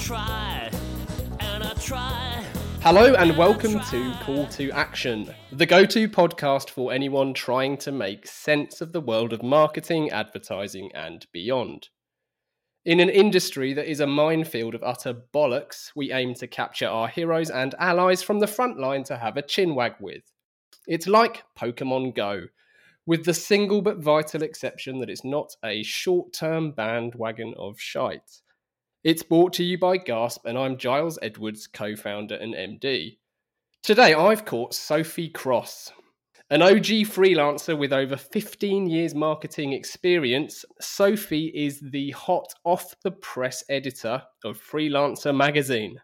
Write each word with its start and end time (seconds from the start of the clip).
try 0.00 0.70
and 1.40 1.62
I 1.62 1.74
try. 1.74 2.42
Hello 2.80 3.12
and 3.12 3.36
welcome 3.36 3.78
to 3.90 4.14
Call 4.22 4.46
to 4.46 4.70
Action, 4.70 5.34
the 5.52 5.66
go 5.66 5.84
to 5.84 6.08
podcast 6.08 6.70
for 6.70 6.90
anyone 6.90 7.34
trying 7.34 7.76
to 7.78 7.92
make 7.92 8.26
sense 8.26 8.80
of 8.80 8.92
the 8.92 9.00
world 9.02 9.34
of 9.34 9.42
marketing, 9.42 10.10
advertising, 10.10 10.90
and 10.94 11.26
beyond. 11.34 11.90
In 12.86 12.98
an 12.98 13.10
industry 13.10 13.74
that 13.74 13.90
is 13.90 14.00
a 14.00 14.06
minefield 14.06 14.74
of 14.74 14.82
utter 14.82 15.14
bollocks, 15.34 15.90
we 15.94 16.12
aim 16.12 16.32
to 16.36 16.46
capture 16.46 16.88
our 16.88 17.08
heroes 17.08 17.50
and 17.50 17.74
allies 17.78 18.22
from 18.22 18.40
the 18.40 18.46
front 18.46 18.80
line 18.80 19.04
to 19.04 19.18
have 19.18 19.36
a 19.36 19.42
chinwag 19.42 20.00
with. 20.00 20.22
It's 20.86 21.06
like 21.06 21.44
Pokemon 21.58 22.14
Go, 22.14 22.46
with 23.04 23.26
the 23.26 23.34
single 23.34 23.82
but 23.82 23.98
vital 23.98 24.42
exception 24.42 24.98
that 25.00 25.10
it's 25.10 25.26
not 25.26 25.56
a 25.62 25.82
short 25.82 26.32
term 26.32 26.72
bandwagon 26.72 27.52
of 27.58 27.78
shite. 27.78 28.40
It's 29.02 29.22
brought 29.22 29.54
to 29.54 29.64
you 29.64 29.78
by 29.78 29.96
Gasp, 29.96 30.44
and 30.44 30.58
I'm 30.58 30.76
Giles 30.76 31.18
Edwards, 31.22 31.66
co 31.66 31.96
founder 31.96 32.34
and 32.34 32.52
MD. 32.52 33.16
Today 33.82 34.12
I've 34.12 34.44
caught 34.44 34.74
Sophie 34.74 35.30
Cross. 35.30 35.92
An 36.50 36.60
OG 36.60 37.08
freelancer 37.08 37.78
with 37.78 37.94
over 37.94 38.18
15 38.18 38.90
years 38.90 39.14
marketing 39.14 39.72
experience, 39.72 40.66
Sophie 40.82 41.50
is 41.54 41.80
the 41.80 42.10
hot 42.10 42.52
off 42.64 42.94
the 43.02 43.12
press 43.12 43.64
editor 43.70 44.22
of 44.44 44.60
Freelancer 44.60 45.34
magazine. 45.34 45.98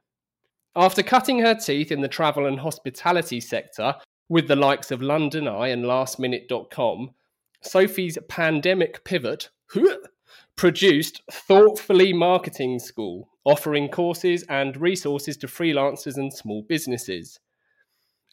After 0.75 1.03
cutting 1.03 1.41
her 1.41 1.55
teeth 1.55 1.93
in 1.93 2.01
the 2.01 2.09
travel 2.09 2.47
and 2.47 2.59
hospitality 2.59 3.41
sector 3.41 3.95
with 4.31 4.49
the 4.49 4.57
likes 4.57 4.91
of 4.91 5.03
London 5.03 5.47
Eye 5.47 5.69
and 5.69 5.85
lastminute.com, 5.85 7.11
Sophie's 7.61 8.17
pandemic 8.31 9.05
pivot 9.05 9.51
produced 10.57 11.21
Thoughtfully 11.31 12.15
Marketing 12.15 12.79
School, 12.79 13.29
offering 13.45 13.89
courses 13.89 14.43
and 14.49 14.77
resources 14.79 15.37
to 15.37 15.47
freelancers 15.47 16.17
and 16.17 16.33
small 16.33 16.63
businesses. 16.67 17.39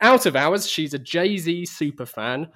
Out 0.01 0.25
of 0.25 0.35
hours, 0.35 0.69
she's 0.69 0.93
a 0.93 0.99
Jay 0.99 1.37
Z 1.37 1.63
superfan, 1.63 2.47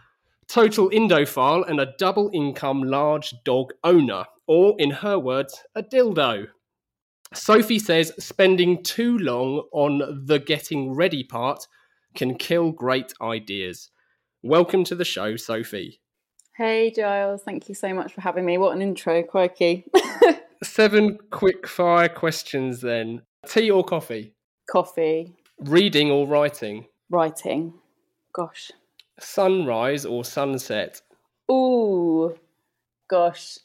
total 0.47 0.89
Indophile, 0.89 1.67
and 1.67 1.81
a 1.81 1.93
double 1.97 2.31
income 2.33 2.81
large 2.83 3.33
dog 3.43 3.73
owner, 3.83 4.23
or 4.47 4.73
in 4.79 4.89
her 4.89 5.19
words, 5.19 5.61
a 5.75 5.83
dildo. 5.83 6.47
Sophie 7.33 7.79
says 7.79 8.13
spending 8.17 8.81
too 8.83 9.17
long 9.17 9.67
on 9.73 10.23
the 10.25 10.39
getting 10.39 10.93
ready 10.93 11.25
part 11.25 11.67
can 12.15 12.35
kill 12.35 12.71
great 12.71 13.11
ideas. 13.21 13.91
Welcome 14.41 14.85
to 14.85 14.95
the 14.95 15.03
show, 15.03 15.35
Sophie. 15.35 15.99
Hey 16.57 16.89
Giles, 16.89 17.43
thank 17.43 17.69
you 17.69 17.75
so 17.75 17.93
much 17.93 18.13
for 18.13 18.21
having 18.21 18.43
me. 18.43 18.57
What 18.57 18.75
an 18.75 18.81
intro, 18.81 19.21
quirky. 19.21 19.85
Seven 20.63 21.19
quick 21.29 21.67
fire 21.67 22.09
questions 22.09 22.81
then. 22.81 23.21
Tea 23.45 23.69
or 23.69 23.83
coffee? 23.83 24.33
Coffee. 24.67 25.35
Reading 25.59 26.09
or 26.09 26.25
writing? 26.25 26.87
Writing. 27.11 27.75
Gosh. 28.33 28.71
Sunrise 29.19 30.03
or 30.03 30.25
sunset? 30.25 30.99
Ooh, 31.51 32.35
gosh. 33.07 33.59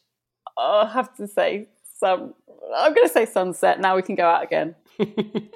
I 0.59 0.87
have 0.93 1.17
to 1.17 1.27
say 1.27 1.69
some. 1.99 2.35
I'm 2.77 2.93
going 2.93 3.09
to 3.09 3.13
say 3.13 3.25
sunset. 3.25 3.81
Now 3.81 3.97
we 3.97 4.03
can 4.03 4.17
go 4.17 4.27
out 4.27 4.45
again. 4.45 4.75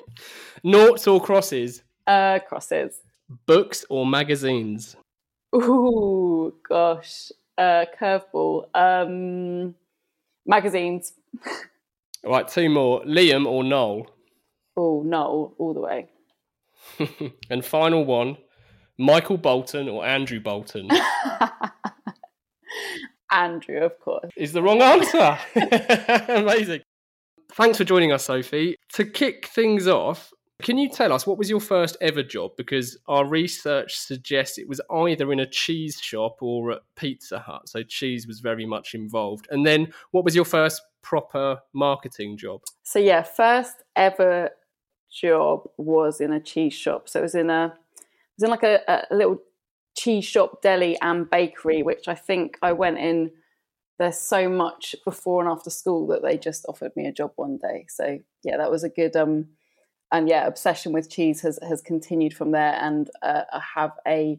Noughts 0.64 1.06
or 1.06 1.20
crosses? 1.20 1.82
Uh, 2.06 2.38
crosses. 2.48 3.02
Books 3.44 3.84
or 3.90 4.06
magazines? 4.06 4.96
Ooh, 5.54 6.54
gosh. 6.68 7.32
Uh, 7.56 7.84
curveball. 7.98 8.66
Um, 8.74 9.74
magazines. 10.44 11.12
All 12.24 12.32
right, 12.32 12.46
two 12.48 12.68
more. 12.68 13.02
Liam 13.04 13.46
or 13.46 13.64
Noel? 13.64 14.06
Oh, 14.76 15.02
no, 15.04 15.54
all 15.58 15.72
the 15.74 15.80
way. 15.80 16.08
and 17.50 17.64
final 17.64 18.04
one. 18.04 18.36
Michael 18.98 19.36
Bolton 19.36 19.88
or 19.88 20.04
Andrew 20.06 20.40
Bolton? 20.40 20.88
Andrew, 23.30 23.78
of 23.78 23.98
course. 24.00 24.30
Is 24.36 24.52
the 24.52 24.62
wrong 24.62 24.80
answer. 24.80 25.38
Amazing. 26.28 26.80
Thanks 27.52 27.78
for 27.78 27.84
joining 27.84 28.12
us, 28.12 28.24
Sophie. 28.24 28.76
To 28.94 29.04
kick 29.04 29.46
things 29.46 29.86
off, 29.86 30.32
can 30.62 30.78
you 30.78 30.88
tell 30.88 31.12
us 31.12 31.26
what 31.26 31.38
was 31.38 31.50
your 31.50 31.60
first 31.60 31.96
ever 32.00 32.22
job? 32.22 32.52
Because 32.56 32.96
our 33.06 33.26
research 33.26 33.96
suggests 33.96 34.56
it 34.56 34.68
was 34.68 34.80
either 34.90 35.30
in 35.32 35.40
a 35.40 35.46
cheese 35.46 36.00
shop 36.00 36.38
or 36.40 36.72
at 36.72 36.82
Pizza 36.96 37.38
Hut. 37.38 37.68
So 37.68 37.82
cheese 37.82 38.26
was 38.26 38.40
very 38.40 38.64
much 38.64 38.94
involved. 38.94 39.46
And 39.50 39.66
then 39.66 39.92
what 40.12 40.24
was 40.24 40.34
your 40.34 40.46
first 40.46 40.80
proper 41.02 41.58
marketing 41.74 42.38
job? 42.38 42.62
So 42.82 42.98
yeah, 42.98 43.22
first 43.22 43.82
ever 43.94 44.50
job 45.12 45.68
was 45.76 46.20
in 46.20 46.32
a 46.32 46.40
cheese 46.40 46.74
shop. 46.74 47.08
So 47.08 47.20
it 47.20 47.22
was 47.22 47.34
in 47.34 47.50
a 47.50 47.66
it 47.66 48.42
was 48.42 48.44
in 48.44 48.50
like 48.50 48.62
a, 48.62 49.04
a 49.10 49.14
little 49.14 49.38
cheese 49.96 50.24
shop, 50.24 50.62
deli 50.62 50.98
and 51.00 51.28
bakery, 51.28 51.82
which 51.82 52.08
I 52.08 52.14
think 52.14 52.58
I 52.62 52.72
went 52.72 52.98
in 52.98 53.30
there's 53.98 54.18
so 54.18 54.48
much 54.48 54.94
before 55.04 55.42
and 55.42 55.50
after 55.50 55.70
school 55.70 56.06
that 56.08 56.22
they 56.22 56.36
just 56.36 56.66
offered 56.68 56.94
me 56.96 57.06
a 57.06 57.12
job 57.12 57.32
one 57.36 57.58
day. 57.58 57.86
So 57.88 58.18
yeah, 58.42 58.56
that 58.58 58.70
was 58.70 58.84
a 58.84 58.88
good 58.88 59.16
um 59.16 59.48
and 60.12 60.28
yeah, 60.28 60.46
obsession 60.46 60.92
with 60.92 61.10
cheese 61.10 61.40
has 61.42 61.58
has 61.62 61.82
continued 61.82 62.34
from 62.34 62.52
there. 62.52 62.78
And 62.80 63.10
uh, 63.22 63.42
I 63.52 63.62
have 63.74 63.92
a, 64.06 64.38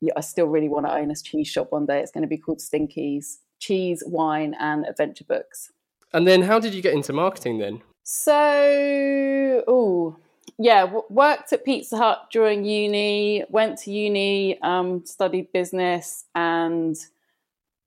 yeah, 0.00 0.12
I 0.16 0.20
still 0.20 0.46
really 0.46 0.68
want 0.68 0.86
to 0.86 0.94
own 0.94 1.10
a 1.10 1.16
cheese 1.16 1.48
shop 1.48 1.72
one 1.72 1.86
day. 1.86 2.00
It's 2.00 2.12
going 2.12 2.22
to 2.22 2.28
be 2.28 2.38
called 2.38 2.58
Stinkies 2.58 3.38
Cheese, 3.58 4.02
Wine, 4.06 4.54
and 4.58 4.86
Adventure 4.86 5.24
Books. 5.24 5.72
And 6.12 6.26
then, 6.26 6.42
how 6.42 6.58
did 6.58 6.74
you 6.74 6.82
get 6.82 6.94
into 6.94 7.12
marketing 7.12 7.58
then? 7.58 7.82
So, 8.02 9.64
oh 9.68 10.16
yeah, 10.58 10.82
w- 10.82 11.04
worked 11.08 11.52
at 11.52 11.64
Pizza 11.64 11.96
Hut 11.96 12.28
during 12.32 12.64
uni. 12.64 13.44
Went 13.48 13.78
to 13.80 13.90
uni, 13.90 14.60
um, 14.62 15.06
studied 15.06 15.52
business, 15.52 16.24
and 16.34 16.96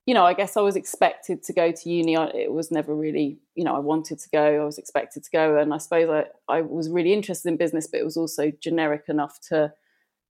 you 0.06 0.12
know, 0.12 0.24
I 0.24 0.34
guess 0.34 0.56
I 0.56 0.60
was 0.60 0.76
expected 0.76 1.42
to 1.44 1.52
go 1.52 1.72
to 1.72 1.88
uni. 1.88 2.14
It 2.14 2.52
was 2.52 2.70
never 2.70 2.94
really, 2.94 3.38
you 3.54 3.64
know, 3.64 3.74
I 3.74 3.78
wanted 3.78 4.18
to 4.18 4.28
go. 4.30 4.62
I 4.62 4.64
was 4.64 4.78
expected 4.78 5.24
to 5.24 5.30
go, 5.30 5.56
and 5.56 5.72
I 5.72 5.78
suppose 5.78 6.10
I, 6.10 6.24
I 6.52 6.60
was 6.60 6.90
really 6.90 7.12
interested 7.12 7.48
in 7.48 7.56
business, 7.56 7.86
but 7.86 8.00
it 8.00 8.04
was 8.04 8.16
also 8.16 8.52
generic 8.60 9.04
enough 9.08 9.38
to 9.48 9.72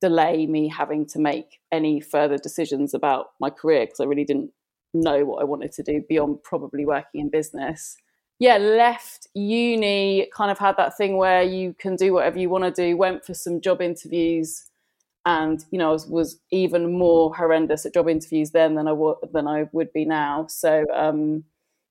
delay 0.00 0.46
me 0.46 0.68
having 0.68 1.06
to 1.06 1.18
make 1.18 1.60
any 1.72 2.00
further 2.00 2.36
decisions 2.36 2.94
about 2.94 3.30
my 3.40 3.50
career 3.50 3.86
because 3.86 4.00
I 4.00 4.04
really 4.04 4.24
didn't 4.24 4.50
know 4.92 5.24
what 5.24 5.40
I 5.40 5.44
wanted 5.44 5.72
to 5.72 5.82
do 5.82 6.04
beyond 6.08 6.42
probably 6.42 6.84
working 6.84 7.20
in 7.20 7.28
business. 7.28 7.96
Yeah, 8.38 8.58
left 8.58 9.28
uni, 9.34 10.28
kind 10.34 10.50
of 10.50 10.58
had 10.58 10.76
that 10.76 10.96
thing 10.96 11.16
where 11.16 11.42
you 11.42 11.74
can 11.78 11.96
do 11.96 12.12
whatever 12.12 12.38
you 12.38 12.50
want 12.50 12.64
to 12.64 12.70
do. 12.70 12.96
Went 12.96 13.24
for 13.24 13.34
some 13.34 13.60
job 13.60 13.80
interviews 13.80 14.66
and 15.26 15.64
you 15.70 15.78
know 15.78 15.88
I 15.88 15.92
was, 15.92 16.06
was, 16.06 16.38
even 16.50 16.98
more 16.98 17.34
horrendous 17.34 17.86
at 17.86 17.94
job 17.94 18.08
interviews 18.08 18.50
then 18.50 18.74
than 18.74 18.86
I 18.88 18.92
would 18.92 19.16
than 19.32 19.46
I 19.46 19.68
would 19.72 19.92
be 19.92 20.04
now. 20.04 20.46
So 20.48 20.84
um, 20.94 21.44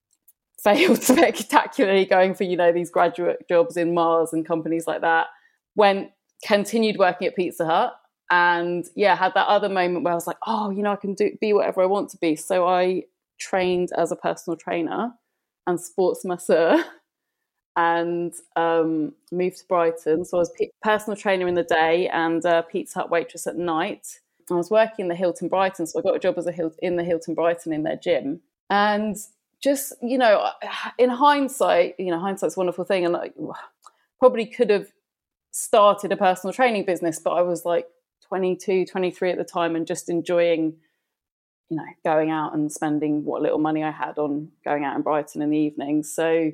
failed 0.64 1.04
spectacularly 1.04 2.06
going 2.06 2.36
for 2.36 2.44
you 2.44 2.58
know 2.58 2.72
these 2.72 2.90
graduate 2.90 3.48
jobs 3.50 3.78
in 3.78 3.94
Mars 3.94 4.34
and 4.34 4.46
companies 4.46 4.88
like 4.88 5.02
that. 5.02 5.28
Went 5.76 6.12
continued 6.46 6.98
working 7.00 7.28
at 7.28 7.36
Pizza 7.36 7.66
Hut 7.66 7.94
and 8.30 8.86
yeah 8.96 9.16
had 9.16 9.34
that 9.34 9.48
other 9.48 9.70
moment 9.70 10.04
where 10.04 10.14
I 10.14 10.16
was 10.16 10.28
like 10.28 10.38
oh 10.48 10.70
you 10.70 10.82
know 10.82 10.92
I 10.92 10.96
can 10.96 11.14
do 11.14 11.32
be 11.42 11.54
whatever 11.54 11.82
I 11.82 11.88
want 11.88 12.10
to 12.12 12.18
be. 12.18 12.36
So 12.36 12.68
I 12.68 13.04
trained 13.40 13.90
as 13.98 14.12
a 14.12 14.16
personal 14.16 14.58
trainer 14.58 15.12
and 15.66 15.80
sports 15.80 16.24
masseur 16.24 16.84
and 17.76 18.34
um, 18.56 19.14
moved 19.32 19.58
to 19.58 19.66
Brighton. 19.68 20.26
So 20.26 20.38
I 20.38 20.40
was 20.40 20.52
personal 20.82 21.18
trainer 21.18 21.48
in 21.48 21.56
the 21.56 21.64
day 21.64 22.08
and 22.10 22.46
uh, 22.46 22.62
Pizza 22.64 23.00
Hut 23.00 23.10
waitress 23.10 23.48
at 23.48 23.58
night. 23.58 24.20
I 24.52 24.56
was 24.56 24.70
working 24.70 25.06
in 25.06 25.08
the 25.08 25.16
Hilton 25.16 25.48
Brighton, 25.48 25.88
so 25.88 26.00
I 26.00 26.02
got 26.02 26.16
a 26.16 26.20
job 26.20 26.38
as 26.38 26.48
a 26.48 26.72
in 26.82 26.98
the 26.98 27.04
Hilton 27.04 27.34
Brighton 27.34 27.74
in 27.74 27.84
their 27.84 27.96
gym. 27.96 28.42
And 28.70 29.16
just 29.62 29.94
you 30.02 30.18
know, 30.18 30.50
in 30.98 31.10
hindsight, 31.10 31.96
you 31.98 32.12
know, 32.12 32.20
hindsight's 32.20 32.58
a 32.58 32.60
wonderful 32.60 32.84
thing, 32.84 33.06
and 33.06 33.16
I 33.16 33.32
probably 34.20 34.46
could 34.46 34.70
have 34.70 34.92
started 35.52 36.12
a 36.12 36.18
personal 36.18 36.54
training 36.54 36.86
business, 36.86 37.20
but 37.20 37.32
I 37.32 37.42
was 37.42 37.64
like 37.64 37.88
22, 38.28 38.86
23 38.86 39.32
at 39.32 39.38
the 39.38 39.44
time, 39.44 39.76
and 39.76 39.88
just 39.88 40.10
enjoying 40.10 40.76
you 41.70 41.78
know 41.78 41.86
going 42.04 42.30
out 42.30 42.54
and 42.54 42.72
spending 42.72 43.24
what 43.24 43.42
little 43.42 43.60
money 43.60 43.84
I 43.84 43.92
had 43.92 44.18
on 44.18 44.52
going 44.66 44.84
out 44.84 44.96
in 44.96 45.02
Brighton 45.02 45.42
in 45.42 45.50
the 45.50 45.58
evenings. 45.58 46.12
So 46.12 46.52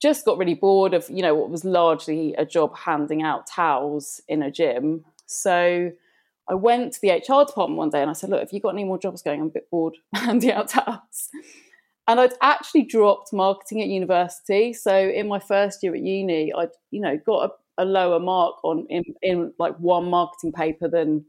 just 0.00 0.24
got 0.24 0.38
really 0.38 0.54
bored 0.54 0.94
of 0.94 1.08
you 1.10 1.22
know 1.22 1.34
what 1.34 1.50
was 1.50 1.64
largely 1.64 2.34
a 2.38 2.44
job 2.44 2.76
handing 2.76 3.22
out 3.22 3.46
towels 3.46 4.20
in 4.28 4.42
a 4.42 4.50
gym. 4.50 5.04
So 5.26 5.92
i 6.48 6.54
went 6.54 6.92
to 6.92 7.00
the 7.00 7.10
hr 7.10 7.44
department 7.46 7.76
one 7.76 7.90
day 7.90 8.00
and 8.00 8.10
i 8.10 8.12
said 8.12 8.28
look 8.28 8.40
have 8.40 8.52
you 8.52 8.60
got 8.60 8.70
any 8.70 8.84
more 8.84 8.98
jobs 8.98 9.22
going? 9.22 9.40
I'm 9.40 9.48
a 9.48 9.50
bit 9.50 9.70
bored 9.70 9.96
handing 10.14 10.52
out 10.52 10.68
towels. 10.68 11.28
And 12.08 12.18
i'd 12.18 12.34
actually 12.40 12.84
dropped 12.84 13.32
marketing 13.32 13.82
at 13.82 13.88
university. 13.88 14.72
So 14.72 14.96
in 14.96 15.28
my 15.28 15.38
first 15.38 15.82
year 15.82 15.94
at 15.94 16.00
uni 16.00 16.52
i'd 16.52 16.70
you 16.90 17.00
know 17.00 17.18
got 17.24 17.50
a, 17.78 17.82
a 17.82 17.84
lower 17.84 18.18
mark 18.18 18.56
on 18.64 18.86
in, 18.88 19.04
in 19.22 19.52
like 19.58 19.76
one 19.78 20.10
marketing 20.10 20.52
paper 20.52 20.88
than 20.88 21.24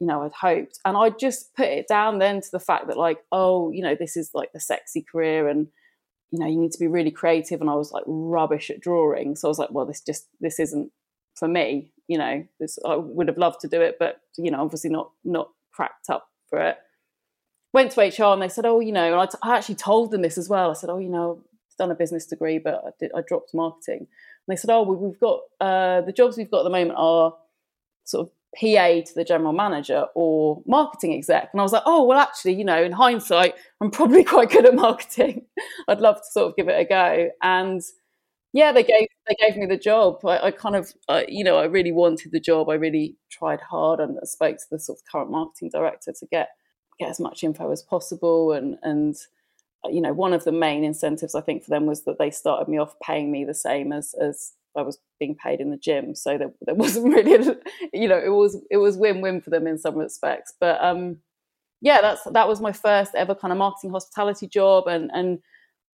you 0.00 0.06
know 0.06 0.22
I'd 0.22 0.32
hoped. 0.32 0.78
And 0.84 0.96
I 0.96 1.10
just 1.10 1.54
put 1.54 1.66
it 1.66 1.88
down 1.88 2.18
then 2.18 2.40
to 2.40 2.48
the 2.50 2.60
fact 2.60 2.88
that 2.88 2.96
like, 2.96 3.18
oh, 3.32 3.70
you 3.70 3.82
know, 3.82 3.96
this 3.98 4.16
is 4.16 4.30
like 4.34 4.52
the 4.52 4.60
sexy 4.60 5.02
career 5.02 5.48
and 5.48 5.68
you 6.30 6.38
know, 6.38 6.46
you 6.46 6.58
need 6.58 6.72
to 6.72 6.78
be 6.78 6.86
really 6.86 7.10
creative. 7.10 7.60
And 7.60 7.70
I 7.70 7.74
was 7.74 7.92
like 7.92 8.04
rubbish 8.06 8.70
at 8.70 8.80
drawing. 8.80 9.36
So 9.36 9.48
I 9.48 9.50
was 9.50 9.58
like, 9.58 9.70
well, 9.70 9.86
this 9.86 10.00
just 10.00 10.26
this 10.40 10.58
isn't 10.58 10.90
for 11.34 11.48
me. 11.48 11.92
You 12.08 12.18
know, 12.18 12.46
this 12.60 12.78
I 12.84 12.96
would 12.96 13.28
have 13.28 13.38
loved 13.38 13.60
to 13.60 13.68
do 13.68 13.80
it, 13.80 13.96
but 13.98 14.20
you 14.36 14.50
know, 14.50 14.62
obviously 14.62 14.90
not 14.90 15.10
not 15.24 15.50
cracked 15.72 16.10
up 16.10 16.28
for 16.48 16.60
it. 16.60 16.78
Went 17.72 17.92
to 17.92 18.00
HR 18.00 18.32
and 18.32 18.40
they 18.40 18.48
said, 18.48 18.64
oh, 18.64 18.80
you 18.80 18.92
know, 18.92 19.12
and 19.12 19.20
I, 19.20 19.26
t- 19.26 19.38
I 19.42 19.56
actually 19.56 19.74
told 19.74 20.10
them 20.10 20.22
this 20.22 20.38
as 20.38 20.48
well. 20.48 20.70
I 20.70 20.74
said, 20.74 20.88
oh, 20.88 20.98
you 20.98 21.10
know, 21.10 21.42
I've 21.42 21.76
done 21.76 21.90
a 21.90 21.94
business 21.94 22.24
degree, 22.24 22.58
but 22.58 22.82
I, 22.86 22.90
did, 22.98 23.10
I 23.14 23.20
dropped 23.20 23.52
marketing. 23.52 23.98
And 23.98 24.08
they 24.48 24.56
said, 24.56 24.70
oh, 24.70 24.82
well, 24.82 24.96
we've 24.96 25.20
got 25.20 25.40
uh, 25.60 26.00
the 26.00 26.12
jobs 26.12 26.38
we've 26.38 26.50
got 26.50 26.60
at 26.60 26.64
the 26.64 26.70
moment 26.70 26.94
are 26.96 27.34
sort 28.04 28.28
of 28.28 28.32
PA 28.58 29.00
to 29.04 29.14
the 29.14 29.24
general 29.24 29.52
manager 29.52 30.06
or 30.14 30.62
marketing 30.66 31.14
exec. 31.14 31.50
And 31.52 31.60
I 31.60 31.62
was 31.62 31.72
like, 31.72 31.82
oh, 31.86 32.04
well, 32.04 32.18
actually, 32.18 32.54
you 32.54 32.64
know, 32.64 32.82
in 32.82 32.92
hindsight, 32.92 33.54
I'm 33.80 33.90
probably 33.90 34.24
quite 34.34 34.50
good 34.50 34.66
at 34.66 34.74
marketing. 34.74 35.46
I'd 35.88 36.00
love 36.00 36.16
to 36.16 36.30
sort 36.30 36.48
of 36.48 36.56
give 36.56 36.68
it 36.68 36.80
a 36.80 36.84
go. 36.84 37.30
And 37.42 37.82
yeah, 38.52 38.72
they 38.72 38.82
gave 38.82 39.08
they 39.28 39.34
gave 39.34 39.56
me 39.56 39.66
the 39.66 39.76
job. 39.76 40.24
I, 40.24 40.46
I 40.46 40.50
kind 40.50 40.76
of, 40.76 40.92
you 41.28 41.44
know, 41.44 41.58
I 41.58 41.64
really 41.64 41.92
wanted 41.92 42.32
the 42.32 42.40
job. 42.40 42.68
I 42.70 42.74
really 42.74 43.16
tried 43.30 43.60
hard 43.60 44.00
and 44.00 44.18
spoke 44.24 44.56
to 44.56 44.64
the 44.70 44.78
sort 44.78 44.98
of 44.98 45.04
current 45.10 45.30
marketing 45.30 45.70
director 45.70 46.12
to 46.18 46.26
get 46.26 46.50
get 46.98 47.10
as 47.10 47.20
much 47.20 47.44
info 47.44 47.70
as 47.70 47.82
possible. 47.82 48.52
And 48.52 48.78
and 48.82 49.16
you 49.84 50.00
know, 50.00 50.12
one 50.12 50.32
of 50.32 50.44
the 50.44 50.52
main 50.52 50.84
incentives 50.84 51.34
I 51.34 51.42
think 51.42 51.64
for 51.64 51.70
them 51.70 51.86
was 51.86 52.04
that 52.04 52.18
they 52.18 52.30
started 52.30 52.68
me 52.68 52.78
off 52.78 52.94
paying 53.02 53.30
me 53.30 53.44
the 53.44 53.54
same 53.54 53.92
as 53.92 54.14
as 54.14 54.52
I 54.76 54.82
was 54.82 54.98
being 55.18 55.34
paid 55.34 55.60
in 55.60 55.70
the 55.70 55.76
gym. 55.76 56.14
So 56.14 56.38
there, 56.38 56.52
there 56.62 56.74
wasn't 56.84 57.14
really, 57.14 57.56
you 57.92 58.08
know, 58.08 58.18
it 58.18 58.30
was 58.30 58.62
it 58.70 58.78
was 58.78 58.96
win 58.96 59.20
win 59.20 59.40
for 59.40 59.50
them 59.50 59.66
in 59.66 59.78
some 59.78 59.96
respects. 59.96 60.54
But 60.60 60.82
um, 60.82 61.18
yeah, 61.80 62.00
that's 62.00 62.24
that 62.24 62.48
was 62.48 62.60
my 62.60 62.72
first 62.72 63.14
ever 63.14 63.34
kind 63.34 63.52
of 63.52 63.58
marketing 63.58 63.90
hospitality 63.90 64.46
job, 64.46 64.86
and 64.86 65.10
and 65.12 65.38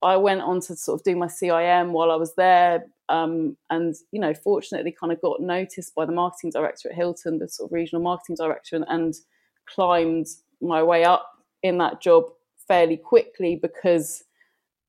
I 0.01 0.17
went 0.17 0.41
on 0.41 0.61
to 0.61 0.75
sort 0.75 0.99
of 0.99 1.03
do 1.03 1.15
my 1.15 1.27
CIM 1.27 1.91
while 1.91 2.11
I 2.11 2.15
was 2.15 2.33
there. 2.35 2.85
Um, 3.09 3.57
and 3.69 3.93
you 4.11 4.19
know, 4.19 4.33
fortunately, 4.33 4.95
kind 4.97 5.11
of 5.11 5.21
got 5.21 5.41
noticed 5.41 5.93
by 5.95 6.05
the 6.05 6.11
marketing 6.11 6.51
director 6.51 6.89
at 6.89 6.95
Hilton, 6.95 7.39
the 7.39 7.49
sort 7.49 7.69
of 7.69 7.73
regional 7.73 8.01
marketing 8.01 8.37
director, 8.37 8.75
and, 8.75 8.85
and 8.87 9.13
climbed 9.67 10.27
my 10.61 10.81
way 10.81 11.03
up 11.03 11.27
in 11.63 11.77
that 11.79 12.01
job 12.01 12.25
fairly 12.67 12.97
quickly 12.97 13.55
because 13.55 14.23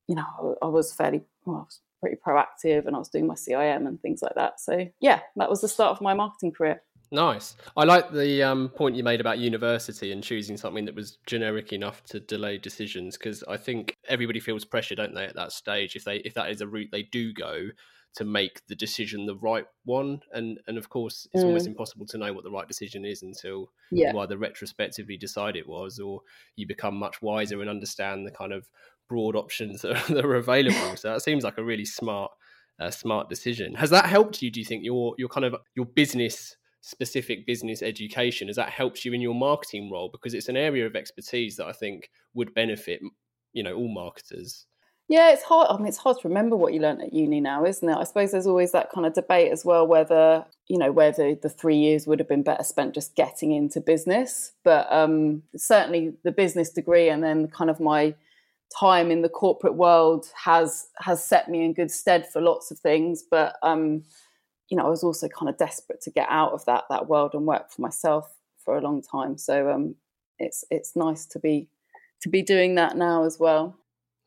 you 0.06 0.14
know 0.14 0.56
I, 0.62 0.66
I 0.66 0.68
was 0.68 0.92
fairly 0.92 1.22
well, 1.44 1.56
I 1.56 1.60
was 1.60 1.80
pretty 2.02 2.16
proactive 2.16 2.86
and 2.86 2.96
I 2.96 2.98
was 2.98 3.08
doing 3.08 3.26
my 3.26 3.34
CIM 3.34 3.86
and 3.86 4.00
things 4.02 4.22
like 4.22 4.34
that. 4.34 4.60
So 4.60 4.88
yeah, 5.00 5.20
that 5.36 5.48
was 5.48 5.60
the 5.60 5.68
start 5.68 5.92
of 5.92 6.00
my 6.00 6.14
marketing 6.14 6.52
career. 6.52 6.82
Nice. 7.12 7.56
I 7.76 7.84
like 7.84 8.10
the 8.10 8.42
um, 8.42 8.70
point 8.70 8.96
you 8.96 9.04
made 9.04 9.20
about 9.20 9.38
university 9.38 10.12
and 10.12 10.24
choosing 10.24 10.56
something 10.56 10.86
that 10.86 10.94
was 10.94 11.18
generic 11.26 11.72
enough 11.72 12.02
to 12.06 12.20
delay 12.20 12.56
decisions 12.58 13.16
because 13.16 13.44
I 13.44 13.58
think 13.58 13.98
everybody 14.08 14.40
feels 14.40 14.64
pressure, 14.64 14.94
don't 14.94 15.14
they, 15.14 15.26
at 15.26 15.36
that 15.36 15.52
stage 15.52 15.94
if 15.94 16.04
they 16.04 16.16
if 16.16 16.34
that 16.34 16.50
is 16.50 16.60
a 16.62 16.66
route 16.66 16.88
they 16.90 17.02
do 17.02 17.32
go 17.32 17.68
to 18.14 18.24
make 18.24 18.66
the 18.66 18.74
decision 18.74 19.26
the 19.26 19.36
right 19.36 19.66
one. 19.84 20.20
And 20.32 20.58
and 20.66 20.78
of 20.78 20.88
course, 20.88 21.28
it's 21.32 21.44
mm. 21.44 21.46
almost 21.46 21.66
impossible 21.66 22.06
to 22.06 22.18
know 22.18 22.32
what 22.32 22.44
the 22.44 22.50
right 22.50 22.68
decision 22.68 23.04
is 23.04 23.22
until 23.22 23.70
yeah. 23.90 24.12
you 24.12 24.18
either 24.18 24.36
retrospectively 24.36 25.16
decide 25.16 25.56
it 25.56 25.68
was, 25.68 25.98
or 25.98 26.20
you 26.56 26.66
become 26.66 26.96
much 26.96 27.22
wiser 27.22 27.60
and 27.60 27.70
understand 27.70 28.26
the 28.26 28.30
kind 28.30 28.52
of 28.52 28.68
broad 29.12 29.36
options 29.36 29.82
that 29.82 29.92
are, 29.92 30.14
that 30.14 30.24
are 30.24 30.36
available. 30.36 30.96
so 30.96 31.12
that 31.12 31.22
seems 31.22 31.44
like 31.44 31.58
a 31.58 31.64
really 31.64 31.84
smart, 31.84 32.30
uh, 32.80 32.90
smart 32.90 33.28
decision. 33.28 33.74
Has 33.74 33.90
that 33.90 34.06
helped 34.06 34.40
you? 34.40 34.50
Do 34.50 34.58
you 34.58 34.66
think 34.66 34.84
your 34.84 35.14
your 35.18 35.28
kind 35.28 35.44
of 35.44 35.54
your 35.74 35.86
business 35.86 36.56
specific 36.80 37.46
business 37.46 37.80
education 37.80 38.48
has 38.48 38.56
that 38.56 38.70
helped 38.70 39.04
you 39.04 39.12
in 39.12 39.20
your 39.20 39.36
marketing 39.36 39.88
role 39.92 40.08
because 40.10 40.34
it's 40.34 40.48
an 40.48 40.56
area 40.56 40.84
of 40.84 40.96
expertise 40.96 41.54
that 41.56 41.66
I 41.66 41.72
think 41.72 42.10
would 42.34 42.52
benefit 42.54 43.00
you 43.52 43.62
know 43.62 43.74
all 43.74 43.92
marketers. 43.92 44.66
Yeah, 45.08 45.32
it's 45.32 45.42
hard. 45.42 45.68
I 45.68 45.76
mean, 45.76 45.88
it's 45.88 45.98
hard 45.98 46.16
to 46.20 46.28
remember 46.28 46.56
what 46.56 46.72
you 46.72 46.80
learned 46.80 47.02
at 47.02 47.12
uni 47.12 47.40
now, 47.40 47.66
isn't 47.66 47.86
it? 47.86 47.96
I 47.96 48.04
suppose 48.04 48.30
there's 48.30 48.46
always 48.46 48.72
that 48.72 48.90
kind 48.90 49.06
of 49.06 49.12
debate 49.12 49.52
as 49.52 49.62
well 49.62 49.86
whether 49.86 50.46
you 50.68 50.78
know 50.78 50.90
whether 50.90 51.34
the 51.34 51.50
three 51.50 51.76
years 51.76 52.06
would 52.06 52.18
have 52.18 52.28
been 52.28 52.42
better 52.42 52.64
spent 52.64 52.94
just 52.94 53.14
getting 53.14 53.52
into 53.52 53.80
business. 53.80 54.52
But 54.64 54.90
um, 54.90 55.42
certainly 55.54 56.14
the 56.24 56.32
business 56.32 56.70
degree 56.70 57.10
and 57.10 57.22
then 57.22 57.48
kind 57.48 57.68
of 57.68 57.78
my 57.78 58.14
time 58.78 59.10
in 59.10 59.22
the 59.22 59.28
corporate 59.28 59.74
world 59.74 60.26
has 60.34 60.88
has 60.98 61.24
set 61.24 61.48
me 61.48 61.64
in 61.64 61.72
good 61.72 61.90
stead 61.90 62.26
for 62.32 62.40
lots 62.40 62.70
of 62.70 62.78
things 62.78 63.24
but 63.30 63.56
um 63.62 64.02
you 64.68 64.76
know 64.76 64.86
i 64.86 64.88
was 64.88 65.04
also 65.04 65.28
kind 65.28 65.48
of 65.48 65.56
desperate 65.56 66.00
to 66.00 66.10
get 66.10 66.26
out 66.30 66.52
of 66.52 66.64
that 66.64 66.84
that 66.90 67.08
world 67.08 67.34
and 67.34 67.46
work 67.46 67.70
for 67.70 67.82
myself 67.82 68.34
for 68.64 68.76
a 68.76 68.80
long 68.80 69.02
time. 69.02 69.36
So 69.36 69.70
um 69.70 69.94
it's 70.38 70.64
it's 70.70 70.96
nice 70.96 71.26
to 71.26 71.38
be 71.38 71.68
to 72.22 72.28
be 72.28 72.42
doing 72.42 72.74
that 72.76 72.96
now 72.96 73.24
as 73.24 73.38
well. 73.38 73.76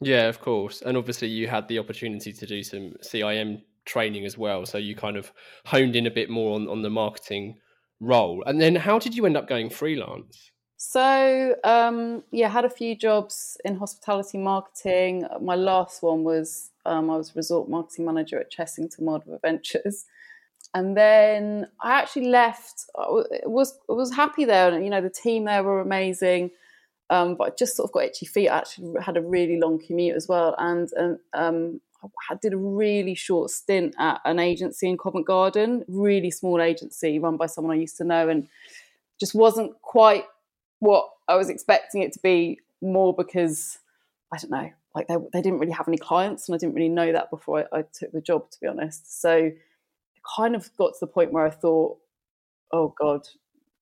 Yeah 0.01 0.27
of 0.27 0.39
course. 0.41 0.81
And 0.81 0.97
obviously 0.97 1.27
you 1.27 1.47
had 1.47 1.67
the 1.67 1.79
opportunity 1.79 2.33
to 2.33 2.45
do 2.45 2.63
some 2.63 2.93
cim 3.01 3.61
training 3.85 4.25
as 4.25 4.35
well 4.35 4.65
so 4.65 4.79
you 4.79 4.95
kind 4.95 5.15
of 5.15 5.31
honed 5.63 5.95
in 5.95 6.07
a 6.07 6.11
bit 6.11 6.29
more 6.29 6.55
on 6.55 6.67
on 6.67 6.81
the 6.81 6.89
marketing 6.89 7.57
role. 7.99 8.43
And 8.45 8.59
then 8.59 8.75
how 8.75 8.99
did 8.99 9.15
you 9.15 9.25
end 9.25 9.37
up 9.37 9.47
going 9.47 9.69
freelance 9.69 10.51
so 10.77 11.55
um, 11.63 12.23
yeah, 12.31 12.49
had 12.49 12.65
a 12.65 12.69
few 12.69 12.95
jobs 12.95 13.57
in 13.63 13.77
hospitality 13.77 14.37
marketing. 14.37 15.25
My 15.41 15.55
last 15.55 16.03
one 16.03 16.23
was 16.23 16.71
um, 16.85 17.09
I 17.09 17.17
was 17.17 17.35
resort 17.35 17.69
marketing 17.69 18.05
manager 18.05 18.39
at 18.39 18.51
Chessington 18.51 18.99
Wild 18.99 19.23
Adventures, 19.27 20.05
and 20.73 20.95
then 20.95 21.67
I 21.81 21.93
actually 21.93 22.27
left. 22.27 22.85
I 22.97 23.07
was 23.45 23.77
I 23.89 23.93
was 23.93 24.13
happy 24.13 24.45
there, 24.45 24.73
and 24.73 24.83
you 24.83 24.89
know 24.89 25.01
the 25.01 25.09
team 25.09 25.45
there 25.45 25.63
were 25.63 25.79
amazing. 25.79 26.51
Um, 27.11 27.35
but 27.35 27.43
I 27.43 27.55
just 27.55 27.75
sort 27.75 27.87
of 27.87 27.93
got 27.93 28.03
itchy 28.03 28.25
feet. 28.25 28.49
I 28.49 28.57
actually 28.57 28.99
had 28.99 29.15
a 29.15 29.21
really 29.21 29.59
long 29.59 29.79
commute 29.79 30.15
as 30.15 30.27
well, 30.27 30.55
and, 30.57 30.89
and 30.93 31.19
um, 31.33 31.81
I 32.29 32.35
did 32.41 32.53
a 32.53 32.57
really 32.57 33.13
short 33.13 33.51
stint 33.51 33.93
at 33.99 34.21
an 34.25 34.39
agency 34.39 34.89
in 34.89 34.97
Covent 34.97 35.27
Garden, 35.27 35.85
really 35.87 36.31
small 36.31 36.59
agency 36.59 37.19
run 37.19 37.37
by 37.37 37.45
someone 37.45 37.77
I 37.77 37.79
used 37.79 37.97
to 37.97 38.03
know, 38.03 38.27
and 38.27 38.47
just 39.19 39.35
wasn't 39.35 39.79
quite 39.81 40.25
what 40.85 41.09
I 41.27 41.35
was 41.35 41.49
expecting 41.49 42.01
it 42.01 42.13
to 42.13 42.19
be 42.21 42.59
more 42.81 43.13
because 43.13 43.79
I 44.31 44.37
don't 44.37 44.51
know, 44.51 44.69
like 44.93 45.07
they, 45.07 45.15
they 45.33 45.41
didn't 45.41 45.59
really 45.59 45.71
have 45.73 45.87
any 45.87 45.97
clients, 45.97 46.47
and 46.47 46.55
I 46.55 46.57
didn't 46.57 46.75
really 46.75 46.89
know 46.89 47.11
that 47.11 47.29
before 47.29 47.67
I, 47.73 47.79
I 47.79 47.83
took 47.93 48.11
the 48.11 48.21
job, 48.21 48.49
to 48.51 48.57
be 48.61 48.67
honest. 48.67 49.21
So 49.21 49.31
it 49.35 49.55
kind 50.37 50.55
of 50.55 50.69
got 50.77 50.93
to 50.93 50.99
the 51.01 51.07
point 51.07 51.31
where 51.31 51.45
I 51.45 51.49
thought, 51.49 51.97
oh 52.71 52.93
God, 52.99 53.27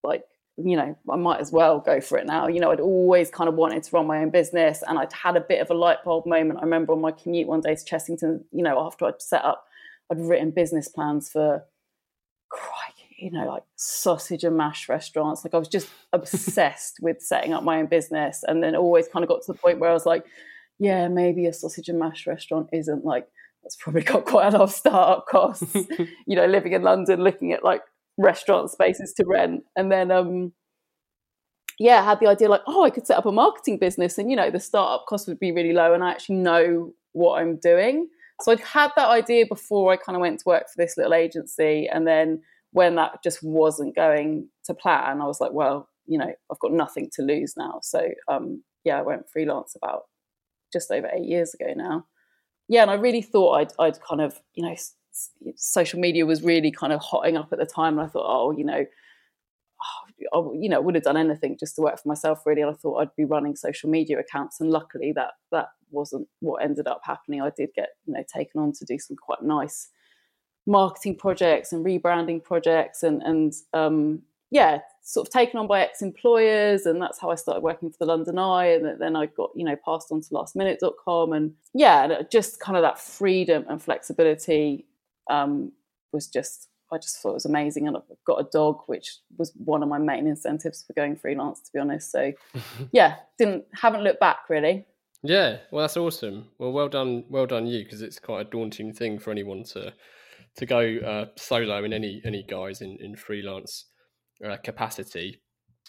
like, 0.04 0.24
you 0.58 0.78
know, 0.78 0.96
I 1.12 1.16
might 1.16 1.40
as 1.40 1.52
well 1.52 1.80
go 1.80 2.00
for 2.00 2.18
it 2.18 2.26
now. 2.26 2.48
You 2.48 2.60
know, 2.60 2.72
I'd 2.72 2.80
always 2.80 3.30
kind 3.30 3.48
of 3.48 3.56
wanted 3.56 3.84
to 3.84 3.92
run 3.96 4.08
my 4.08 4.20
own 4.20 4.30
business, 4.30 4.84
and 4.88 4.98
I'd 4.98 5.14
had 5.14 5.36
a 5.36 5.42
bit 5.42 5.62
of 5.62 5.70
a 5.70 5.74
light 5.74 6.04
bulb 6.04 6.26
moment. 6.26 6.60
I 6.60 6.64
remember 6.64 6.94
on 6.94 7.02
my 7.02 7.12
commute 7.12 7.48
one 7.48 7.62
day 7.62 7.76
to 7.76 7.84
Chessington, 7.84 8.44
you 8.52 8.64
know, 8.64 8.80
after 8.86 9.06
I'd 9.06 9.22
set 9.22 9.44
up, 9.44 9.66
I'd 10.12 10.20
written 10.20 10.52
business 10.52 10.88
plans 10.88 11.30
for 11.30 11.64
you 13.24 13.32
know, 13.32 13.48
like 13.48 13.64
sausage 13.76 14.44
and 14.44 14.58
mash 14.58 14.90
restaurants. 14.90 15.44
Like 15.44 15.54
I 15.54 15.58
was 15.58 15.68
just 15.68 15.90
obsessed 16.14 16.98
with 17.02 17.22
setting 17.22 17.54
up 17.54 17.64
my 17.64 17.80
own 17.80 17.88
business 17.88 18.44
and 18.48 18.62
then 18.62 18.76
always 18.76 19.08
kind 19.08 19.24
of 19.24 19.30
got 19.30 19.42
to 19.44 19.54
the 19.54 19.58
point 19.58 19.80
where 19.80 19.90
I 19.90 19.94
was 19.94 20.06
like, 20.06 20.26
yeah, 20.80 21.08
maybe 21.08 21.46
a 21.46 21.54
sausage 21.54 21.90
and 21.90 22.00
mash 22.00 22.28
restaurant 22.28 22.70
isn't 22.74 23.06
like, 23.06 23.28
that's 23.64 23.78
probably 23.78 24.02
got 24.02 24.26
quite 24.26 24.48
a 24.48 24.58
lot 24.58 24.62
of 24.62 24.72
startup 24.72 25.26
costs, 25.28 25.76
you 26.28 26.36
know, 26.36 26.46
living 26.46 26.74
in 26.74 26.82
London, 26.82 27.24
looking 27.24 27.54
at 27.54 27.64
like 27.64 27.82
restaurant 28.18 28.70
spaces 28.70 29.14
to 29.14 29.26
rent. 29.26 29.64
And 29.76 29.92
then, 29.92 30.12
um, 30.12 30.52
yeah, 31.80 32.02
I 32.02 32.04
had 32.04 32.20
the 32.20 32.28
idea 32.28 32.50
like, 32.50 32.62
oh, 32.68 32.84
I 32.84 32.90
could 32.90 33.08
set 33.08 33.18
up 33.18 33.26
a 33.26 33.32
marketing 33.32 33.78
business 33.78 34.18
and, 34.18 34.30
you 34.30 34.36
know, 34.36 34.52
the 34.52 34.60
startup 34.60 35.06
cost 35.08 35.28
would 35.28 35.40
be 35.40 35.52
really 35.52 35.74
low 35.74 35.94
and 35.94 36.04
I 36.04 36.12
actually 36.12 36.36
know 36.36 36.94
what 37.14 37.42
I'm 37.42 37.56
doing. 37.58 38.10
So 38.42 38.52
I'd 38.52 38.60
had 38.60 38.92
that 38.98 39.08
idea 39.08 39.46
before 39.46 39.94
I 39.94 39.98
kind 39.98 40.16
of 40.16 40.22
went 40.22 40.40
to 40.40 40.44
work 40.46 40.64
for 40.64 40.76
this 40.78 40.98
little 40.98 41.14
agency. 41.14 41.88
And 41.88 42.06
then 42.06 42.42
when 42.74 42.96
that 42.96 43.24
just 43.24 43.42
wasn't 43.42 43.96
going 43.96 44.50
to 44.66 44.74
plan, 44.74 45.22
I 45.22 45.26
was 45.26 45.40
like, 45.40 45.54
well, 45.54 45.88
you 46.06 46.18
know, 46.18 46.34
I've 46.52 46.60
got 46.60 46.74
nothing 46.74 47.10
to 47.14 47.22
lose 47.22 47.54
now. 47.56 47.80
So 47.82 48.10
um, 48.28 48.64
yeah, 48.84 49.00
I 49.00 49.04
went 49.04 49.30
freelance 49.30 49.76
about 49.76 50.04
just 50.72 50.92
over 50.92 51.10
eight 51.14 51.26
years 51.26 51.54
ago 51.54 51.74
now. 51.76 52.06
Yeah, 52.68 52.82
and 52.82 52.92
I 52.92 52.96
really 52.96 53.22
thought 53.22 53.54
I'd 53.54 53.74
I'd 53.80 54.02
kind 54.02 54.22
of 54.22 54.40
you 54.56 54.64
know 54.64 54.76
social 55.56 56.00
media 56.00 56.26
was 56.26 56.42
really 56.42 56.72
kind 56.72 56.92
of 56.92 57.00
hotting 57.00 57.38
up 57.38 57.54
at 57.54 57.60
the 57.60 57.66
time, 57.66 58.00
and 58.00 58.08
I 58.08 58.10
thought, 58.10 58.26
oh, 58.28 58.52
you 58.52 58.66
know. 58.66 58.86
Oh, 60.32 60.54
I, 60.54 60.58
you 60.58 60.70
know, 60.70 60.80
would 60.80 60.96
have 60.96 61.04
done 61.04 61.18
anything 61.18 61.58
just 61.60 61.76
to 61.76 61.82
work 61.82 62.02
for 62.02 62.08
myself, 62.08 62.46
really. 62.46 62.62
And 62.62 62.72
I 62.72 62.74
thought 62.74 63.02
I'd 63.02 63.16
be 63.18 63.26
running 63.26 63.58
social 63.58 63.90
media 63.90 64.18
accounts, 64.18 64.62
and 64.62 64.70
luckily 64.70 65.12
that 65.14 65.32
that 65.52 65.68
wasn't 65.92 66.28
what 66.40 66.64
ended 66.64 66.88
up 66.88 67.02
happening. 67.04 67.42
I 67.42 67.52
did 67.56 67.70
get, 67.76 67.90
you 68.06 68.14
know, 68.14 68.24
taken 68.34 68.62
on 68.62 68.72
to 68.74 68.86
do 68.86 68.98
some 68.98 69.18
quite 69.18 69.44
nice 69.44 69.90
marketing 70.66 71.16
projects 71.16 71.74
and 71.74 71.86
rebranding 71.86 72.44
projects 72.44 73.04
and 73.04 73.22
and 73.24 73.54
um, 73.74 74.22
yeah 74.52 74.80
sort 75.06 75.28
of 75.28 75.34
taken 75.34 75.60
on 75.60 75.68
by 75.68 75.82
ex-employers 75.82 76.86
and 76.86 77.02
that's 77.02 77.20
how 77.20 77.30
I 77.30 77.36
started 77.36 77.62
working 77.62 77.90
for 77.90 77.98
the 78.00 78.06
London 78.06 78.40
Eye 78.40 78.68
and 78.68 79.02
then 79.02 79.16
I 79.16 79.26
got 79.26 79.50
you 79.56 79.66
know 79.66 79.76
passed 79.84 80.12
on 80.12 80.22
to 80.22 80.30
lastminute.com 80.30 81.34
and 81.34 81.54
yeah 81.74 82.22
just 82.32 82.60
kind 82.60 82.78
of 82.78 82.84
that 82.84 83.00
freedom 83.00 83.66
and 83.68 83.82
flexibility 83.82 84.86
um, 85.30 85.74
was 86.12 86.28
just 86.28 86.70
I 86.94 87.00
just 87.00 87.18
thought 87.18 87.32
it 87.32 87.34
was 87.34 87.46
amazing. 87.46 87.88
And 87.88 87.98
I've 87.98 88.04
got 88.26 88.40
a 88.40 88.48
dog, 88.52 88.82
which 88.86 89.18
was 89.38 89.52
one 89.56 89.82
of 89.82 89.90
my 89.90 89.98
main 89.98 90.28
incentives 90.28 90.84
for 90.84 90.94
going 90.94 91.16
freelance, 91.16 91.60
to 91.62 91.72
be 91.74 91.80
honest. 91.80 92.12
So 92.12 92.34
yeah, 92.92 93.16
didn't 93.38 93.66
haven't 93.74 94.04
looked 94.04 94.20
back 94.20 94.50
really. 94.50 94.86
Yeah, 95.24 95.58
well, 95.72 95.84
that's 95.84 95.98
awesome. 95.98 96.50
Well, 96.58 96.74
well 96.74 96.90
done, 96.90 97.24
well 97.30 97.46
done 97.46 97.66
you, 97.66 97.84
because 97.84 98.02
it's 98.02 98.20
quite 98.20 98.42
a 98.42 98.50
daunting 98.50 98.92
thing 98.92 99.20
for 99.20 99.32
anyone 99.32 99.64
to 99.64 99.94
to 100.58 100.66
go 100.66 100.98
uh, 100.98 101.26
solo 101.38 101.84
in 101.84 101.94
any 101.94 102.22
any 102.26 102.44
guys 102.44 102.82
in 102.82 102.98
in 103.00 103.16
freelance 103.16 103.86
uh, 104.46 104.58
capacity. 104.64 105.42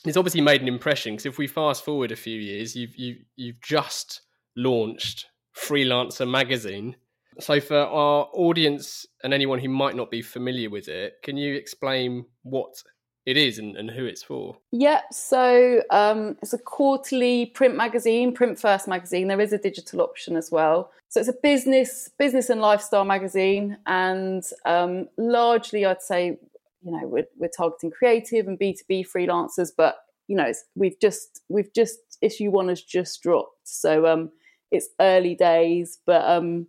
It's 0.04 0.16
obviously 0.16 0.42
made 0.42 0.60
an 0.60 0.68
impression 0.68 1.14
because 1.14 1.26
if 1.26 1.38
we 1.38 1.46
fast 1.46 1.84
forward 1.84 2.12
a 2.12 2.16
few 2.16 2.38
years, 2.38 2.74
you've 2.76 2.96
you 2.96 3.16
you've 3.36 3.60
just 3.60 4.22
launched 4.56 5.26
Freelancer 5.56 6.28
magazine. 6.28 6.96
So, 7.40 7.60
for 7.60 7.78
our 7.78 8.28
audience 8.32 9.06
and 9.24 9.34
anyone 9.34 9.58
who 9.58 9.68
might 9.68 9.96
not 9.96 10.10
be 10.10 10.22
familiar 10.22 10.70
with 10.70 10.88
it, 10.88 11.14
can 11.22 11.36
you 11.36 11.54
explain 11.54 12.26
what 12.42 12.72
it 13.26 13.36
is 13.36 13.58
and, 13.58 13.76
and 13.76 13.90
who 13.90 14.04
it's 14.04 14.22
for? 14.22 14.56
Yep. 14.72 15.12
So 15.12 15.82
um, 15.90 16.36
it's 16.42 16.52
a 16.52 16.58
quarterly 16.58 17.46
print 17.46 17.76
magazine, 17.76 18.32
print 18.32 18.58
first 18.58 18.86
magazine. 18.86 19.28
There 19.28 19.40
is 19.40 19.52
a 19.52 19.58
digital 19.58 20.02
option 20.02 20.36
as 20.36 20.50
well. 20.50 20.90
So 21.08 21.20
it's 21.20 21.28
a 21.28 21.36
business, 21.42 22.10
business 22.18 22.50
and 22.50 22.60
lifestyle 22.60 23.04
magazine, 23.04 23.78
and 23.86 24.42
um, 24.64 25.08
largely, 25.16 25.86
I'd 25.86 26.02
say, 26.02 26.36
you 26.82 26.90
know, 26.90 27.06
we're, 27.06 27.26
we're 27.38 27.48
targeting 27.48 27.92
creative 27.92 28.48
and 28.48 28.58
B 28.58 28.72
two 28.72 28.84
B 28.88 29.04
freelancers, 29.04 29.70
but 29.76 29.98
you 30.26 30.36
know, 30.36 30.52
we've 30.74 30.98
just 31.00 31.42
we've 31.48 31.72
just 31.72 31.98
issue 32.20 32.50
one 32.50 32.68
has 32.68 32.82
just 32.82 33.22
dropped, 33.22 33.60
so 33.68 34.06
um, 34.06 34.32
it's 34.72 34.88
early 34.98 35.36
days, 35.36 35.98
but 36.04 36.24
um, 36.24 36.66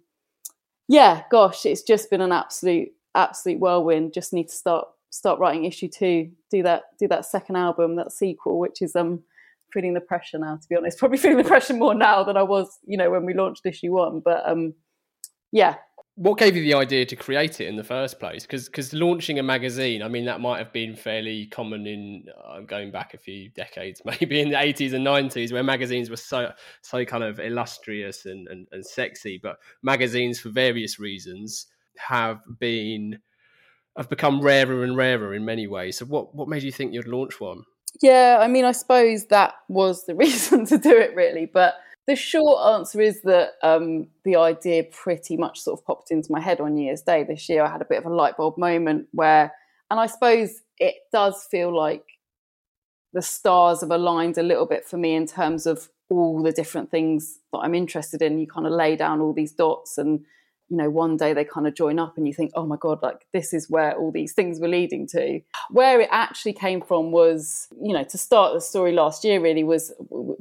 yeah, 0.88 1.24
gosh, 1.32 1.66
it's 1.66 1.82
just 1.82 2.12
been 2.12 2.22
an 2.22 2.32
absolute 2.32 2.90
absolute 3.16 3.60
whirlwind. 3.60 4.14
Just 4.14 4.32
need 4.32 4.50
to 4.50 4.56
start 4.56 4.88
start 5.16 5.40
writing 5.40 5.66
issue 5.66 5.88
two, 5.88 6.30
do 6.52 6.62
that 6.64 6.84
do 7.00 7.08
that 7.08 7.26
second 7.26 7.56
album, 7.56 7.96
that 7.96 8.12
sequel, 8.12 8.60
which 8.60 8.82
is 8.82 8.96
um 8.96 9.24
feeling 9.72 9.94
the 9.94 10.02
pressure 10.02 10.38
now. 10.38 10.58
To 10.58 10.68
be 10.68 10.76
honest, 10.76 10.98
probably 11.00 11.18
feeling 11.18 11.38
the 11.38 11.44
pressure 11.44 11.74
more 11.74 11.96
now 11.96 12.24
than 12.24 12.38
I 12.38 12.44
was, 12.44 12.80
you 12.86 12.98
know, 12.98 13.10
when 13.10 13.26
we 13.26 13.34
launched 13.34 13.66
issue 13.66 13.94
one. 13.94 14.22
But 14.24 14.48
um, 14.48 14.74
yeah. 15.52 15.76
What 16.18 16.38
gave 16.38 16.56
you 16.56 16.64
the 16.64 16.76
idea 16.76 17.06
to 17.06 17.16
create 17.18 17.60
it 17.60 17.68
in 17.68 17.76
the 17.76 17.84
first 17.84 18.20
place? 18.20 18.44
Because 18.44 18.68
because 18.68 18.94
launching 18.94 19.38
a 19.38 19.44
magazine, 19.44 20.02
I 20.02 20.08
mean, 20.08 20.26
that 20.26 20.40
might 20.40 20.60
have 20.60 20.72
been 20.72 20.96
fairly 20.96 21.48
common 21.48 21.86
in 21.86 22.26
uh, 22.46 22.62
going 22.62 22.90
back 22.90 23.14
a 23.14 23.18
few 23.18 23.50
decades, 23.50 24.02
maybe 24.06 24.40
in 24.40 24.50
the 24.50 24.62
eighties 24.62 24.94
and 24.94 25.04
nineties, 25.04 25.52
where 25.52 25.64
magazines 25.64 26.10
were 26.10 26.16
so 26.16 26.54
so 26.82 27.04
kind 27.04 27.24
of 27.24 27.40
illustrious 27.40 28.26
and, 28.26 28.48
and, 28.48 28.68
and 28.72 28.86
sexy. 28.86 29.40
But 29.42 29.58
magazines, 29.84 30.40
for 30.40 30.50
various 30.50 31.00
reasons, 31.00 31.68
have 31.98 32.40
been 32.60 33.20
have 33.98 34.10
become 34.10 34.42
rarer 34.42 34.84
and 34.84 34.98
rarer 34.98 35.34
in 35.34 35.46
many 35.46 35.68
ways. 35.68 35.98
So 35.98 36.06
what 36.06 36.36
what 36.36 36.48
made 36.48 36.64
you 36.64 36.72
think 36.72 36.94
you'd 36.94 37.08
launch 37.08 37.40
one? 37.40 37.64
Yeah, 38.02 38.40
I 38.42 38.48
mean, 38.48 38.66
I 38.66 38.74
suppose 38.74 39.26
that 39.28 39.54
was 39.70 40.06
the 40.06 40.16
reason 40.26 40.66
to 40.68 40.78
do 40.78 40.96
it, 40.96 41.16
really. 41.16 41.46
But 41.46 41.76
the 42.08 42.16
short 42.16 42.76
answer 42.76 43.02
is 43.02 43.22
that 43.24 43.54
um, 43.64 44.08
the 44.24 44.36
idea 44.36 44.84
pretty 44.84 45.38
much 45.38 45.60
sort 45.62 45.80
of 45.80 45.86
popped 45.86 46.12
into 46.12 46.32
my 46.32 46.40
head 46.40 46.60
on 46.60 46.76
New 46.76 46.86
Year's 46.86 47.02
Day 47.02 47.24
this 47.24 47.50
year. 47.50 47.64
I 47.64 47.72
had 47.72 47.82
a 47.82 47.86
bit 47.86 47.98
of 47.98 48.06
a 48.06 48.14
light 48.14 48.38
bulb 48.38 48.58
moment 48.58 49.08
where, 49.12 49.52
and 49.90 50.00
I 50.00 50.06
suppose 50.06 50.62
it 50.78 50.96
does 51.12 51.48
feel 51.50 51.76
like 51.76 52.04
the 53.14 53.22
stars 53.22 53.82
have 53.82 53.92
aligned 53.92 54.38
a 54.38 54.44
little 54.44 54.66
bit 54.66 54.86
for 54.86 54.98
me 54.98 55.16
in 55.16 55.26
terms 55.26 55.66
of 55.66 55.90
all 56.10 56.44
the 56.44 56.52
different 56.52 56.92
things 56.92 57.40
that 57.52 57.60
I'm 57.60 57.74
interested 57.74 58.22
in. 58.22 58.38
You 58.38 58.46
kind 58.46 58.68
of 58.68 58.74
lay 58.74 58.96
down 58.96 59.22
all 59.22 59.34
these 59.34 59.54
dots 59.54 59.98
and 59.98 60.26
you 60.70 60.78
know 60.78 60.90
one 60.90 61.18
day 61.18 61.34
they 61.34 61.46
kind 61.46 61.68
of 61.68 61.76
join 61.76 62.00
up 62.00 62.18
and 62.18 62.28
you 62.28 62.34
think 62.34 62.52
oh 62.56 62.66
my 62.66 62.76
god 62.78 63.00
like 63.04 63.26
this 63.34 63.54
is 63.54 63.70
where 63.70 63.96
all 63.98 64.12
these 64.12 64.34
things 64.34 64.60
were 64.60 64.68
leading 64.68 65.08
to. 65.08 65.40
Where 65.70 66.02
it 66.02 66.10
actually 66.12 66.54
came 66.54 66.82
from 66.82 67.12
was 67.12 67.68
you 67.82 67.94
know 67.94 68.04
to 68.04 68.18
start 68.18 68.54
the 68.54 68.62
story 68.62 68.92
last 68.92 69.24
year 69.24 69.42
really 69.42 69.64
was 69.64 69.94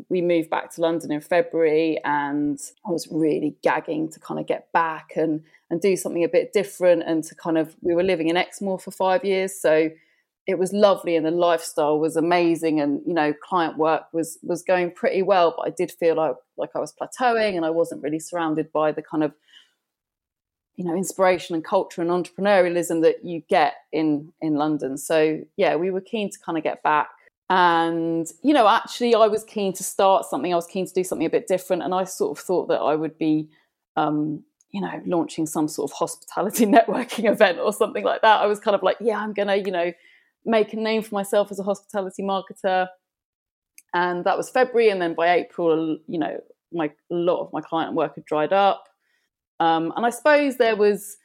we 0.08 0.20
moved 0.20 0.50
back 0.50 0.72
to 0.74 0.80
london 0.80 1.12
in 1.12 1.20
february 1.20 1.98
and 2.04 2.58
i 2.86 2.90
was 2.90 3.08
really 3.10 3.56
gagging 3.62 4.10
to 4.10 4.20
kind 4.20 4.40
of 4.40 4.46
get 4.46 4.72
back 4.72 5.12
and 5.16 5.42
and 5.70 5.80
do 5.80 5.96
something 5.96 6.24
a 6.24 6.28
bit 6.28 6.52
different 6.52 7.02
and 7.04 7.24
to 7.24 7.34
kind 7.34 7.58
of 7.58 7.74
we 7.80 7.94
were 7.94 8.02
living 8.02 8.28
in 8.28 8.36
exmoor 8.36 8.78
for 8.78 8.90
five 8.90 9.24
years 9.24 9.58
so 9.58 9.90
it 10.46 10.58
was 10.58 10.72
lovely 10.72 11.16
and 11.16 11.24
the 11.24 11.30
lifestyle 11.30 11.98
was 11.98 12.16
amazing 12.16 12.80
and 12.80 13.00
you 13.06 13.14
know 13.14 13.32
client 13.42 13.76
work 13.78 14.04
was 14.12 14.38
was 14.42 14.62
going 14.62 14.90
pretty 14.90 15.22
well 15.22 15.54
but 15.56 15.66
i 15.66 15.70
did 15.70 15.90
feel 15.90 16.16
like 16.16 16.36
like 16.56 16.70
i 16.74 16.78
was 16.78 16.92
plateauing 16.92 17.56
and 17.56 17.64
i 17.64 17.70
wasn't 17.70 18.02
really 18.02 18.18
surrounded 18.18 18.70
by 18.72 18.92
the 18.92 19.02
kind 19.02 19.24
of 19.24 19.32
you 20.76 20.84
know 20.84 20.94
inspiration 20.94 21.54
and 21.54 21.64
culture 21.64 22.02
and 22.02 22.10
entrepreneurialism 22.10 23.02
that 23.02 23.24
you 23.24 23.42
get 23.48 23.74
in 23.92 24.32
in 24.40 24.54
London. 24.54 24.96
So 24.96 25.40
yeah, 25.56 25.76
we 25.76 25.90
were 25.90 26.00
keen 26.00 26.30
to 26.30 26.38
kind 26.38 26.58
of 26.58 26.64
get 26.64 26.82
back. 26.82 27.08
And 27.50 28.26
you 28.42 28.54
know, 28.54 28.66
actually, 28.66 29.14
I 29.14 29.26
was 29.26 29.44
keen 29.44 29.72
to 29.74 29.84
start 29.84 30.24
something. 30.26 30.52
I 30.52 30.56
was 30.56 30.66
keen 30.66 30.86
to 30.86 30.92
do 30.92 31.04
something 31.04 31.26
a 31.26 31.30
bit 31.30 31.46
different, 31.46 31.82
and 31.82 31.94
I 31.94 32.04
sort 32.04 32.36
of 32.36 32.44
thought 32.44 32.68
that 32.68 32.80
I 32.80 32.94
would 32.94 33.18
be, 33.18 33.48
um, 33.96 34.42
you 34.70 34.80
know, 34.80 35.02
launching 35.06 35.46
some 35.46 35.68
sort 35.68 35.90
of 35.90 35.96
hospitality 35.96 36.66
networking 36.76 37.30
event 37.30 37.58
or 37.58 37.72
something 37.72 38.04
like 38.04 38.22
that. 38.22 38.40
I 38.40 38.46
was 38.46 38.60
kind 38.60 38.74
of 38.74 38.82
like, 38.82 38.96
yeah, 39.00 39.18
I'm 39.18 39.34
gonna, 39.34 39.56
you 39.56 39.70
know, 39.70 39.92
make 40.44 40.72
a 40.72 40.76
name 40.76 41.02
for 41.02 41.14
myself 41.14 41.50
as 41.50 41.58
a 41.58 41.62
hospitality 41.62 42.22
marketer. 42.22 42.88
And 43.92 44.24
that 44.24 44.36
was 44.36 44.50
February, 44.50 44.88
and 44.88 45.00
then 45.00 45.14
by 45.14 45.34
April, 45.34 45.98
you 46.08 46.18
know, 46.18 46.40
my 46.72 46.86
a 46.86 47.14
lot 47.14 47.40
of 47.40 47.52
my 47.52 47.60
client 47.60 47.94
work 47.94 48.16
had 48.16 48.24
dried 48.24 48.52
up. 48.52 48.88
Um, 49.60 49.92
and 49.96 50.04
I 50.04 50.10
suppose 50.10 50.56
there 50.56 50.76
was 50.76 51.16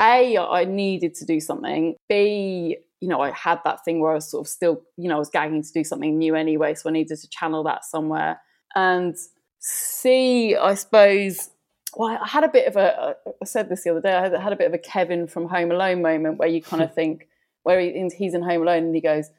a 0.00 0.36
I 0.38 0.64
needed 0.64 1.14
to 1.14 1.24
do 1.24 1.40
something. 1.40 1.96
B 2.08 2.78
you 3.00 3.08
know 3.08 3.20
I 3.20 3.30
had 3.30 3.60
that 3.64 3.84
thing 3.84 4.00
where 4.00 4.12
I 4.12 4.14
was 4.14 4.30
sort 4.30 4.46
of 4.46 4.50
still 4.50 4.82
you 4.96 5.08
know 5.08 5.16
I 5.16 5.18
was 5.18 5.30
gagging 5.30 5.62
to 5.62 5.72
do 5.72 5.84
something 5.84 6.18
new 6.18 6.34
anyway, 6.34 6.74
so 6.74 6.88
I 6.88 6.92
needed 6.92 7.18
to 7.18 7.28
channel 7.28 7.64
that 7.64 7.84
somewhere. 7.84 8.40
And 8.74 9.16
C 9.60 10.56
I 10.56 10.74
suppose 10.74 11.50
well, 11.96 12.18
I 12.22 12.28
had 12.28 12.44
a 12.44 12.48
bit 12.48 12.66
of 12.66 12.76
a. 12.76 13.16
I 13.42 13.44
said 13.44 13.68
this 13.68 13.84
the 13.84 13.90
other 13.90 14.00
day. 14.00 14.14
I 14.14 14.40
had 14.40 14.52
a 14.52 14.56
bit 14.56 14.66
of 14.66 14.74
a 14.74 14.78
Kevin 14.78 15.26
from 15.26 15.48
Home 15.48 15.70
Alone 15.70 16.02
moment 16.02 16.38
where 16.38 16.48
you 16.48 16.62
kind 16.62 16.82
of 16.82 16.94
think, 17.00 17.28
where 17.62 17.80
he, 17.80 18.08
he's 18.16 18.34
in 18.34 18.42
Home 18.42 18.62
Alone 18.62 18.84
and 18.84 18.94
he 18.94 19.00
goes, 19.00 19.30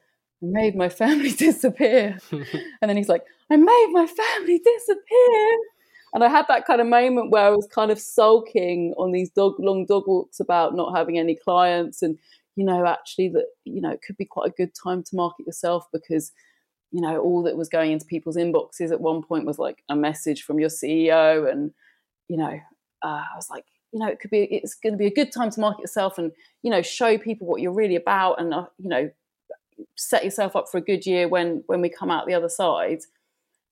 "I 0.44 0.46
made 0.46 0.76
my 0.76 0.90
family 1.04 1.32
disappear," 1.32 2.18
and 2.32 2.46
then 2.82 2.98
he's 2.98 3.10
like, 3.10 3.24
"I 3.50 3.56
made 3.56 3.90
my 3.92 4.08
family 4.08 4.60
disappear," 4.60 5.58
And 6.14 6.24
I 6.24 6.30
had 6.30 6.46
that 6.48 6.66
kind 6.66 6.82
of 6.82 6.88
moment 6.88 7.32
where 7.32 7.46
I 7.46 7.50
was 7.50 7.68
kind 7.72 7.92
of 7.92 8.00
sulking 8.00 8.94
on 8.98 9.12
these 9.12 9.30
dog 9.30 9.56
long 9.60 9.86
dog 9.86 10.04
walks 10.08 10.40
about 10.40 10.76
not 10.76 10.96
having 10.96 11.20
any 11.20 11.36
clients 11.36 12.02
and 12.02 12.18
you 12.56 12.66
know 12.66 12.86
actually 12.86 13.30
that 13.30 13.46
you 13.64 13.80
know 13.82 13.92
it 13.92 14.02
could 14.06 14.18
be 14.18 14.26
quite 14.26 14.50
a 14.50 14.54
good 14.54 14.72
time 14.74 15.04
to 15.04 15.16
market 15.16 15.46
yourself 15.46 15.86
because 15.94 16.32
you 16.92 17.02
know 17.02 17.20
all 17.20 17.44
that 17.44 17.58
was 17.58 17.70
going 17.70 17.92
into 17.92 18.06
people's 18.06 18.38
inboxes 18.38 18.92
at 18.92 19.02
one 19.02 19.22
point 19.22 19.46
was 19.46 19.60
like 19.60 19.84
a 19.90 19.96
message 19.96 20.44
from 20.44 20.60
your 20.60 20.70
CEO 20.70 21.50
and 21.50 21.72
you 22.28 22.38
know 22.38 22.60
uh, 23.04 23.24
I 23.32 23.36
was 23.36 23.50
like 23.50 23.66
you 23.92 24.00
know 24.00 24.08
it 24.08 24.20
could 24.20 24.32
be 24.32 24.44
it's 24.44 24.74
going 24.76 24.94
to 24.94 24.98
be 24.98 25.08
a 25.08 25.14
good 25.14 25.32
time 25.32 25.52
to 25.52 25.60
market 25.60 25.82
yourself 25.82 26.18
and 26.18 26.32
you 26.64 26.72
know 26.72 26.82
show 26.82 27.18
people 27.18 27.48
what 27.48 27.62
you're 27.62 27.72
really 27.72 27.96
about 27.96 28.42
and 28.42 28.54
uh, 28.54 28.66
you 28.78 28.90
know 28.90 29.10
set 29.96 30.26
yourself 30.26 30.56
up 30.56 30.68
for 30.70 30.78
a 30.78 30.82
good 30.82 31.06
year 31.06 31.28
when 31.28 31.64
when 31.68 31.82
we 31.82 31.90
come 31.90 32.12
out 32.12 32.28
the 32.28 32.34
other 32.34 32.50
side 32.50 33.00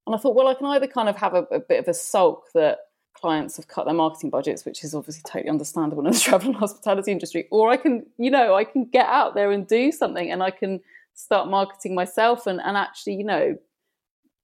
and 0.08 0.16
I 0.16 0.18
thought, 0.18 0.36
well, 0.36 0.48
I 0.48 0.54
can 0.54 0.66
either 0.68 0.88
kind 0.88 1.10
of 1.10 1.18
have 1.18 1.34
a, 1.34 1.44
a 1.52 1.60
bit 1.60 1.80
of 1.80 1.88
a 1.88 1.94
sulk 1.94 2.46
that 2.54 2.80
clients 3.14 3.58
have 3.58 3.68
cut 3.68 3.86
their 3.86 3.94
marketing 3.94 4.30
budgets, 4.30 4.64
which 4.66 4.84
is 4.84 4.96
obviously 4.96 5.24
totally 5.30 5.50
understandable 5.50 6.06
in 6.06 6.14
the 6.14 6.20
travel 6.28 6.48
and 6.48 6.56
hospitality 6.56 7.12
industry, 7.12 7.48
or 7.52 7.70
I 7.70 7.78
can, 7.78 8.06
you 8.18 8.32
know, 8.32 8.56
I 8.56 8.64
can 8.64 8.86
get 8.86 9.08
out 9.08 9.36
there 9.36 9.52
and 9.52 9.68
do 9.68 9.92
something 9.92 10.32
and 10.32 10.42
I 10.42 10.52
can 10.52 10.80
start 11.14 11.50
marketing 11.50 11.96
myself 11.96 12.48
and, 12.48 12.62
and 12.62 12.78
actually, 12.78 13.16
you 13.16 13.24
know, 13.24 13.58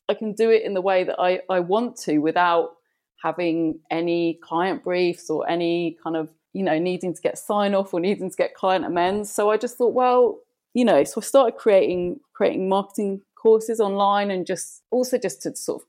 I 0.10 0.13
can 0.15 0.34
do 0.34 0.50
it 0.51 0.63
in 0.63 0.74
the 0.74 0.82
way 0.82 1.03
that 1.05 1.20
I, 1.20 1.39
I 1.50 1.62
want 1.62 1.96
to 2.01 2.17
without 2.17 2.75
having 3.24 3.79
any 3.89 4.39
client 4.43 4.84
briefs 4.84 5.29
or 5.29 5.50
any 5.50 5.98
kind 6.03 6.17
of, 6.17 6.29
you 6.51 6.63
know, 6.63 6.77
needing 6.77 7.13
to 7.13 7.22
get 7.22 7.38
sign 7.38 7.74
off 7.74 7.93
or 7.93 8.01
needing 8.01 8.29
to 8.29 8.36
get 8.36 8.53
client 8.53 8.84
amends. 8.84 9.34
So 9.34 9.50
I 9.50 9.58
just 9.58 9.77
thought, 9.77 9.93
well, 9.93 10.39
you 10.74 10.84
know, 10.84 11.03
so 11.03 11.22
I 11.22 11.24
started 11.24 11.58
creating 11.58 12.20
creating 12.34 12.67
marketing 12.67 13.22
courses 13.44 13.82
online 13.82 14.32
and 14.32 14.48
just 14.48 14.84
also 14.90 15.18
just 15.18 15.42
to 15.42 15.54
sort 15.56 15.82
of 15.82 15.88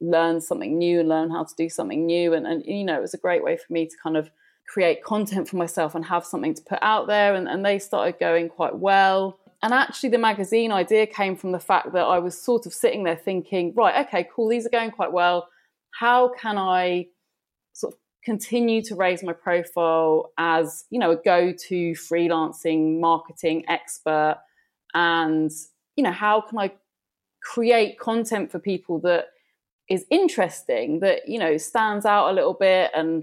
learn 0.00 0.40
something 0.40 0.78
new 0.78 0.98
and 1.00 1.08
learn 1.10 1.30
how 1.30 1.44
to 1.44 1.54
do 1.56 1.68
something 1.68 2.06
new. 2.06 2.32
And, 2.32 2.46
and 2.46 2.64
you 2.64 2.84
know, 2.84 2.96
it 2.96 3.02
was 3.02 3.12
a 3.12 3.18
great 3.18 3.44
way 3.44 3.58
for 3.58 3.70
me 3.70 3.86
to 3.86 3.94
kind 4.02 4.16
of 4.16 4.30
create 4.66 5.04
content 5.04 5.46
for 5.48 5.56
myself 5.56 5.94
and 5.94 6.04
have 6.06 6.24
something 6.24 6.54
to 6.54 6.62
put 6.62 6.78
out 6.80 7.06
there. 7.06 7.34
And, 7.34 7.46
and 7.46 7.64
they 7.64 7.78
started 7.78 8.18
going 8.18 8.48
quite 8.48 8.76
well. 8.76 9.38
And 9.62 9.74
actually, 9.74 10.08
the 10.08 10.18
magazine 10.18 10.72
idea 10.72 11.06
came 11.06 11.36
from 11.36 11.52
the 11.52 11.60
fact 11.60 11.92
that 11.92 12.04
I 12.04 12.18
was 12.18 12.40
sort 12.40 12.64
of 12.64 12.72
sitting 12.72 13.04
there 13.04 13.16
thinking, 13.16 13.74
right, 13.76 14.06
okay, 14.06 14.26
cool, 14.34 14.48
these 14.48 14.64
are 14.64 14.70
going 14.70 14.90
quite 14.90 15.12
well. 15.12 15.48
How 15.90 16.28
can 16.28 16.56
I 16.56 17.08
sort 17.74 17.92
of 17.92 17.98
continue 18.24 18.80
to 18.84 18.94
raise 18.94 19.22
my 19.22 19.34
profile 19.34 20.32
as, 20.38 20.84
you 20.88 20.98
know, 20.98 21.10
a 21.10 21.16
go 21.16 21.52
to 21.68 21.92
freelancing 21.92 23.00
marketing 23.00 23.66
expert 23.68 24.38
and 24.94 25.50
you 26.00 26.04
know, 26.04 26.12
how 26.12 26.40
can 26.40 26.58
I 26.58 26.72
create 27.42 27.98
content 27.98 28.50
for 28.50 28.58
people 28.58 28.98
that 29.00 29.26
is 29.86 30.06
interesting, 30.10 31.00
that, 31.00 31.28
you 31.28 31.38
know, 31.38 31.58
stands 31.58 32.06
out 32.06 32.30
a 32.30 32.32
little 32.32 32.54
bit 32.54 32.90
and, 32.94 33.22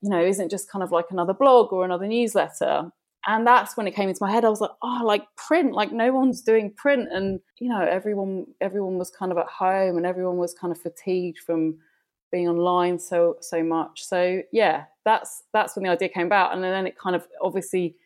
you 0.00 0.08
know, 0.08 0.24
isn't 0.24 0.50
just 0.50 0.70
kind 0.70 0.82
of 0.82 0.90
like 0.90 1.10
another 1.10 1.34
blog 1.34 1.70
or 1.70 1.84
another 1.84 2.06
newsletter. 2.06 2.90
and 3.26 3.46
that's 3.46 3.76
when 3.76 3.86
it 3.86 3.94
came 3.94 4.08
into 4.08 4.22
my 4.22 4.30
head. 4.30 4.44
I 4.44 4.50
was 4.50 4.60
like, 4.60 4.70
oh, 4.82 5.00
like 5.04 5.24
print, 5.36 5.72
like 5.72 5.92
no 5.92 6.12
one's 6.12 6.42
doing 6.42 6.72
print, 6.76 7.08
and 7.10 7.40
you 7.58 7.68
know, 7.68 7.80
everyone 7.80 8.46
everyone 8.60 8.98
was 8.98 9.10
kind 9.10 9.32
of 9.32 9.38
at 9.38 9.46
home, 9.46 9.96
and 9.96 10.06
everyone 10.06 10.36
was 10.36 10.54
kind 10.54 10.72
of 10.72 10.80
fatigued 10.80 11.38
from 11.38 11.78
being 12.30 12.48
online 12.48 12.98
so 12.98 13.36
so 13.40 13.62
much. 13.62 14.04
So 14.04 14.42
yeah, 14.52 14.84
that's 15.04 15.44
that's 15.52 15.74
when 15.76 15.84
the 15.84 15.90
idea 15.90 16.08
came 16.08 16.26
about, 16.26 16.54
and 16.54 16.62
then 16.62 16.86
it 16.86 16.98
kind 16.98 17.16
of 17.16 17.26
obviously 17.40 17.96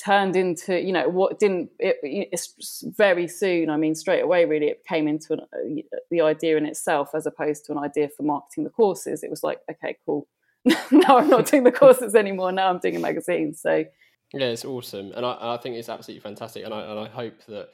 turned 0.00 0.36
into 0.36 0.80
you 0.80 0.92
know 0.92 1.08
what 1.08 1.38
didn't 1.38 1.70
it, 1.78 1.96
it's 2.02 2.82
very 2.96 3.28
soon 3.28 3.68
i 3.68 3.76
mean 3.76 3.94
straight 3.94 4.22
away 4.22 4.44
really 4.46 4.66
it 4.66 4.82
came 4.88 5.06
into 5.06 5.34
an, 5.34 5.40
uh, 5.40 5.98
the 6.10 6.20
idea 6.20 6.56
in 6.56 6.64
itself 6.64 7.10
as 7.14 7.26
opposed 7.26 7.64
to 7.64 7.72
an 7.72 7.78
idea 7.78 8.08
for 8.08 8.22
marketing 8.22 8.64
the 8.64 8.70
courses. 8.70 9.22
It 9.22 9.30
was 9.30 9.42
like 9.42 9.60
okay 9.70 9.96
cool. 10.06 10.28
Now 10.90 11.18
i'm 11.18 11.28
not 11.28 11.46
doing 11.46 11.64
the 11.64 11.72
courses 11.72 12.14
anymore. 12.14 12.52
Now 12.52 12.68
i'm 12.68 12.78
doing 12.78 12.96
a 12.96 13.00
magazine. 13.00 13.54
So 13.54 13.84
yeah 14.32 14.46
it's 14.46 14.64
awesome. 14.64 15.12
And 15.14 15.26
i, 15.26 15.36
I 15.40 15.56
think 15.58 15.76
it's 15.76 15.88
absolutely 15.88 16.22
fantastic. 16.22 16.64
And 16.64 16.72
I, 16.72 16.80
and 16.82 16.98
I 16.98 17.08
hope 17.08 17.44
that 17.48 17.68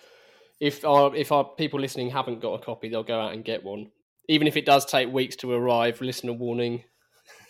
if 0.61 0.85
our 0.85 1.15
if 1.15 1.31
our 1.31 1.45
people 1.45 1.79
listening 1.79 2.11
haven't 2.11 2.41
got 2.41 2.55
a 2.55 2.59
copy 2.59 2.89
they'll 2.89 3.05
go 3.05 3.21
out 3.21 3.33
and 3.33 3.45
get 3.45 3.63
one. 3.63 3.91
Even 4.29 4.47
if 4.47 4.57
it 4.57 4.67
does 4.67 4.85
take 4.85 5.11
weeks 5.11 5.37
to 5.37 5.53
arrive 5.53 6.01
listener 6.01 6.33
warning 6.33 6.85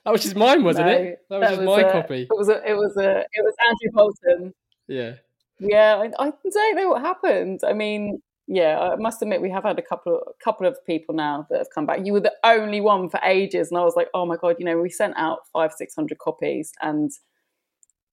That 0.06 0.12
was 0.12 0.24
just 0.24 0.36
mine, 0.36 0.63
wasn't 0.63 0.88
no, 0.88 0.91
it? 0.94 1.20
That 1.29 1.39
was 1.39 1.41
that 1.41 1.50
just 1.50 1.62
was 1.62 1.68
my 1.68 1.82
a, 1.82 1.91
copy. 1.91 2.22
It 2.22 2.38
was 2.38 2.50
a, 2.50 2.70
it 2.70 2.74
was 2.74 2.98
a, 2.98 3.20
it 3.20 3.44
was 3.44 3.53
Andrew 3.68 3.91
Bolton. 3.94 4.53
Yeah. 4.88 5.13
Yeah, 5.60 5.98
I, 5.98 6.27
I 6.27 6.32
don't 6.51 6.75
know 6.75 6.89
what 6.89 7.01
happened. 7.01 7.62
I 7.68 7.74
mean, 7.74 8.22
yeah, 8.48 8.79
I 8.79 8.96
must 8.96 9.22
admit 9.22 9.41
we 9.41 9.51
have 9.51 9.63
had 9.63 9.77
a 9.77 9.82
couple 9.82 10.15
of 10.15 10.22
a 10.27 10.44
couple 10.44 10.65
of 10.65 10.75
people 10.86 11.13
now 11.13 11.46
that 11.50 11.60
have 11.60 11.70
come 11.70 11.86
back. 11.86 12.00
You 12.03 12.13
were 12.13 12.20
the 12.20 12.34
only 12.44 12.82
one 12.82 13.10
for 13.10 13.20
ages, 13.24 13.70
and 13.70 13.79
I 13.79 13.84
was 13.84 13.96
like, 13.96 14.08
oh 14.13 14.25
my 14.25 14.38
god, 14.38 14.56
you 14.58 14.65
know, 14.65 14.79
we 14.79 14.89
sent 14.89 15.13
out 15.18 15.39
five 15.53 15.72
six 15.74 15.94
hundred 15.94 16.18
copies, 16.18 16.72
and 16.82 17.12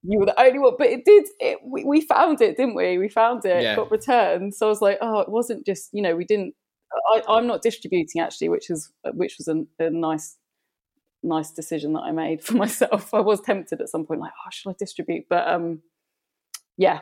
you 0.02 0.18
were 0.18 0.26
the 0.26 0.38
only 0.38 0.58
one. 0.58 0.74
But 0.76 0.88
it 0.88 1.06
did. 1.06 1.26
It 1.40 1.58
we, 1.64 1.84
we 1.84 2.00
found 2.02 2.42
it, 2.42 2.58
didn't 2.58 2.74
we? 2.74 2.98
We 2.98 3.08
found 3.08 3.46
it. 3.46 3.62
Yeah. 3.62 3.76
Got 3.76 3.90
returned. 3.90 4.54
So 4.54 4.66
I 4.66 4.68
was 4.68 4.82
like, 4.82 4.98
oh, 5.00 5.20
it 5.20 5.30
wasn't 5.30 5.64
just 5.64 5.88
you 5.92 6.02
know 6.02 6.14
we 6.14 6.24
didn't. 6.24 6.54
I, 7.14 7.38
am 7.38 7.46
not 7.46 7.62
distributing 7.62 8.20
actually, 8.20 8.50
which 8.50 8.68
is 8.68 8.92
which 9.14 9.36
was 9.38 9.48
a, 9.48 9.64
a 9.82 9.88
nice 9.88 10.36
nice 11.26 11.50
decision 11.50 11.92
that 11.94 12.00
I 12.00 12.12
made 12.12 12.42
for 12.42 12.54
myself. 12.64 13.12
I 13.12 13.20
was 13.20 13.40
tempted 13.40 13.80
at 13.80 13.88
some 13.88 14.06
point, 14.06 14.20
like, 14.20 14.32
oh, 14.32 14.50
should 14.50 14.70
I 14.70 14.74
distribute? 14.78 15.26
But 15.28 15.48
um, 15.48 15.82
yeah, 16.76 17.00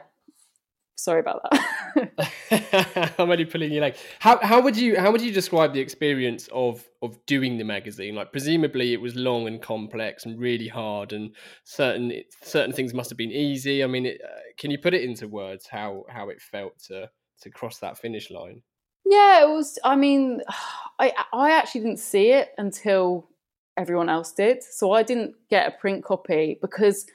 sorry 0.97 1.21
about 1.21 1.43
that. 1.51 3.15
I'm 3.19 3.31
only 3.31 3.45
pulling 3.45 3.73
your 3.73 3.83
leg. 3.83 3.97
How 4.19 4.39
how 4.39 4.61
would 4.61 4.77
you 4.77 4.99
how 4.99 5.13
would 5.13 5.21
you 5.21 5.33
describe 5.33 5.73
the 5.73 5.81
experience 5.81 6.49
of 6.53 6.85
of 7.03 7.25
doing 7.27 7.59
the 7.59 7.65
magazine? 7.65 8.15
Like, 8.15 8.33
presumably 8.33 8.93
it 8.93 9.01
was 9.01 9.15
long 9.15 9.47
and 9.47 9.61
complex 9.61 10.27
and 10.27 10.39
really 10.39 10.69
hard, 10.69 11.13
and 11.13 11.35
certain 11.65 12.13
certain 12.43 12.73
things 12.73 12.95
must 12.95 13.11
have 13.11 13.19
been 13.19 13.31
easy. 13.31 13.85
I 13.85 13.87
mean, 13.87 14.07
it, 14.07 14.21
uh, 14.25 14.41
can 14.59 14.71
you 14.71 14.79
put 14.79 14.95
it 14.95 15.03
into 15.03 15.29
words 15.29 15.67
how 15.71 16.05
how 16.09 16.31
it 16.31 16.41
felt 16.41 16.79
to 16.89 17.11
to 17.41 17.51
cross 17.51 17.79
that 17.79 17.99
finish 17.99 18.31
line? 18.31 18.63
Yeah, 19.05 19.43
it 19.45 19.49
was. 19.49 19.79
I 19.85 19.97
mean, 19.97 20.41
I 20.99 21.13
I 21.33 21.53
actually 21.53 21.83
didn't 21.83 22.01
see 22.01 22.31
it 22.31 22.51
until 22.59 23.29
everyone 23.77 24.09
else 24.09 24.33
did. 24.33 24.63
So 24.63 24.93
I 24.93 25.03
didn't 25.03 25.35
get 25.51 25.69
a 25.69 25.71
print 25.73 26.05
copy 26.05 26.59
because, 26.61 27.07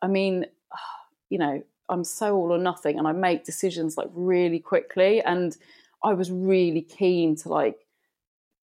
I 0.00 0.08
mean, 0.08 0.46
you 1.30 1.38
know, 1.38 1.62
I'm 1.88 2.04
so 2.04 2.36
all 2.36 2.52
or 2.52 2.58
nothing 2.58 2.98
and 2.98 3.06
I 3.06 3.12
make 3.12 3.44
decisions 3.44 3.96
like 3.96 4.08
really 4.12 4.58
quickly. 4.58 5.22
And 5.22 5.56
I 6.02 6.14
was 6.14 6.30
really 6.30 6.82
keen 6.82 7.36
to 7.36 7.48
like 7.48 7.76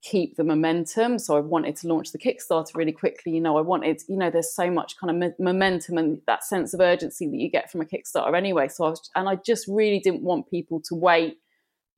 keep 0.01 0.35
the 0.37 0.43
momentum. 0.43 1.19
So 1.19 1.35
I 1.35 1.41
wanted 1.41 1.75
to 1.77 1.87
launch 1.87 2.11
the 2.11 2.17
Kickstarter 2.17 2.75
really 2.75 2.91
quickly. 2.91 3.33
You 3.33 3.41
know, 3.41 3.57
I 3.57 3.61
wanted, 3.61 4.01
you 4.07 4.17
know, 4.17 4.29
there's 4.29 4.53
so 4.53 4.71
much 4.71 4.97
kind 4.97 5.23
of 5.23 5.33
momentum 5.39 5.97
and 5.97 6.21
that 6.25 6.43
sense 6.43 6.73
of 6.73 6.79
urgency 6.79 7.27
that 7.27 7.37
you 7.37 7.49
get 7.49 7.71
from 7.71 7.81
a 7.81 7.85
Kickstarter 7.85 8.35
anyway. 8.35 8.67
So 8.69 8.85
I 8.85 8.89
was, 8.91 9.09
and 9.15 9.27
I 9.27 9.35
just 9.35 9.67
really 9.67 9.99
didn't 9.99 10.23
want 10.23 10.49
people 10.49 10.81
to 10.85 10.95
wait 10.95 11.37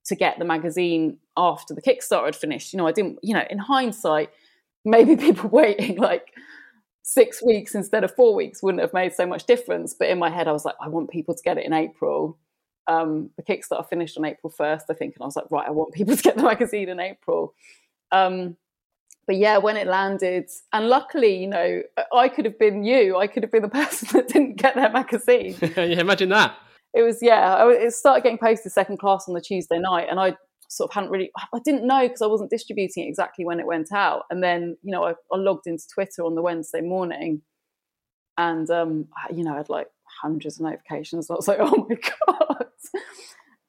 to 0.05 0.15
get 0.15 0.39
the 0.39 0.45
magazine 0.45 1.17
after 1.37 1.75
the 1.75 1.81
Kickstarter 1.81 2.25
had 2.25 2.35
finished. 2.35 2.73
You 2.73 2.77
know, 2.77 2.87
I 2.87 2.91
didn't, 2.91 3.19
you 3.21 3.35
know, 3.35 3.45
in 3.49 3.59
hindsight, 3.59 4.31
maybe 4.85 5.15
people 5.15 5.49
waiting 5.51 5.97
like 5.97 6.33
six 7.03 7.43
weeks 7.43 7.75
instead 7.75 8.03
of 8.03 8.13
four 8.15 8.35
weeks 8.35 8.63
wouldn't 8.63 8.81
have 8.81 8.93
made 8.93 9.13
so 9.13 9.25
much 9.25 9.45
difference. 9.45 9.93
But 9.93 10.09
in 10.09 10.19
my 10.19 10.29
head, 10.29 10.47
I 10.47 10.51
was 10.51 10.65
like, 10.65 10.75
I 10.79 10.87
want 10.87 11.09
people 11.09 11.35
to 11.35 11.43
get 11.43 11.57
it 11.57 11.65
in 11.65 11.73
April. 11.73 12.37
Um, 12.87 13.29
the 13.37 13.43
Kickstarter 13.43 13.87
finished 13.87 14.17
on 14.17 14.25
April 14.25 14.53
1st, 14.57 14.83
I 14.89 14.93
think. 14.93 15.15
And 15.15 15.23
I 15.23 15.25
was 15.25 15.35
like, 15.35 15.49
right, 15.51 15.67
I 15.67 15.71
want 15.71 15.93
people 15.93 16.15
to 16.17 16.23
get 16.23 16.35
the 16.35 16.43
magazine 16.43 16.89
in 16.89 16.99
April. 16.99 17.53
Um, 18.11 18.57
but 19.27 19.37
yeah, 19.37 19.57
when 19.57 19.77
it 19.77 19.87
landed, 19.87 20.49
and 20.73 20.89
luckily, 20.89 21.37
you 21.37 21.47
know, 21.47 21.83
I 22.13 22.27
could 22.27 22.45
have 22.45 22.57
been 22.57 22.83
you. 22.83 23.17
I 23.17 23.27
could 23.27 23.43
have 23.43 23.51
been 23.51 23.61
the 23.61 23.69
person 23.81 24.09
that 24.13 24.27
didn't 24.29 24.57
get 24.57 24.75
their 24.75 24.89
magazine. 24.91 25.55
yeah, 25.61 25.83
imagine 25.83 26.29
that. 26.29 26.57
It 26.93 27.03
was, 27.03 27.19
yeah, 27.21 27.69
it 27.69 27.93
started 27.93 28.23
getting 28.23 28.37
posted 28.37 28.71
second 28.71 28.97
class 28.97 29.25
on 29.27 29.33
the 29.33 29.41
Tuesday 29.41 29.79
night. 29.79 30.07
And 30.09 30.19
I 30.19 30.35
sort 30.71 30.89
of 30.89 30.93
hadn't 30.93 31.09
really 31.11 31.31
I 31.53 31.59
didn't 31.65 31.85
know 31.85 32.07
because 32.07 32.21
I 32.21 32.27
wasn't 32.27 32.49
distributing 32.49 33.05
it 33.05 33.09
exactly 33.09 33.45
when 33.45 33.59
it 33.59 33.65
went 33.65 33.91
out. 33.91 34.23
And 34.29 34.41
then, 34.41 34.77
you 34.83 34.91
know, 34.91 35.03
I, 35.03 35.11
I 35.31 35.37
logged 35.37 35.67
into 35.67 35.83
Twitter 35.93 36.23
on 36.23 36.35
the 36.35 36.41
Wednesday 36.41 36.81
morning 36.81 37.41
and 38.37 38.69
um, 38.69 39.07
you 39.35 39.43
know, 39.43 39.53
I 39.53 39.57
had 39.57 39.69
like 39.69 39.87
hundreds 40.21 40.59
of 40.59 40.63
notifications. 40.65 41.29
I 41.29 41.33
was 41.33 41.47
like, 41.47 41.57
oh 41.61 41.87
my 41.89 41.97
God. 42.29 42.65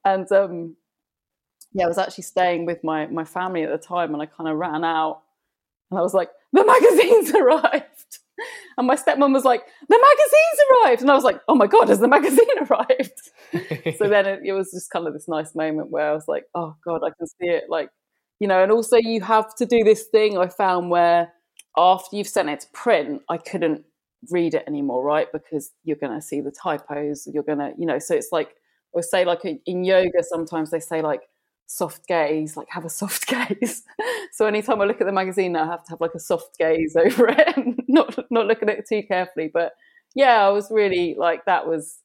and 0.04 0.30
um 0.32 0.76
yeah, 1.72 1.84
I 1.84 1.88
was 1.88 1.98
actually 1.98 2.24
staying 2.24 2.66
with 2.66 2.84
my 2.84 3.06
my 3.06 3.24
family 3.24 3.64
at 3.64 3.70
the 3.70 3.84
time 3.84 4.14
and 4.14 4.22
I 4.22 4.26
kind 4.26 4.48
of 4.48 4.56
ran 4.56 4.84
out 4.84 5.22
and 5.90 5.98
I 5.98 6.02
was 6.02 6.14
like, 6.14 6.30
the 6.52 6.64
magazine's 6.64 7.34
arrived. 7.34 8.18
And 8.78 8.86
my 8.86 8.96
stepmom 8.96 9.34
was 9.34 9.44
like, 9.44 9.62
the 9.88 9.98
magazine's 9.98 10.86
arrived. 10.86 11.02
And 11.02 11.10
I 11.10 11.14
was 11.14 11.24
like, 11.24 11.40
oh 11.46 11.54
my 11.54 11.66
God, 11.66 11.90
has 11.90 12.00
the 12.00 12.08
magazine 12.08 12.46
arrived? 12.70 13.96
so 13.98 14.08
then 14.08 14.24
it, 14.26 14.40
it, 14.44 14.52
was 14.52 14.70
just 14.70 14.90
kind 14.90 15.06
of 15.06 15.12
this 15.12 15.28
nice 15.28 15.54
moment 15.54 15.90
where 15.90 16.08
I 16.08 16.14
was 16.14 16.26
like, 16.26 16.44
oh 16.54 16.74
God, 16.84 17.02
I 17.04 17.10
can 17.10 17.26
see 17.26 17.48
it. 17.48 17.64
Like, 17.68 17.90
you 18.40 18.48
know, 18.48 18.62
and 18.62 18.72
also 18.72 18.96
you 18.96 19.20
have 19.20 19.54
to 19.56 19.66
do 19.66 19.84
this 19.84 20.04
thing 20.04 20.38
I 20.38 20.48
found 20.48 20.90
where 20.90 21.32
after 21.76 22.16
you've 22.16 22.28
sent 22.28 22.48
it 22.48 22.60
to 22.60 22.66
print, 22.72 23.20
I 23.28 23.36
couldn't 23.36 23.84
read 24.30 24.54
it 24.54 24.64
anymore, 24.66 25.04
right? 25.04 25.30
Because 25.30 25.70
you're 25.84 25.96
going 25.96 26.18
to 26.18 26.22
see 26.22 26.40
the 26.40 26.50
typos. 26.50 27.28
You're 27.30 27.42
going 27.42 27.58
to, 27.58 27.72
you 27.76 27.86
know, 27.86 27.98
so 27.98 28.14
it's 28.14 28.32
like, 28.32 28.54
I 28.96 29.02
say 29.02 29.24
like 29.24 29.40
in 29.44 29.84
yoga, 29.84 30.22
sometimes 30.22 30.70
they 30.70 30.80
say 30.80 31.02
like, 31.02 31.22
soft 31.72 32.06
gaze, 32.06 32.56
like 32.56 32.68
have 32.70 32.84
a 32.84 32.90
soft 32.90 33.26
gaze. 33.26 33.82
so 34.32 34.46
anytime 34.46 34.80
I 34.80 34.84
look 34.84 35.00
at 35.00 35.06
the 35.06 35.12
magazine 35.12 35.56
I 35.56 35.66
have 35.66 35.84
to 35.84 35.90
have 35.90 36.00
like 36.00 36.14
a 36.14 36.20
soft 36.20 36.58
gaze 36.58 36.96
over 36.96 37.28
it 37.28 37.56
not 37.96 38.18
not 38.30 38.46
look 38.46 38.62
at 38.62 38.68
it 38.68 38.86
too 38.88 39.02
carefully. 39.02 39.50
But 39.52 39.72
yeah, 40.14 40.46
I 40.46 40.50
was 40.50 40.70
really 40.70 41.14
like 41.18 41.44
that 41.46 41.66
was 41.66 41.98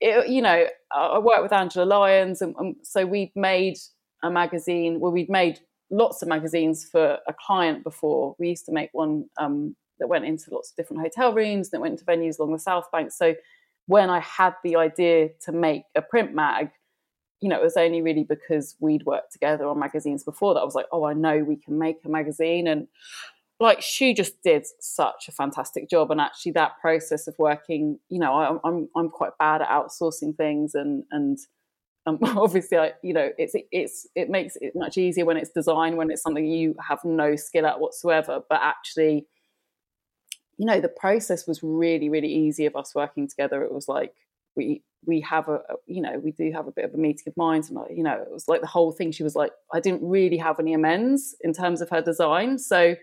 it, 0.00 0.28
you 0.28 0.40
know, 0.40 0.66
I 0.92 1.18
worked 1.18 1.42
with 1.42 1.52
Angela 1.52 1.84
Lyons 1.84 2.40
and, 2.40 2.54
and 2.58 2.76
so 2.82 3.04
we'd 3.04 3.32
made 3.34 3.76
a 4.22 4.30
magazine 4.30 5.00
well 5.00 5.12
we'd 5.12 5.28
made 5.28 5.60
lots 5.90 6.22
of 6.22 6.28
magazines 6.28 6.84
for 6.84 7.18
a 7.26 7.34
client 7.46 7.82
before. 7.84 8.34
We 8.38 8.50
used 8.50 8.66
to 8.66 8.72
make 8.72 8.90
one 8.92 9.26
um, 9.38 9.76
that 9.98 10.08
went 10.08 10.24
into 10.24 10.52
lots 10.52 10.70
of 10.70 10.76
different 10.76 11.02
hotel 11.02 11.32
rooms, 11.32 11.68
and 11.68 11.72
that 11.72 11.80
went 11.80 11.92
into 11.92 12.04
venues 12.04 12.38
along 12.38 12.52
the 12.52 12.58
South 12.58 12.90
Bank. 12.92 13.12
So 13.12 13.34
when 13.86 14.10
I 14.10 14.20
had 14.20 14.54
the 14.62 14.76
idea 14.76 15.30
to 15.44 15.52
make 15.52 15.84
a 15.94 16.02
print 16.02 16.34
mag, 16.34 16.70
you 17.40 17.48
know, 17.48 17.56
it 17.56 17.62
was 17.62 17.76
only 17.76 18.02
really 18.02 18.24
because 18.24 18.76
we'd 18.80 19.06
worked 19.06 19.32
together 19.32 19.66
on 19.66 19.78
magazines 19.78 20.24
before 20.24 20.54
that 20.54 20.60
I 20.60 20.64
was 20.64 20.74
like, 20.74 20.86
oh, 20.92 21.04
I 21.04 21.14
know 21.14 21.38
we 21.38 21.56
can 21.56 21.78
make 21.78 21.98
a 22.04 22.08
magazine. 22.08 22.66
And 22.66 22.88
like 23.60 23.82
she 23.82 24.14
just 24.14 24.40
did 24.42 24.66
such 24.80 25.26
a 25.28 25.32
fantastic 25.32 25.90
job. 25.90 26.10
And 26.10 26.20
actually, 26.20 26.52
that 26.52 26.78
process 26.80 27.26
of 27.26 27.34
working, 27.38 27.98
you 28.08 28.18
know, 28.20 28.32
I, 28.34 28.68
I'm 28.68 28.88
I'm 28.96 29.10
quite 29.10 29.36
bad 29.38 29.62
at 29.62 29.68
outsourcing 29.68 30.36
things, 30.36 30.74
and 30.74 31.04
and 31.10 31.38
um, 32.06 32.18
obviously, 32.22 32.78
I 32.78 32.92
you 33.02 33.12
know, 33.12 33.30
it's 33.36 33.54
it's 33.72 34.06
it 34.14 34.30
makes 34.30 34.56
it 34.60 34.74
much 34.76 34.96
easier 34.96 35.24
when 35.24 35.36
it's 35.36 35.50
designed 35.50 35.96
when 35.96 36.10
it's 36.10 36.22
something 36.22 36.46
you 36.46 36.76
have 36.88 37.04
no 37.04 37.34
skill 37.36 37.66
at 37.66 37.80
whatsoever. 37.80 38.40
But 38.48 38.60
actually, 38.62 39.26
you 40.56 40.66
know, 40.66 40.80
the 40.80 40.88
process 40.88 41.46
was 41.46 41.60
really 41.62 42.08
really 42.08 42.32
easy 42.32 42.66
of 42.66 42.76
us 42.76 42.94
working 42.94 43.28
together. 43.28 43.62
It 43.62 43.72
was 43.72 43.88
like 43.88 44.14
we 44.54 44.82
we 45.06 45.20
have 45.20 45.48
a, 45.48 45.60
you 45.86 46.02
know 46.02 46.18
we 46.18 46.32
do 46.32 46.50
have 46.52 46.66
a 46.66 46.72
bit 46.72 46.84
of 46.84 46.94
a 46.94 46.98
meeting 46.98 47.24
of 47.26 47.36
minds 47.36 47.70
and 47.70 47.78
you 47.96 48.02
know 48.02 48.14
it 48.14 48.30
was 48.30 48.48
like 48.48 48.60
the 48.60 48.66
whole 48.66 48.90
thing 48.90 49.12
she 49.12 49.22
was 49.22 49.36
like 49.36 49.52
i 49.72 49.78
didn't 49.78 50.02
really 50.02 50.36
have 50.36 50.58
any 50.58 50.74
amends 50.74 51.36
in 51.42 51.52
terms 51.52 51.80
of 51.80 51.88
her 51.88 52.02
design 52.02 52.58
so 52.58 52.96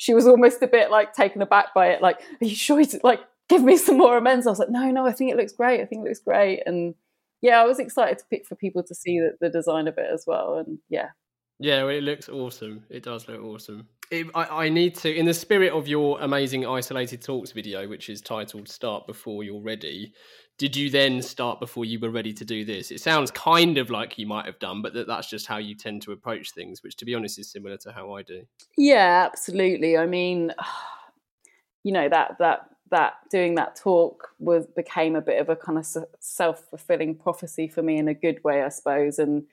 she 0.00 0.14
was 0.14 0.26
almost 0.26 0.62
a 0.62 0.66
bit 0.66 0.90
like 0.90 1.12
taken 1.12 1.42
aback 1.42 1.74
by 1.74 1.88
it 1.88 2.00
like 2.00 2.18
are 2.40 2.46
you 2.46 2.54
sure 2.54 2.80
you 2.80 2.88
like 3.04 3.20
give 3.50 3.62
me 3.62 3.76
some 3.76 3.98
more 3.98 4.16
amends? 4.16 4.46
I 4.46 4.50
was 4.50 4.58
like 4.58 4.70
no 4.70 4.90
no 4.90 5.06
i 5.06 5.12
think 5.12 5.30
it 5.30 5.36
looks 5.36 5.52
great 5.52 5.82
i 5.82 5.84
think 5.84 6.00
it 6.00 6.08
looks 6.08 6.20
great. 6.20 6.62
And 6.64 6.94
yeah 7.42 7.60
i 7.60 7.64
was 7.64 7.78
excited 7.78 8.18
to 8.18 8.24
pick 8.30 8.46
for 8.46 8.54
people 8.54 8.82
to 8.82 8.94
see 8.94 9.20
the, 9.20 9.36
the 9.40 9.50
design 9.50 9.88
of 9.88 9.98
it 9.98 10.06
as 10.10 10.24
well 10.26 10.58
and 10.58 10.78
yeah. 10.88 11.10
Yeah 11.58 11.86
it 11.88 12.02
looks 12.02 12.30
awesome. 12.30 12.84
It 12.88 13.02
does 13.02 13.28
look 13.28 13.42
awesome 13.42 13.88
it, 14.10 14.26
I, 14.34 14.64
I, 14.64 14.68
need 14.68 14.96
to, 14.96 15.14
in 15.14 15.24
the 15.24 15.34
spirit 15.34 15.72
of 15.72 15.86
your 15.86 16.20
amazing 16.20 16.66
isolated 16.66 17.22
talks 17.22 17.52
video, 17.52 17.88
which 17.88 18.08
is 18.08 18.20
titled 18.20 18.68
"Start 18.68 19.06
Before 19.06 19.44
You're 19.44 19.62
Ready." 19.62 20.14
Did 20.58 20.76
you 20.76 20.90
then 20.90 21.22
start 21.22 21.58
before 21.58 21.86
you 21.86 21.98
were 21.98 22.10
ready 22.10 22.34
to 22.34 22.44
do 22.44 22.66
this? 22.66 22.90
It 22.90 23.00
sounds 23.00 23.30
kind 23.30 23.78
of 23.78 23.88
like 23.88 24.18
you 24.18 24.26
might 24.26 24.44
have 24.44 24.58
done, 24.58 24.82
but 24.82 24.92
that, 24.92 25.06
that's 25.06 25.30
just 25.30 25.46
how 25.46 25.56
you 25.56 25.74
tend 25.74 26.02
to 26.02 26.12
approach 26.12 26.50
things, 26.52 26.82
which, 26.82 26.96
to 26.96 27.06
be 27.06 27.14
honest, 27.14 27.38
is 27.38 27.50
similar 27.50 27.78
to 27.78 27.92
how 27.92 28.12
I 28.12 28.22
do. 28.22 28.42
Yeah, 28.76 29.26
absolutely. 29.30 29.96
I 29.96 30.06
mean, 30.06 30.52
you 31.84 31.92
know 31.92 32.08
that 32.08 32.36
that 32.38 32.66
that 32.90 33.14
doing 33.30 33.54
that 33.54 33.76
talk 33.76 34.30
was 34.38 34.66
became 34.66 35.14
a 35.14 35.22
bit 35.22 35.40
of 35.40 35.48
a 35.48 35.56
kind 35.56 35.78
of 35.78 35.86
self 36.18 36.64
fulfilling 36.68 37.14
prophecy 37.14 37.68
for 37.68 37.82
me 37.82 37.96
in 37.96 38.08
a 38.08 38.14
good 38.14 38.42
way, 38.42 38.62
I 38.62 38.68
suppose. 38.68 39.18
And 39.18 39.44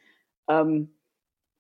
um, 0.50 0.90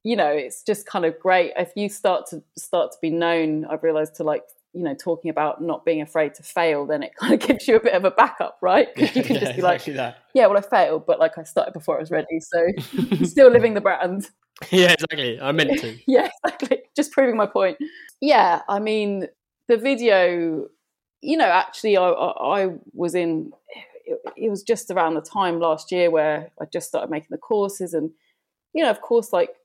you 0.07 0.15
know, 0.15 0.29
it's 0.29 0.63
just 0.63 0.85
kind 0.85 1.03
of 1.03 1.19
great. 1.19 1.51
If 1.57 1.73
you 1.75 1.89
start 1.89 2.27
to 2.29 2.41
start 2.57 2.93
to 2.93 2.97
be 3.01 3.09
known. 3.09 3.65
I've 3.65 3.83
realised 3.83 4.15
to 4.15 4.23
like 4.23 4.43
you 4.71 4.81
know 4.81 4.93
talking 4.95 5.29
about 5.29 5.61
not 5.61 5.83
being 5.83 6.01
afraid 6.01 6.33
to 6.35 6.43
fail 6.43 6.85
then 6.85 7.01
it 7.03 7.13
kind 7.19 7.33
of 7.33 7.39
gives 7.39 7.67
you 7.67 7.75
a 7.75 7.79
bit 7.81 7.93
of 7.93 8.05
a 8.05 8.11
backup 8.11 8.57
right? 8.61 8.87
Because 8.95 9.15
you 9.17 9.23
can 9.23 9.35
yeah, 9.35 9.41
just 9.41 9.51
be 9.53 9.57
exactly 9.57 9.93
like 9.93 9.97
that. 9.97 10.23
yeah 10.33 10.45
well 10.47 10.57
i 10.57 10.61
failed 10.61 11.05
but 11.05 11.19
like 11.19 11.37
i 11.37 11.43
started 11.43 11.73
before 11.73 11.97
i 11.97 11.99
was 11.99 12.09
ready. 12.11 12.39
So 12.39 12.67
still 13.23 13.49
living 13.49 13.73
the 13.73 13.81
brand. 13.81 14.29
Yeah 14.71 14.93
exactly. 14.93 15.39
I 15.41 15.51
meant 15.51 15.79
to. 15.81 15.97
Yeah 16.07 16.29
exactly. 16.45 16.83
Just 16.95 17.11
proving 17.11 17.35
my 17.35 17.45
point. 17.45 17.77
Yeah 18.21 18.61
i 18.69 18.79
mean 18.79 19.27
the 19.67 19.77
video 19.77 20.67
you 21.21 21.35
know 21.35 21.49
actually 21.63 21.97
i 21.97 22.07
i, 22.07 22.61
I 22.61 22.69
was 22.93 23.13
in 23.13 23.51
it, 24.05 24.19
it 24.37 24.49
was 24.49 24.63
just 24.63 24.89
around 24.89 25.15
the 25.15 25.21
time 25.21 25.59
last 25.59 25.91
year 25.91 26.09
where 26.11 26.49
i 26.61 26.65
just 26.65 26.87
started 26.87 27.09
making 27.09 27.31
the 27.31 27.37
courses 27.37 27.93
and 27.93 28.11
you 28.73 28.83
know 28.83 28.91
of 28.91 29.01
course 29.01 29.33
like 29.33 29.55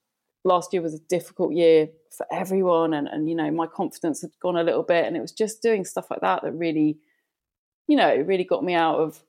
last 0.45 0.73
year 0.73 0.83
was 0.83 0.95
a 0.95 0.99
difficult 1.09 1.53
year 1.53 1.89
for 2.11 2.27
everyone 2.33 2.93
and, 2.95 3.09
and 3.09 3.29
you 3.29 3.35
know 3.35 3.51
my 3.51 3.67
confidence 3.67 4.21
had 4.23 4.31
gone 4.41 4.57
a 4.57 4.63
little 4.63 4.83
bit 4.83 5.07
and 5.07 5.17
it 5.17 5.21
was 5.21 5.33
just 5.33 5.63
doing 5.63 5.85
stuff 5.85 6.11
like 6.11 6.21
that 6.21 6.43
that 6.43 6.53
really 6.53 6.99
you 7.87 7.97
know 7.97 8.15
really 8.27 8.45
got 8.45 8.65
me 8.65 8.75
out 8.75 8.99
of 8.99 9.23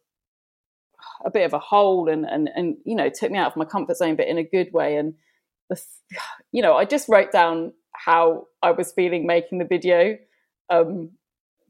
a 1.26 1.32
bit 1.32 1.46
of 1.46 1.54
a 1.54 1.60
hole 1.60 2.10
and 2.10 2.26
and 2.26 2.50
and 2.56 2.78
you 2.86 2.96
know 2.96 3.10
took 3.10 3.32
me 3.32 3.38
out 3.38 3.52
of 3.52 3.58
my 3.58 3.66
comfort 3.66 3.98
zone 3.98 4.16
but 4.16 4.28
in 4.28 4.38
a 4.38 4.44
good 4.44 4.72
way. 4.74 4.98
And 4.98 5.14
the 5.70 5.82
you 6.52 6.62
know 6.62 6.76
I 6.76 6.86
just 6.86 7.10
wrote 7.10 7.32
down 7.32 7.74
how 7.94 8.48
I 8.62 8.72
was 8.72 8.92
feeling 8.92 9.26
making 9.26 9.60
the 9.60 9.66
video 9.66 10.18
um, 10.70 11.12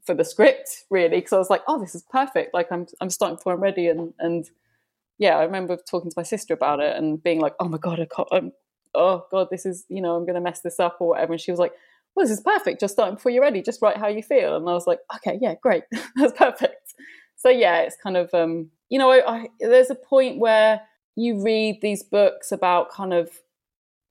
for 0.04 0.14
the 0.14 0.24
script 0.24 0.84
really 0.90 1.16
because 1.16 1.32
I 1.32 1.38
was 1.38 1.50
like 1.50 1.62
oh 1.68 1.78
this 1.78 1.94
is 1.94 2.04
perfect. 2.10 2.54
Like 2.54 2.70
I'm 2.70 2.86
I'm 3.00 3.10
starting 3.10 3.36
before 3.36 3.54
I'm 3.54 3.62
ready. 3.62 3.88
And 3.88 4.12
and 4.18 4.48
yeah 5.18 5.36
I 5.36 5.44
remember 5.44 5.76
talking 5.76 6.10
to 6.10 6.16
my 6.16 6.24
sister 6.24 6.54
about 6.54 6.80
it 6.80 6.96
and 6.96 7.22
being 7.22 7.40
like 7.40 7.54
oh 7.60 7.68
my 7.68 7.78
god 7.78 8.00
I 8.00 8.06
can't, 8.06 8.28
I'm 8.32 8.52
oh 8.94 9.26
god 9.30 9.48
this 9.50 9.66
is 9.66 9.84
you 9.88 10.00
know 10.00 10.16
i'm 10.16 10.24
going 10.24 10.34
to 10.34 10.40
mess 10.40 10.60
this 10.60 10.80
up 10.80 10.96
or 11.00 11.08
whatever. 11.08 11.32
And 11.32 11.40
she 11.40 11.50
was 11.50 11.60
like 11.60 11.72
well 12.14 12.24
this 12.24 12.36
is 12.36 12.44
perfect. 12.44 12.80
Just 12.80 12.94
starting 12.94 13.16
before 13.16 13.32
you're 13.32 13.42
ready. 13.42 13.60
Just 13.60 13.82
write 13.82 13.96
how 13.96 14.08
you 14.08 14.22
feel. 14.22 14.56
And 14.56 14.68
i 14.68 14.72
was 14.72 14.86
like 14.86 15.00
okay 15.16 15.38
yeah 15.40 15.54
great. 15.62 15.84
That's 16.16 16.36
perfect. 16.36 16.94
So 17.36 17.48
yeah 17.48 17.80
it's 17.80 17.96
kind 17.96 18.16
of 18.16 18.32
um 18.34 18.70
you 18.88 18.98
know 18.98 19.10
I, 19.10 19.36
I, 19.36 19.48
there's 19.60 19.90
a 19.90 19.94
point 19.94 20.38
where 20.38 20.80
you 21.16 21.42
read 21.42 21.80
these 21.80 22.02
books 22.02 22.52
about 22.52 22.90
kind 22.90 23.12
of 23.12 23.30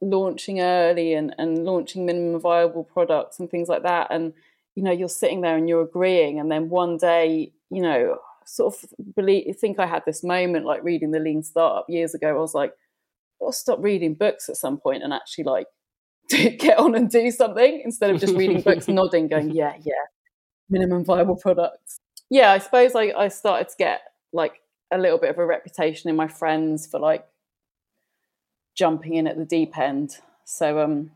launching 0.01 0.61
early 0.61 1.13
and, 1.13 1.33
and 1.37 1.63
launching 1.65 2.05
minimum 2.05 2.39
viable 2.39 2.83
products 2.83 3.39
and 3.39 3.49
things 3.49 3.69
like 3.69 3.83
that. 3.83 4.07
And 4.09 4.33
you 4.75 4.83
know 4.83 4.91
you're 4.91 5.09
sitting 5.09 5.41
there 5.41 5.55
and 5.55 5.69
you're 5.69 5.83
agreeing. 5.83 6.39
And 6.39 6.51
then 6.51 6.69
one 6.69 6.97
day 6.97 7.53
you 7.69 7.81
know 7.81 8.17
sort 8.45 8.73
of 8.73 9.15
believe 9.15 9.55
think 9.55 9.79
i 9.79 9.85
had 9.85 10.03
this 10.05 10.21
moment 10.21 10.65
like 10.65 10.83
reading 10.83 11.11
the 11.11 11.19
lean 11.19 11.43
startup 11.43 11.89
years 11.89 12.13
ago. 12.13 12.29
I 12.29 12.33
was 12.33 12.53
like 12.53 12.73
got 13.43 13.51
to 13.51 13.58
stop 13.58 13.79
reading 13.82 14.13
books 14.13 14.49
at 14.49 14.58
some 14.58 14.77
point 14.77 15.03
and 15.03 15.13
actually 15.13 15.43
like 15.43 15.67
get 16.29 16.77
on 16.77 16.95
and 16.95 17.10
do 17.10 17.32
something 17.32 17.82
instead 17.84 18.10
of 18.10 18.19
just 18.19 18.36
reading 18.36 18.62
books, 18.62 18.88
nodding, 18.88 19.27
going, 19.27 19.51
yeah, 19.53 19.75
yeah, 19.82 19.93
minimum 20.69 21.03
viable 21.03 21.36
products. 21.36 21.99
Yeah, 22.29 22.51
I 22.51 22.58
suppose 22.60 22.95
I, 22.95 23.13
I 23.17 23.27
started 23.27 23.69
to 23.69 23.75
get 23.77 24.01
like 24.32 24.62
a 24.91 24.97
little 24.97 25.17
bit 25.17 25.29
of 25.29 25.38
a 25.38 25.45
reputation 25.45 26.10
in 26.10 26.15
my 26.15 26.27
friends 26.27 26.88
for 26.88 26.99
like 26.99 27.25
jumping 28.75 29.15
in 29.15 29.27
at 29.27 29.38
the 29.38 29.45
deep 29.45 29.77
end. 29.77 30.17
So 30.45 30.79
um, 30.79 31.12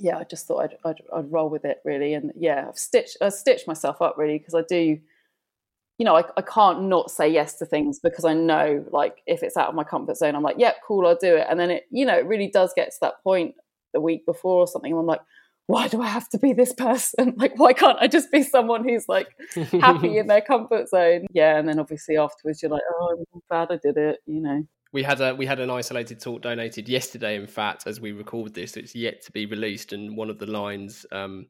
yeah, 0.00 0.18
I 0.18 0.24
just 0.24 0.46
thought 0.46 0.64
I'd, 0.64 0.76
I'd, 0.84 1.02
I'd 1.14 1.32
roll 1.32 1.48
with 1.48 1.64
it 1.64 1.78
really, 1.84 2.14
and 2.14 2.32
yeah, 2.36 2.66
I've 2.68 2.78
stitched 2.78 3.16
I 3.20 3.28
stitched 3.28 3.68
myself 3.68 4.02
up 4.02 4.16
really 4.18 4.38
because 4.38 4.54
I 4.54 4.62
do 4.68 4.98
you 5.98 6.04
know, 6.04 6.16
I, 6.16 6.24
I 6.36 6.42
can't 6.42 6.82
not 6.82 7.10
say 7.10 7.28
yes 7.28 7.58
to 7.58 7.66
things 7.66 7.98
because 8.02 8.24
I 8.24 8.34
know, 8.34 8.84
like, 8.90 9.22
if 9.26 9.42
it's 9.42 9.56
out 9.56 9.68
of 9.68 9.74
my 9.74 9.84
comfort 9.84 10.16
zone, 10.16 10.34
I'm 10.34 10.42
like, 10.42 10.56
yeah, 10.58 10.72
cool, 10.86 11.06
I'll 11.06 11.16
do 11.16 11.36
it. 11.36 11.46
And 11.48 11.58
then 11.58 11.70
it, 11.70 11.84
you 11.90 12.04
know, 12.04 12.16
it 12.18 12.26
really 12.26 12.48
does 12.48 12.72
get 12.76 12.90
to 12.90 12.98
that 13.02 13.22
point 13.24 13.54
the 13.94 14.00
week 14.00 14.26
before 14.26 14.60
or 14.60 14.66
something. 14.66 14.92
And 14.92 15.00
I'm 15.00 15.06
like, 15.06 15.22
why 15.66 15.88
do 15.88 16.00
I 16.00 16.06
have 16.06 16.28
to 16.30 16.38
be 16.38 16.52
this 16.52 16.72
person? 16.72 17.34
Like, 17.36 17.58
why 17.58 17.72
can't 17.72 17.98
I 18.00 18.06
just 18.08 18.30
be 18.30 18.42
someone 18.42 18.88
who's 18.88 19.08
like 19.08 19.28
happy 19.80 20.18
in 20.18 20.26
their 20.26 20.40
comfort 20.40 20.88
zone? 20.88 21.26
Yeah. 21.32 21.58
And 21.58 21.68
then 21.68 21.78
obviously 21.78 22.16
afterwards, 22.16 22.62
you're 22.62 22.70
like, 22.70 22.82
oh, 22.92 23.24
I'm 23.34 23.40
glad 23.50 23.68
I 23.70 23.78
did 23.82 23.96
it, 23.96 24.20
you 24.26 24.40
know. 24.40 24.62
We 24.92 25.02
had 25.02 25.20
a 25.20 25.34
we 25.34 25.44
had 25.44 25.60
an 25.60 25.68
isolated 25.68 26.20
talk 26.20 26.42
donated 26.42 26.88
yesterday. 26.88 27.36
In 27.36 27.46
fact, 27.46 27.86
as 27.86 28.00
we 28.00 28.12
record 28.12 28.54
this, 28.54 28.76
it's 28.76 28.94
yet 28.94 29.20
to 29.22 29.32
be 29.32 29.44
released, 29.44 29.92
and 29.92 30.16
one 30.16 30.30
of 30.30 30.38
the 30.38 30.46
lines 30.46 31.04
um, 31.12 31.46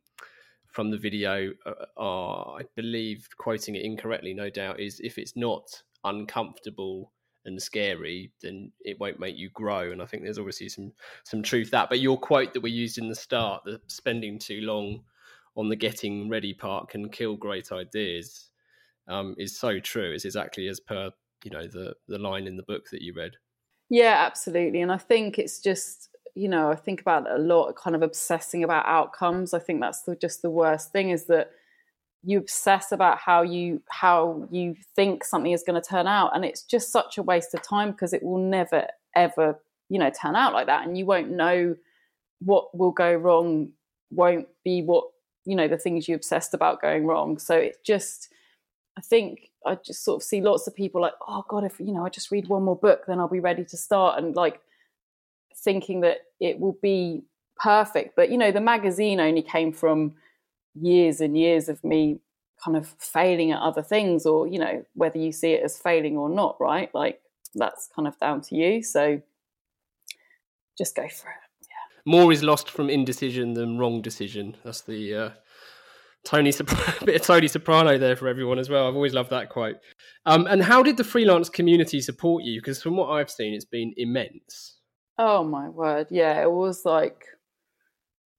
from 0.77 0.91
the 0.91 0.99
video 0.99 1.53
uh, 1.65 1.87
are, 1.97 2.59
I 2.61 2.65
believe, 2.75 3.27
quoting 3.39 3.77
it 3.77 3.83
incorrectly, 3.83 4.35
no 4.35 4.51
doubt, 4.51 4.79
is 4.79 5.01
if 5.01 5.17
it's 5.17 5.35
not 5.35 5.83
uncomfortable 6.05 7.13
and 7.47 7.61
scary, 7.63 8.31
then 8.43 8.71
it 8.81 9.01
won't 9.01 9.19
make 9.19 9.39
you 9.39 9.49
grow. 9.55 9.91
And 9.91 10.03
I 10.03 10.05
think 10.05 10.23
there's 10.23 10.39
obviously 10.39 10.69
some 10.69 10.93
some 11.25 11.43
truth 11.43 11.71
that. 11.71 11.89
But 11.89 12.01
your 12.01 12.19
quote 12.19 12.53
that 12.53 12.63
we 12.63 12.71
used 12.71 12.99
in 12.99 13.09
the 13.09 13.15
start, 13.15 13.63
the 13.65 13.81
spending 13.87 14.39
too 14.39 14.61
long 14.61 15.01
on 15.57 15.71
the 15.71 15.77
getting 15.77 16.29
ready 16.29 16.53
part 16.53 16.91
can 16.91 17.09
kill 17.09 17.37
great 17.37 17.73
ideas, 17.73 18.51
um, 19.09 19.35
is 19.39 19.59
so 19.59 19.81
true. 19.81 20.13
It's 20.13 20.27
exactly 20.27 20.69
as 20.69 20.79
per 20.79 21.11
you 21.43 21.53
know 21.53 21.67
the 21.67 21.95
the 22.07 22.19
line 22.19 22.47
in 22.47 22.59
the 22.59 22.63
book 22.65 22.91
that 22.93 23.01
you 23.01 23.15
read. 23.15 23.33
Yeah, 23.89 24.27
absolutely. 24.27 24.83
And 24.83 24.93
I 24.93 24.99
think 24.99 25.39
it's 25.39 25.59
just 25.59 26.11
you 26.37 26.49
know, 26.49 26.71
I 26.71 26.75
think 26.77 27.01
about 27.01 27.29
a 27.31 27.39
lot, 27.39 27.75
kind 27.77 27.97
of 27.97 28.03
obsessing 28.03 28.63
about 28.63 28.85
outcomes. 28.87 29.55
I 29.55 29.59
think 29.59 29.81
that's 29.81 30.03
the, 30.03 30.15
just 30.15 30.43
the 30.43 30.51
worst 30.51 30.93
thing 30.93 31.09
is 31.09 31.25
that 31.25 31.51
you 32.23 32.39
obsess 32.39 32.93
about 32.93 33.19
how 33.19 33.43
you 33.43 33.81
how 33.89 34.47
you 34.51 34.75
think 34.95 35.25
something 35.25 35.53
is 35.53 35.63
going 35.63 35.81
to 35.81 35.89
turn 35.89 36.07
out, 36.07 36.35
and 36.35 36.45
it's 36.45 36.63
just 36.63 36.93
such 36.93 37.17
a 37.17 37.23
waste 37.23 37.55
of 37.55 37.63
time 37.63 37.93
because 37.93 38.13
it 38.13 38.23
will 38.23 38.39
never 38.39 38.87
ever 39.15 39.59
you 39.89 39.99
know 39.99 40.11
turn 40.11 40.37
out 40.37 40.53
like 40.53 40.67
that, 40.67 40.87
and 40.87 40.99
you 40.99 41.07
won't 41.07 41.31
know 41.31 41.75
what 42.41 42.77
will 42.77 42.93
go 42.93 43.15
wrong. 43.15 43.71
Won't 44.11 44.49
be 44.63 44.83
what 44.83 45.05
you 45.47 45.57
know 45.57 45.69
the 45.69 45.79
things 45.79 46.07
you 46.07 46.15
obsessed 46.15 46.53
about 46.53 46.83
going 46.83 47.07
wrong. 47.07 47.39
So 47.39 47.57
it's 47.57 47.79
just, 47.83 48.29
I 48.99 49.01
think 49.01 49.51
I 49.65 49.77
just 49.77 50.05
sort 50.05 50.23
of 50.23 50.27
see 50.27 50.43
lots 50.43 50.67
of 50.67 50.75
people 50.75 51.01
like, 51.01 51.15
oh 51.27 51.45
God, 51.49 51.65
if 51.65 51.81
you 51.81 51.93
know 51.93 52.05
I 52.05 52.11
just 52.11 52.31
read 52.31 52.49
one 52.49 52.65
more 52.65 52.77
book, 52.77 53.05
then 53.07 53.21
I'll 53.21 53.29
be 53.29 53.41
ready 53.41 53.65
to 53.65 53.77
start, 53.77 54.19
and 54.19 54.37
like 54.37 54.61
thinking 55.67 56.01
that 56.01 56.19
it 56.41 56.59
will 56.59 56.79
be 56.81 57.25
perfect. 57.59 58.17
But 58.17 58.31
you 58.31 58.39
know, 58.39 58.53
the 58.53 58.61
magazine 58.61 59.21
only 59.21 59.43
came 59.43 59.73
from 59.73 60.15
years 60.75 61.21
and 61.21 61.37
years 61.37 61.69
of 61.69 61.85
me 61.85 62.21
kind 62.65 62.77
of 62.77 62.89
failing 62.99 63.53
at 63.53 63.61
other 63.61 63.83
things, 63.83 64.25
or 64.25 64.47
you 64.47 64.59
know, 64.59 64.85
whether 64.95 65.19
you 65.19 65.33
see 65.33 65.53
it 65.53 65.63
as 65.63 65.77
failing 65.77 66.17
or 66.17 66.31
not, 66.31 66.57
right? 66.59 66.95
Like 66.95 67.21
that's 67.55 67.91
kind 67.95 68.09
of 68.09 68.19
down 68.19 68.41
to 68.43 68.55
you. 68.55 68.83
So 68.83 69.21
just 70.79 70.97
go 70.97 71.09
for 71.09 71.29
it. 71.29 71.47
More 72.09 72.31
is 72.31 72.45
lost 72.45 72.71
from 72.71 72.89
indecision 72.89 73.55
than 73.55 73.79
wrong 73.79 74.01
decision. 74.01 74.57
That's 74.65 74.83
the 74.83 75.15
uh, 75.15 75.31
Tony 76.25 76.53
bit 77.05 77.17
of 77.17 77.23
Tony 77.23 77.49
Soprano 77.49 77.99
there 77.99 78.15
for 78.15 78.29
everyone 78.29 78.61
as 78.61 78.71
well. 78.71 78.87
I've 78.87 78.95
always 78.95 79.13
loved 79.13 79.31
that 79.31 79.49
quote. 79.49 79.77
Um, 80.25 80.47
and 80.47 80.63
how 80.63 80.85
did 80.85 80.99
the 80.99 81.05
freelance 81.05 81.49
community 81.49 82.01
support 82.01 82.45
you? 82.45 82.61
Because 82.61 82.81
from 82.81 82.97
what 82.97 83.11
I've 83.11 83.31
seen, 83.31 83.55
it's 83.55 83.65
been 83.65 83.93
immense. 83.97 84.76
Oh 85.19 85.45
my 85.45 85.69
word. 85.69 86.09
Yeah, 86.11 86.43
it 86.43 86.51
was 86.51 86.85
like, 86.85 87.25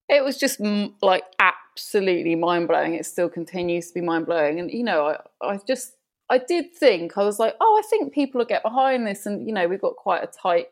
it 0.10 0.24
was 0.24 0.38
just 0.38 0.60
like 1.02 1.24
absolutely 1.40 2.36
mind 2.36 2.68
blowing. 2.68 2.94
It 2.94 3.06
still 3.06 3.30
continues 3.30 3.88
to 3.88 3.96
be 3.96 4.02
mind 4.02 4.26
blowing. 4.26 4.60
And, 4.60 4.72
you 4.72 4.84
know, 4.84 5.08
I, 5.42 5.48
I 5.54 5.60
just, 5.68 5.94
I 6.30 6.38
did 6.38 6.74
think, 6.76 7.18
I 7.18 7.24
was 7.24 7.40
like, 7.40 7.56
oh, 7.60 7.82
I 7.84 7.88
think 7.90 8.14
people 8.14 8.40
will 8.40 8.46
get 8.46 8.64
behind 8.64 9.08
this. 9.08 9.26
And, 9.26 9.48
you 9.48 9.54
know, 9.54 9.68
we've 9.68 9.82
got 9.82 9.96
quite 9.96 10.24
a 10.24 10.28
tight 10.28 10.68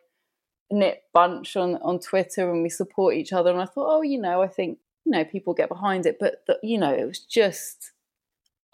knit 0.71 1.03
bunch 1.13 1.55
on, 1.55 1.75
on 1.77 1.99
Twitter 1.99 2.51
and 2.51 2.61
we 2.61 2.69
support 2.69 3.15
each 3.15 3.33
other. 3.33 3.51
And 3.51 3.61
I 3.61 3.65
thought, 3.65 3.97
oh, 3.97 4.01
you 4.01 4.19
know, 4.19 4.41
I 4.41 4.47
think, 4.47 4.77
you 5.05 5.11
know, 5.11 5.25
people 5.25 5.53
get 5.53 5.69
behind 5.69 6.05
it. 6.05 6.17
But, 6.19 6.43
the, 6.47 6.59
you 6.61 6.77
know, 6.77 6.93
it 6.93 7.05
was 7.05 7.19
just 7.19 7.91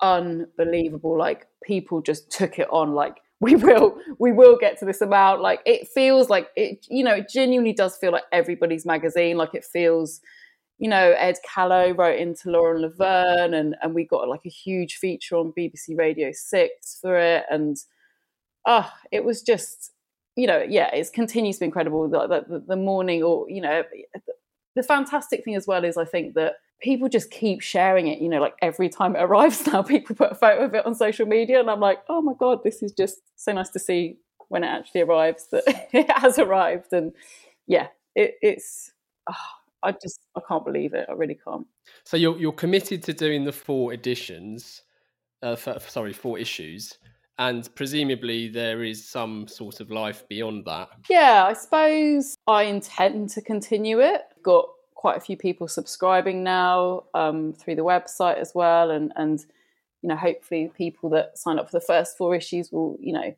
unbelievable. 0.02 1.18
Like 1.18 1.48
people 1.64 2.02
just 2.02 2.30
took 2.30 2.60
it 2.60 2.68
on 2.72 2.94
like, 2.94 3.18
we 3.46 3.56
will 3.56 3.98
we 4.20 4.32
will 4.32 4.56
get 4.56 4.78
to 4.80 4.86
this 4.86 5.02
amount. 5.02 5.42
Like 5.42 5.62
it 5.66 5.88
feels 5.88 6.30
like 6.30 6.50
it 6.56 6.86
you 6.90 7.04
know 7.04 7.16
it 7.16 7.28
genuinely 7.28 7.74
does 7.74 7.98
feel 7.98 8.12
like 8.12 8.26
everybody's 8.32 8.86
magazine. 8.86 9.36
Like 9.36 9.56
it 9.56 9.66
feels 9.66 10.22
you 10.78 10.88
know 10.88 11.16
ed 11.18 11.38
callow 11.44 11.92
wrote 11.92 12.20
into 12.20 12.50
lauren 12.50 12.82
laverne 12.82 13.54
and 13.54 13.76
and 13.82 13.94
we 13.94 14.04
got 14.06 14.28
like 14.28 14.42
a 14.48 14.50
huge 14.50 14.96
feature 14.96 15.36
on 15.36 15.54
bbc 15.56 15.98
radio 15.98 16.32
6 16.32 17.00
for 17.02 17.18
it. 17.18 17.44
And 17.50 17.78
oh, 18.68 18.92
it 19.12 19.26
was 19.26 19.42
just 19.42 19.92
you 20.36 20.46
know 20.46 20.64
yeah 20.68 20.94
it's 20.94 21.10
continues 21.10 21.56
to 21.56 21.62
be 21.62 21.66
incredible. 21.66 22.08
The, 22.08 22.46
the, 22.48 22.64
the 22.68 22.76
morning 22.76 23.24
or 23.24 23.50
you 23.50 23.62
know 23.62 23.82
the 24.76 24.84
fantastic 24.84 25.44
thing 25.44 25.56
as 25.56 25.68
well 25.68 25.84
is 25.84 25.98
i 25.98 26.06
think 26.06 26.34
that 26.34 26.56
people 26.82 27.08
just 27.08 27.32
keep 27.32 27.62
sharing 27.62 28.08
it. 28.08 28.20
You 28.20 28.30
know, 28.30 28.42
like 28.42 28.56
every 28.62 28.90
time 28.90 29.16
it 29.16 29.20
arrives 29.22 29.66
now, 29.68 29.82
people 29.84 30.16
put 30.16 30.32
a 30.32 30.36
photo 30.36 30.66
of 30.66 30.74
it 30.74 30.86
on 30.86 30.96
social 30.96 31.26
media, 31.26 31.60
and 31.60 31.70
I'm 31.70 31.80
like, 31.80 32.00
oh 32.10 32.22
my 32.22 32.34
god, 32.38 32.64
this 32.64 32.84
is 32.84 32.92
just 32.92 33.22
so 33.36 33.54
nice 33.54 33.70
to 33.70 33.80
see 33.80 34.18
when 34.50 34.64
it 34.64 34.68
actually 34.68 35.02
arrives 35.02 35.48
that 35.52 35.64
it 35.94 36.12
has 36.12 36.38
arrived. 36.38 36.92
And 36.92 37.14
yeah, 37.68 37.88
it, 38.16 38.36
it's. 38.42 38.92
Oh, 39.30 39.36
I 39.84 39.92
just 39.94 40.20
I 40.36 40.42
can't 40.48 40.66
believe 40.66 40.94
it. 40.94 41.08
I 41.10 41.14
really 41.14 41.38
can't. 41.48 41.66
So 42.04 42.18
you're 42.18 42.38
you're 42.38 42.52
committed 42.52 43.04
to 43.04 43.14
doing 43.14 43.46
the 43.46 43.52
four 43.52 43.94
editions. 43.94 44.82
uh, 45.44 45.56
for, 45.56 45.80
sorry, 45.80 46.14
four 46.14 46.38
issues, 46.38 46.98
and 47.42 47.74
presumably 47.74 48.50
there 48.50 48.84
is 48.84 49.04
some 49.04 49.48
sort 49.48 49.80
of 49.80 49.90
life 49.90 50.28
beyond 50.30 50.64
that. 50.66 50.90
Yeah, 51.10 51.46
I 51.48 51.54
suppose 51.54 52.38
I 52.46 52.64
intend 52.64 53.32
to 53.32 53.42
continue 53.42 54.00
it. 54.00 54.22
Got 54.44 54.70
quite 54.94 55.18
a 55.18 55.22
few 55.22 55.36
people 55.36 55.68
subscribing 55.68 56.44
now 56.44 57.06
um, 57.16 57.54
through 57.54 57.78
the 57.78 57.84
website 57.84 58.38
as 58.38 58.52
well, 58.54 58.92
and 58.92 59.12
and 59.16 59.44
you 60.04 60.10
know 60.10 60.16
hopefully 60.16 60.72
people 60.78 61.10
that 61.10 61.36
sign 61.36 61.58
up 61.58 61.66
for 61.66 61.80
the 61.80 61.86
first 61.86 62.16
four 62.16 62.36
issues 62.36 62.72
will 62.72 62.96
you 63.00 63.12
know 63.12 63.36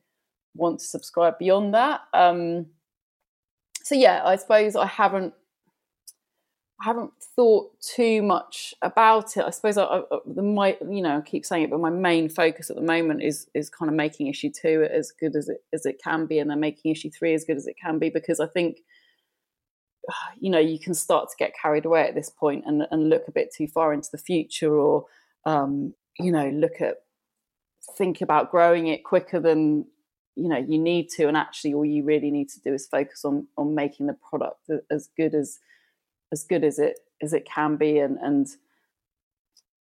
want 0.54 0.82
to 0.82 0.86
subscribe 0.86 1.40
beyond 1.40 1.74
that. 1.74 2.02
Um, 2.14 2.66
so 3.84 3.96
yeah, 3.96 4.22
I 4.26 4.36
suppose 4.36 4.76
I 4.76 4.86
haven't 4.86 5.34
I 6.84 6.88
haven't 6.88 7.14
thought 7.36 7.80
too 7.80 8.22
much 8.22 8.74
about 8.82 9.38
it. 9.38 9.46
I 9.46 9.52
suppose 9.52 9.78
I, 9.78 9.84
I, 9.84 10.02
my 10.36 10.78
you 10.82 11.02
know 11.02 11.18
I 11.18 11.22
keep 11.22 11.46
saying 11.46 11.64
it, 11.64 11.70
but 11.70 11.80
my 11.80 11.90
main 11.90 12.28
focus 12.28 12.70
at 12.70 12.76
the 12.76 12.82
moment 12.82 13.24
is 13.24 13.48
is 13.54 13.70
kind 13.70 13.90
of 13.90 13.96
making 13.96 14.28
issue 14.28 14.50
two 14.50 14.86
as 14.92 15.14
good 15.18 15.36
as 15.38 15.48
it 15.48 15.64
as 15.72 15.86
it 15.86 16.02
can 16.04 16.26
be, 16.26 16.40
and 16.40 16.50
then 16.50 16.60
making 16.60 16.92
issue 16.92 17.10
three 17.10 17.34
as 17.34 17.46
good 17.46 17.56
as 17.56 17.68
it 17.68 17.76
can 17.82 18.00
be 18.00 18.10
because 18.10 18.42
I 18.42 18.48
think 18.48 18.82
you 20.40 20.50
know 20.50 20.60
you 20.60 20.78
can 20.78 20.94
start 20.94 21.30
to 21.30 21.36
get 21.40 21.56
carried 21.56 21.86
away 21.86 22.06
at 22.06 22.16
this 22.16 22.30
point 22.30 22.66
and 22.68 22.86
and 22.92 23.10
look 23.10 23.30
a 23.30 23.32
bit 23.32 23.54
too 23.56 23.68
far 23.68 23.94
into 23.94 24.10
the 24.12 24.18
future, 24.18 24.76
or 24.76 25.06
um, 25.46 25.94
you 26.20 26.34
know 26.34 26.50
look 26.50 26.82
at 26.82 26.98
think 27.96 28.20
about 28.20 28.52
growing 28.52 28.88
it 28.88 29.06
quicker 29.06 29.40
than 29.40 29.86
you 30.36 30.50
know 30.50 30.58
you 30.58 30.80
need 30.80 31.08
to, 31.12 31.30
and 31.30 31.38
actually 31.38 31.74
all 31.74 31.86
you 31.86 32.04
really 32.04 32.30
need 32.30 32.50
to 32.50 32.60
do 32.60 32.74
is 32.74 32.88
focus 32.88 33.24
on 33.24 33.48
on 33.58 33.74
making 33.74 34.08
the 34.08 34.18
product 34.30 34.70
as 34.92 35.08
good 35.16 35.34
as 35.34 35.60
as 36.34 36.44
good 36.44 36.66
as 36.66 36.80
it 36.80 37.00
as 37.22 37.32
it 37.32 37.46
can 37.46 37.78
be 37.78 38.00
and 38.00 38.18
and 38.18 38.48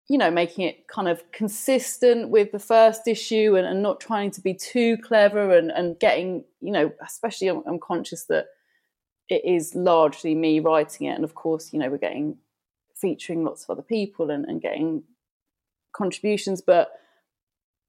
you 0.10 0.17
know 0.17 0.31
making 0.31 0.65
it 0.65 0.88
kind 0.88 1.07
of 1.07 1.31
consistent 1.31 2.29
with 2.29 2.51
the 2.51 2.60
first 2.60 3.07
issue 3.07 3.55
and, 3.55 3.67
and 3.67 3.83
not 3.83 3.99
trying 3.99 4.31
to 4.31 4.41
be 4.41 4.53
too 4.53 4.97
clever 4.97 5.55
and 5.55 5.69
and 5.69 5.99
getting 5.99 6.43
you 6.62 6.71
know 6.71 6.91
especially 7.05 7.49
I'm, 7.49 7.62
I'm 7.67 7.79
conscious 7.79 8.23
that 8.25 8.47
it 9.29 9.43
is 9.45 9.75
largely 9.75 10.33
me 10.33 10.60
writing 10.60 11.07
it 11.07 11.15
and 11.15 11.23
of 11.23 11.36
course 11.36 11.71
you 11.71 11.79
know 11.79 11.89
we're 11.89 11.97
getting 11.97 12.38
featuring 12.95 13.43
lots 13.43 13.63
of 13.63 13.69
other 13.69 13.83
people 13.83 14.31
and, 14.31 14.45
and 14.45 14.62
getting 14.62 15.03
contributions 15.93 16.62
but 16.62 16.93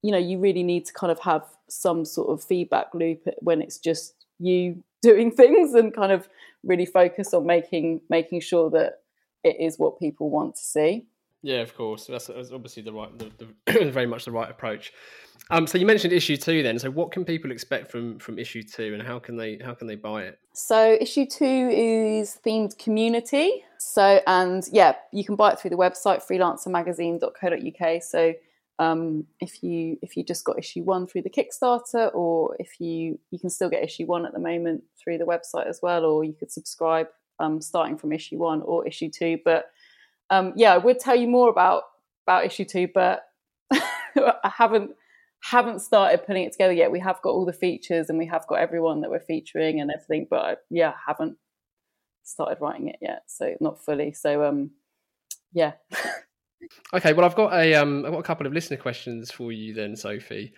you 0.02 0.10
know 0.12 0.18
you 0.18 0.38
really 0.38 0.62
need 0.62 0.84
to 0.86 0.92
kind 0.92 1.12
of 1.12 1.20
have 1.20 1.44
some 1.68 2.04
sort 2.04 2.28
of 2.28 2.44
feedback 2.44 2.92
loop 2.92 3.26
when 3.38 3.62
it's 3.62 3.78
just 3.78 4.26
you 4.38 4.82
doing 5.02 5.30
things 5.30 5.74
and 5.74 5.94
kind 5.94 6.10
of 6.10 6.28
really 6.68 6.86
focus 6.86 7.34
on 7.34 7.46
making 7.46 8.02
making 8.08 8.40
sure 8.40 8.70
that 8.70 9.00
it 9.42 9.56
is 9.58 9.78
what 9.78 9.98
people 9.98 10.30
want 10.30 10.54
to 10.54 10.62
see. 10.62 11.06
Yeah, 11.42 11.60
of 11.60 11.76
course. 11.76 12.06
That's, 12.06 12.26
that's 12.26 12.50
obviously 12.50 12.82
the 12.82 12.92
right, 12.92 13.16
the, 13.16 13.30
the, 13.66 13.90
very 13.92 14.06
much 14.06 14.24
the 14.24 14.32
right 14.32 14.50
approach. 14.50 14.92
Um, 15.50 15.66
so 15.66 15.78
you 15.78 15.86
mentioned 15.86 16.12
issue 16.12 16.36
two, 16.36 16.62
then. 16.62 16.78
So 16.78 16.90
what 16.90 17.12
can 17.12 17.24
people 17.24 17.50
expect 17.50 17.90
from 17.90 18.18
from 18.18 18.38
issue 18.38 18.62
two, 18.62 18.92
and 18.92 19.02
how 19.02 19.18
can 19.18 19.36
they 19.36 19.58
how 19.64 19.72
can 19.72 19.86
they 19.86 19.94
buy 19.94 20.24
it? 20.24 20.38
So 20.52 20.98
issue 21.00 21.24
two 21.26 21.70
is 21.72 22.38
themed 22.44 22.76
community. 22.78 23.64
So 23.78 24.20
and 24.26 24.64
yeah, 24.72 24.96
you 25.12 25.24
can 25.24 25.36
buy 25.36 25.52
it 25.52 25.60
through 25.60 25.70
the 25.70 25.76
website 25.76 26.26
freelancermagazine.co.uk. 26.26 28.02
So 28.02 28.34
um, 28.78 29.26
if 29.40 29.62
you 29.62 29.98
if 30.02 30.16
you 30.16 30.24
just 30.24 30.44
got 30.44 30.58
issue 30.58 30.82
one 30.82 31.06
through 31.06 31.22
the 31.22 31.30
Kickstarter, 31.30 32.14
or 32.14 32.56
if 32.58 32.80
you 32.80 33.18
you 33.30 33.38
can 33.38 33.50
still 33.50 33.68
get 33.68 33.82
issue 33.82 34.06
one 34.06 34.24
at 34.24 34.32
the 34.32 34.38
moment 34.38 34.84
through 35.02 35.18
the 35.18 35.24
website 35.24 35.66
as 35.66 35.80
well, 35.82 36.04
or 36.04 36.24
you 36.24 36.32
could 36.32 36.52
subscribe 36.52 37.08
um, 37.40 37.60
starting 37.60 37.96
from 37.96 38.12
issue 38.12 38.38
one 38.38 38.62
or 38.62 38.86
issue 38.86 39.10
two. 39.10 39.38
But 39.44 39.66
um, 40.30 40.52
yeah, 40.56 40.74
I 40.74 40.78
would 40.78 41.00
tell 41.00 41.16
you 41.16 41.28
more 41.28 41.48
about 41.48 41.82
about 42.26 42.44
issue 42.44 42.64
two, 42.64 42.88
but 42.92 43.24
I 43.72 44.34
haven't 44.44 44.92
haven't 45.42 45.80
started 45.80 46.26
putting 46.26 46.44
it 46.44 46.52
together 46.52 46.72
yet. 46.72 46.92
We 46.92 47.00
have 47.00 47.20
got 47.22 47.30
all 47.30 47.46
the 47.46 47.52
features 47.52 48.08
and 48.08 48.18
we 48.18 48.26
have 48.26 48.46
got 48.46 48.60
everyone 48.60 49.00
that 49.00 49.10
we're 49.10 49.20
featuring 49.20 49.80
and 49.80 49.90
everything, 49.90 50.26
but 50.30 50.40
I, 50.40 50.56
yeah, 50.70 50.94
haven't 51.06 51.36
started 52.24 52.58
writing 52.60 52.88
it 52.88 52.98
yet, 53.00 53.22
so 53.26 53.54
not 53.60 53.84
fully. 53.84 54.12
So 54.12 54.44
um, 54.44 54.70
yeah. 55.52 55.72
Okay, 56.92 57.12
well, 57.12 57.24
I've 57.24 57.36
got 57.36 57.52
a 57.52 57.74
um, 57.74 58.04
I've 58.04 58.12
got 58.12 58.18
a 58.18 58.24
couple 58.24 58.46
of 58.46 58.52
listener 58.52 58.76
questions 58.76 59.30
for 59.30 59.52
you 59.52 59.74
then, 59.74 59.96
Sophie. 59.96 60.52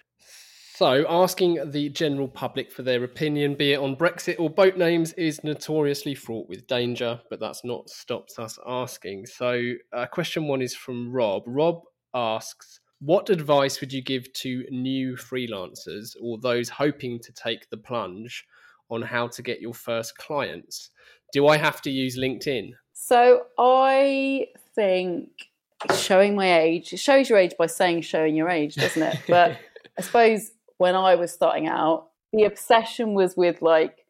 So, 0.80 1.04
asking 1.10 1.72
the 1.72 1.90
general 1.90 2.26
public 2.26 2.72
for 2.72 2.82
their 2.82 3.04
opinion, 3.04 3.54
be 3.54 3.74
it 3.74 3.80
on 3.80 3.96
Brexit 3.96 4.36
or 4.38 4.48
boat 4.48 4.78
names, 4.78 5.12
is 5.12 5.44
notoriously 5.44 6.14
fraught 6.14 6.48
with 6.48 6.66
danger, 6.66 7.20
but 7.28 7.38
that's 7.38 7.62
not 7.66 7.90
stopped 7.90 8.38
us 8.38 8.58
asking. 8.66 9.26
So, 9.26 9.74
uh, 9.92 10.06
question 10.06 10.46
one 10.48 10.62
is 10.62 10.74
from 10.74 11.12
Rob. 11.12 11.42
Rob 11.44 11.82
asks, 12.14 12.80
What 13.00 13.28
advice 13.28 13.82
would 13.82 13.92
you 13.92 14.02
give 14.02 14.32
to 14.32 14.64
new 14.70 15.16
freelancers 15.16 16.16
or 16.18 16.38
those 16.38 16.70
hoping 16.70 17.18
to 17.24 17.32
take 17.32 17.68
the 17.68 17.76
plunge 17.76 18.46
on 18.88 19.02
how 19.02 19.28
to 19.28 19.42
get 19.42 19.60
your 19.60 19.74
first 19.74 20.16
clients? 20.16 20.88
Do 21.34 21.46
I 21.46 21.58
have 21.58 21.82
to 21.82 21.90
use 21.90 22.16
LinkedIn? 22.16 22.70
So, 22.94 23.42
I 23.58 24.46
think 24.74 25.49
showing 25.94 26.34
my 26.34 26.60
age. 26.60 26.92
It 26.92 26.98
shows 26.98 27.28
your 27.28 27.38
age 27.38 27.54
by 27.58 27.66
saying 27.66 28.02
showing 28.02 28.34
your 28.34 28.48
age, 28.48 28.74
doesn't 28.74 29.02
it? 29.02 29.18
But 29.28 29.58
I 29.98 30.02
suppose 30.02 30.52
when 30.78 30.94
I 30.94 31.14
was 31.14 31.32
starting 31.32 31.66
out, 31.66 32.08
the 32.32 32.44
obsession 32.44 33.14
was 33.14 33.36
with 33.36 33.60
like 33.62 34.06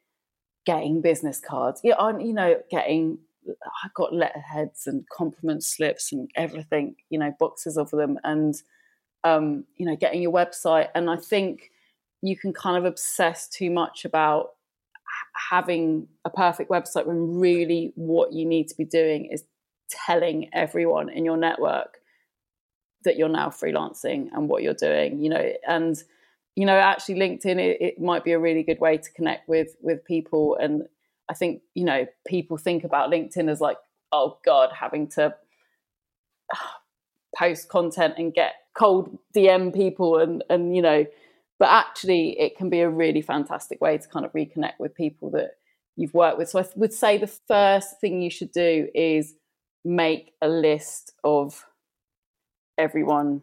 getting 0.67 1.01
business 1.01 1.41
cards. 1.41 1.81
Yeah, 1.83 1.95
I'm, 1.99 2.21
you 2.21 2.33
know, 2.33 2.57
getting 2.71 3.19
I 3.49 3.89
got 3.95 4.13
letterheads 4.13 4.87
and 4.87 5.09
compliment 5.09 5.65
slips 5.65 6.13
and 6.13 6.31
everything, 6.37 6.97
you 7.09 7.19
know, 7.19 7.33
boxes 7.39 7.77
of 7.77 7.91
them 7.91 8.19
and 8.23 8.55
um, 9.25 9.65
you 9.77 9.87
know, 9.87 9.97
getting 9.97 10.23
your 10.23 10.33
website. 10.33 10.89
And 10.95 11.11
I 11.11 11.17
think 11.17 11.71
you 12.23 12.37
can 12.37 12.53
kind 12.53 12.77
of 12.77 12.85
obsess 12.85 13.49
too 13.49 13.71
much 13.71 14.05
about 14.05 14.51
having 15.51 16.07
a 16.25 16.31
perfect 16.31 16.71
website 16.71 17.07
when 17.07 17.39
really 17.39 17.93
what 17.97 18.33
you 18.33 18.47
need 18.47 18.69
to 18.69 18.77
be 18.77 18.85
doing 18.85 19.27
is 19.27 19.45
telling 19.91 20.49
everyone 20.53 21.09
in 21.09 21.25
your 21.25 21.37
network 21.37 21.99
that 23.05 23.17
you're 23.17 23.29
now 23.29 23.49
freelancing 23.49 24.29
and 24.33 24.49
what 24.49 24.63
you're 24.63 24.75
doing 24.75 25.21
you 25.21 25.31
know 25.31 25.53
and 25.67 26.03
you 26.57 26.67
know 26.67 26.77
actually 26.77 27.15
linkedin 27.15 27.59
it, 27.59 27.81
it, 27.81 28.01
might 28.01 28.25
be 28.25 28.33
a 28.33 28.39
really 28.39 28.63
good 28.63 28.81
way 28.81 28.97
to 28.97 29.11
connect 29.13 29.49
with 29.49 29.77
with 29.81 30.05
people. 30.05 30.57
And 30.61 30.83
i 31.29 31.35
think 31.35 31.63
you 31.75 31.85
know 31.85 32.07
people 32.27 32.57
think 32.57 32.85
about 32.85 33.11
linkedin 33.11 33.51
as 33.51 33.61
like 33.61 33.79
oh 34.13 34.39
god 34.45 34.71
having 34.79 35.09
to 35.09 35.35
ah, 36.55 36.77
post 37.37 37.69
content 37.69 38.15
and 38.19 38.35
get 38.35 38.55
cold 38.77 39.19
dm 39.35 39.75
people 39.75 40.19
and 40.19 40.45
and 40.51 40.75
you 40.75 40.83
know 40.83 41.07
but 41.59 41.69
actually 41.69 42.39
it 42.41 42.57
can 42.57 42.71
be 42.71 42.81
a 42.81 42.89
really 42.89 43.23
fantastic 43.23 43.81
way 43.81 43.99
to 43.99 44.09
kind 44.09 44.25
of 44.25 44.33
reconnect 44.33 44.79
with 44.79 44.95
people 44.95 45.31
that 45.31 45.53
you've 45.95 46.15
worked 46.15 46.39
with. 46.39 46.49
So 46.49 46.59
i 46.59 46.67
would 46.75 46.93
say 46.93 47.19
the 47.19 47.27
first 47.27 48.01
thing 48.01 48.23
you 48.23 48.31
should 48.31 48.51
do 48.51 48.89
is 48.95 49.35
make 49.85 50.33
a 50.43 50.49
list 50.49 51.13
of 51.25 51.67
everyone 52.77 53.43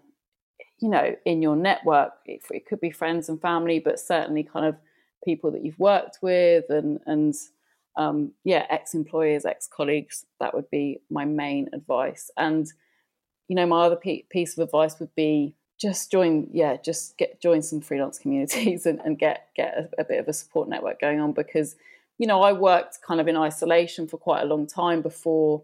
you 0.80 0.90
know 0.90 1.16
in 1.26 1.42
your 1.42 1.56
network. 1.56 2.14
It, 2.26 2.42
it, 2.52 2.66
could 2.66 2.80
be 2.80 2.92
friends 2.92 3.30
and 3.30 3.42
family 3.42 3.80
but 3.80 4.00
certainly 4.00 4.44
kind 4.44 4.66
of 4.66 4.76
people 5.24 5.52
that 5.52 5.64
you've 5.64 5.80
worked 5.80 6.20
with 6.22 6.66
and 6.70 7.00
and 7.06 7.34
um, 7.96 8.32
yeah 8.44 8.66
ex-employers 8.70 9.46
ex-colleagues 9.46 10.26
that 10.40 10.54
would 10.54 10.70
be 10.70 11.02
my 11.10 11.26
main 11.26 11.70
advice. 11.74 12.30
And 12.38 12.68
you 13.48 13.56
know 13.56 13.66
my 13.66 13.86
other 13.86 13.96
piece 13.96 14.58
of 14.58 14.64
advice 14.64 15.00
would 15.00 15.14
be 15.16 15.56
just 15.80 16.12
join 16.12 16.48
yeah 16.52 16.76
just 16.78 17.18
get 17.18 17.40
join 17.42 17.62
some 17.62 17.82
freelance 17.82 18.20
communities 18.24 18.86
and, 18.86 19.00
and 19.02 19.18
get 19.18 19.50
get 19.56 19.74
a, 19.78 20.02
a 20.02 20.04
bit 20.04 20.20
of 20.20 20.28
a 20.28 20.34
support 20.34 20.68
network 20.70 21.00
going 21.00 21.20
on 21.20 21.32
because 21.32 21.76
you 22.18 22.28
know 22.28 22.42
i 22.42 22.52
worked 22.52 23.00
kind 23.02 23.22
of 23.22 23.28
in 23.28 23.38
isolation 23.38 24.08
for 24.08 24.18
quite 24.18 24.42
a 24.42 24.46
long 24.46 24.66
time 24.66 25.02
before 25.02 25.64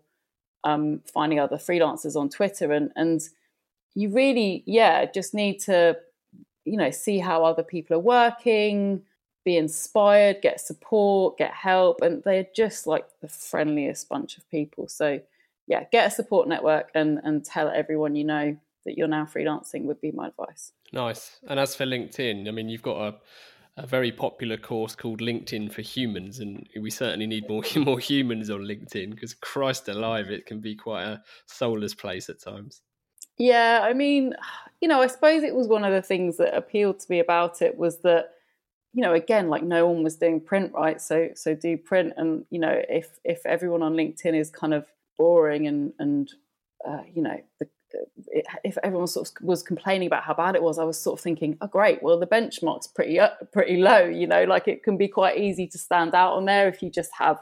um, 0.64 1.02
finding 1.12 1.40
other 1.40 1.58
freelancers 1.58 2.16
on 2.16 2.30
Twitter, 2.30 2.72
and 2.72 2.92
and 2.96 3.22
you 3.96 4.10
really, 4.10 4.64
yeah, 4.66 5.06
just 5.06 5.34
need 5.34 5.60
to, 5.62 5.98
you 6.66 6.78
know, 6.78 6.92
see 6.92 7.20
how 7.20 7.46
other 7.46 7.64
people 7.64 7.96
are 7.96 8.00
working, 8.00 9.04
be 9.46 9.58
inspired, 9.58 10.42
get 10.42 10.60
support, 10.60 11.38
get 11.38 11.52
help, 11.52 12.02
and 12.02 12.24
they're 12.24 12.48
just 12.56 12.88
like 12.88 13.06
the 13.22 13.28
friendliest 13.28 14.10
bunch 14.10 14.38
of 14.38 14.50
people. 14.50 14.88
So, 14.88 15.20
yeah, 15.68 15.86
get 15.92 16.08
a 16.08 16.12
support 16.12 16.48
network 16.48 16.90
and 16.96 17.20
and 17.24 17.44
tell 17.44 17.70
everyone 17.70 18.16
you 18.16 18.24
know 18.24 18.58
that 18.86 18.98
you're 18.98 19.08
now 19.08 19.26
freelancing 19.26 19.84
would 19.84 20.02
be 20.02 20.12
my 20.12 20.28
advice. 20.28 20.72
Nice. 20.92 21.38
And 21.48 21.60
as 21.60 21.76
for 21.76 21.86
LinkedIn, 21.86 22.48
I 22.48 22.52
mean, 22.52 22.70
you've 22.70 22.82
got 22.82 23.02
a 23.02 23.16
a 23.78 23.88
very 23.88 24.12
popular 24.12 24.58
course 24.58 24.96
called 24.96 25.20
LinkedIn 25.20 25.72
for 25.72 25.82
Humans, 25.82 26.40
and 26.40 26.68
we 26.80 26.90
certainly 26.90 27.28
need 27.28 27.50
more 27.50 27.64
more 27.78 28.00
humans 28.00 28.50
on 28.50 28.62
LinkedIn 28.62 29.12
because 29.12 29.34
Christ 29.34 29.90
alive, 29.90 30.30
it 30.30 30.46
can 30.46 30.60
be 30.60 30.76
quite 30.76 31.04
a 31.04 31.22
soulless 31.48 31.94
place 31.94 32.30
at 32.30 32.40
times. 32.40 32.82
Yeah, 33.38 33.82
I 33.84 33.94
mean, 33.94 34.36
you 34.80 34.88
know, 34.88 35.02
I 35.02 35.08
suppose 35.08 35.44
it 35.44 35.56
was 35.56 35.68
one 35.68 35.84
of 35.84 35.92
the 35.92 36.02
things 36.04 36.38
that 36.38 36.56
appealed 36.56 37.00
to 37.00 37.06
me 37.10 37.20
about 37.20 37.64
it 37.64 37.76
was 37.78 38.00
that, 38.02 38.32
you 38.94 39.02
know, 39.02 39.14
again, 39.14 39.50
like 39.50 39.64
no 39.64 39.88
one 39.88 40.04
was 40.04 40.18
doing 40.18 40.40
print, 40.40 40.72
right? 40.74 41.02
So 41.02 41.30
so 41.36 41.56
do 41.56 41.76
print, 41.78 42.14
and 42.18 42.46
you 42.52 42.60
know, 42.60 42.82
if 42.90 43.20
if 43.24 43.44
everyone 43.46 43.82
on 43.82 43.94
LinkedIn 43.94 44.36
is 44.36 44.52
kind 44.52 44.74
of 44.74 44.86
boring 45.18 45.68
and 45.68 45.94
and 45.98 46.32
uh, 46.88 47.02
you 47.12 47.24
know 47.24 47.40
the 47.60 47.68
if 48.64 48.78
everyone 48.84 49.08
sort 49.08 49.28
of 49.28 49.34
was 49.46 49.64
complaining 49.64 50.08
about 50.08 50.24
how 50.24 50.34
bad 50.34 50.56
it 50.56 50.64
was, 50.64 50.80
I 50.80 50.84
was 50.84 51.00
sort 51.00 51.20
of 51.20 51.24
thinking, 51.24 51.58
oh 51.62 51.68
great, 51.68 52.02
well 52.02 52.20
the 52.20 52.28
benchmark's 52.28 52.88
pretty 52.88 53.20
pretty 53.52 53.78
low, 53.78 54.04
you 54.04 54.28
know, 54.28 54.44
like 54.44 54.68
it 54.68 54.84
can 54.84 54.98
be 54.98 55.08
quite 55.08 55.38
easy 55.38 55.68
to 55.68 55.78
stand 55.78 56.16
out 56.16 56.34
on 56.34 56.46
there 56.46 56.68
if 56.68 56.82
you 56.82 56.90
just 56.90 57.12
have. 57.18 57.40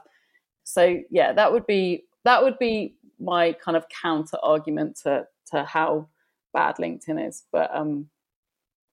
So 0.63 0.99
yeah, 1.09 1.33
that 1.33 1.51
would 1.51 1.65
be 1.67 2.05
that 2.23 2.43
would 2.43 2.59
be 2.59 2.95
my 3.19 3.53
kind 3.53 3.77
of 3.77 3.85
counter 3.89 4.37
argument 4.43 4.99
to 5.03 5.27
to 5.51 5.63
how 5.63 6.09
bad 6.53 6.77
LinkedIn 6.77 7.27
is. 7.27 7.43
But 7.51 7.73
um, 7.73 8.09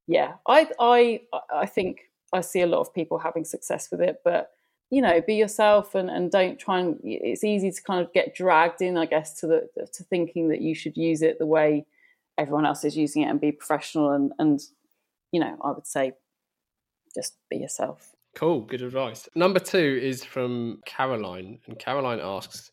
yeah, 0.07 0.35
I 0.47 0.69
I 0.79 1.21
I 1.53 1.67
think 1.67 2.01
I 2.33 2.41
see 2.41 2.61
a 2.61 2.67
lot 2.67 2.81
of 2.81 2.95
people 2.95 3.19
having 3.19 3.45
success 3.45 3.89
with 3.91 4.01
it, 4.01 4.21
but 4.25 4.51
you 4.91 5.03
know, 5.03 5.21
be 5.21 5.35
yourself 5.35 5.95
and, 5.95 6.09
and 6.09 6.31
don't 6.31 6.59
try 6.59 6.81
and. 6.81 6.99
It's 7.05 7.45
easy 7.45 7.71
to 7.71 7.83
kind 7.83 8.05
of 8.05 8.13
get 8.13 8.35
dragged 8.35 8.81
in, 8.81 8.97
I 8.97 9.07
guess, 9.07 9.39
to 9.41 9.47
the 9.47 9.87
to 9.93 10.03
thinking 10.05 10.49
that 10.49 10.61
you 10.61 10.75
should 10.75 10.97
use 10.97 11.23
it 11.23 11.39
the 11.39 11.47
way 11.47 11.87
everyone 12.39 12.65
else 12.65 12.85
is 12.85 12.97
using 12.97 13.23
it 13.23 13.27
and 13.27 13.41
be 13.41 13.53
professional 13.53 14.13
and 14.13 14.33
and 14.39 14.61
you 15.33 15.41
know, 15.41 15.57
I 15.63 15.73
would 15.73 15.87
say 15.87 16.13
just 17.15 17.37
be 17.51 17.59
yourself. 17.59 18.13
Cool, 18.35 18.61
good 18.63 18.83
advice. 18.83 19.29
Number 19.35 19.59
two 19.59 19.99
is 20.01 20.25
from 20.25 20.81
Caroline, 20.87 21.59
and 21.67 21.79
Caroline 21.79 22.21
asks, 22.23 22.71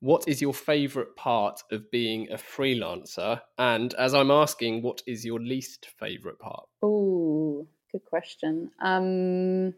"What 0.00 0.28
is 0.28 0.40
your 0.40 0.52
favourite 0.52 1.16
part 1.16 1.62
of 1.72 1.90
being 1.90 2.30
a 2.30 2.36
freelancer?" 2.36 3.40
And 3.58 3.94
as 3.94 4.14
I'm 4.14 4.30
asking, 4.30 4.82
what 4.82 5.02
is 5.06 5.24
your 5.24 5.40
least 5.40 5.86
favourite 5.98 6.38
part? 6.38 6.68
Oh, 6.82 7.66
good 7.90 8.04
question. 8.04 8.70
Um, 8.80 9.74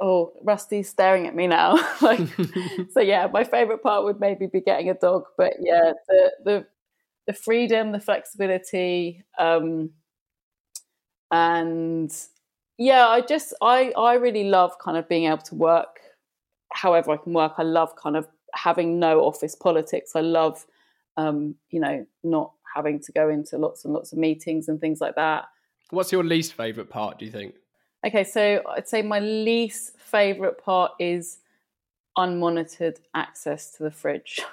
oh, 0.00 0.32
Rusty's 0.42 0.88
staring 0.88 1.26
at 1.26 1.34
me 1.34 1.46
now. 1.46 1.74
like, 2.02 2.20
so 2.90 3.00
yeah, 3.00 3.28
my 3.32 3.44
favorite 3.44 3.82
part 3.82 4.04
would 4.04 4.20
maybe 4.20 4.46
be 4.46 4.60
getting 4.60 4.90
a 4.90 4.94
dog, 4.94 5.24
but 5.36 5.54
yeah, 5.60 5.92
the 6.08 6.30
the 6.44 6.66
the 7.26 7.32
freedom, 7.32 7.92
the 7.92 8.00
flexibility, 8.00 9.24
um, 9.38 9.90
and 11.30 12.12
yeah, 12.78 13.06
I 13.06 13.20
just 13.20 13.54
I 13.60 13.92
I 13.96 14.14
really 14.14 14.44
love 14.44 14.78
kind 14.78 14.96
of 14.96 15.08
being 15.08 15.26
able 15.26 15.38
to 15.38 15.54
work 15.54 16.00
however 16.72 17.12
I 17.12 17.16
can 17.16 17.32
work. 17.32 17.54
I 17.58 17.62
love 17.62 17.96
kind 17.96 18.16
of 18.16 18.28
having 18.54 18.98
no 18.98 19.20
office 19.20 19.54
politics. 19.54 20.12
I 20.14 20.20
love 20.20 20.66
um, 21.16 21.56
you 21.70 21.80
know 21.80 22.06
not 22.22 22.52
having 22.74 23.00
to 23.00 23.12
go 23.12 23.30
into 23.30 23.56
lots 23.56 23.84
and 23.84 23.94
lots 23.94 24.12
of 24.12 24.18
meetings 24.18 24.68
and 24.68 24.80
things 24.80 25.00
like 25.00 25.14
that. 25.16 25.46
What's 25.90 26.12
your 26.12 26.24
least 26.24 26.52
favorite 26.54 26.90
part? 26.90 27.18
Do 27.18 27.24
you 27.24 27.30
think? 27.30 27.54
Okay, 28.04 28.24
so 28.24 28.62
I'd 28.68 28.88
say 28.88 29.02
my 29.02 29.20
least 29.20 29.98
favorite 29.98 30.62
part 30.62 30.92
is 30.98 31.38
unmonitored 32.16 32.98
access 33.14 33.72
to 33.72 33.84
the 33.84 33.90
fridge. 33.90 34.40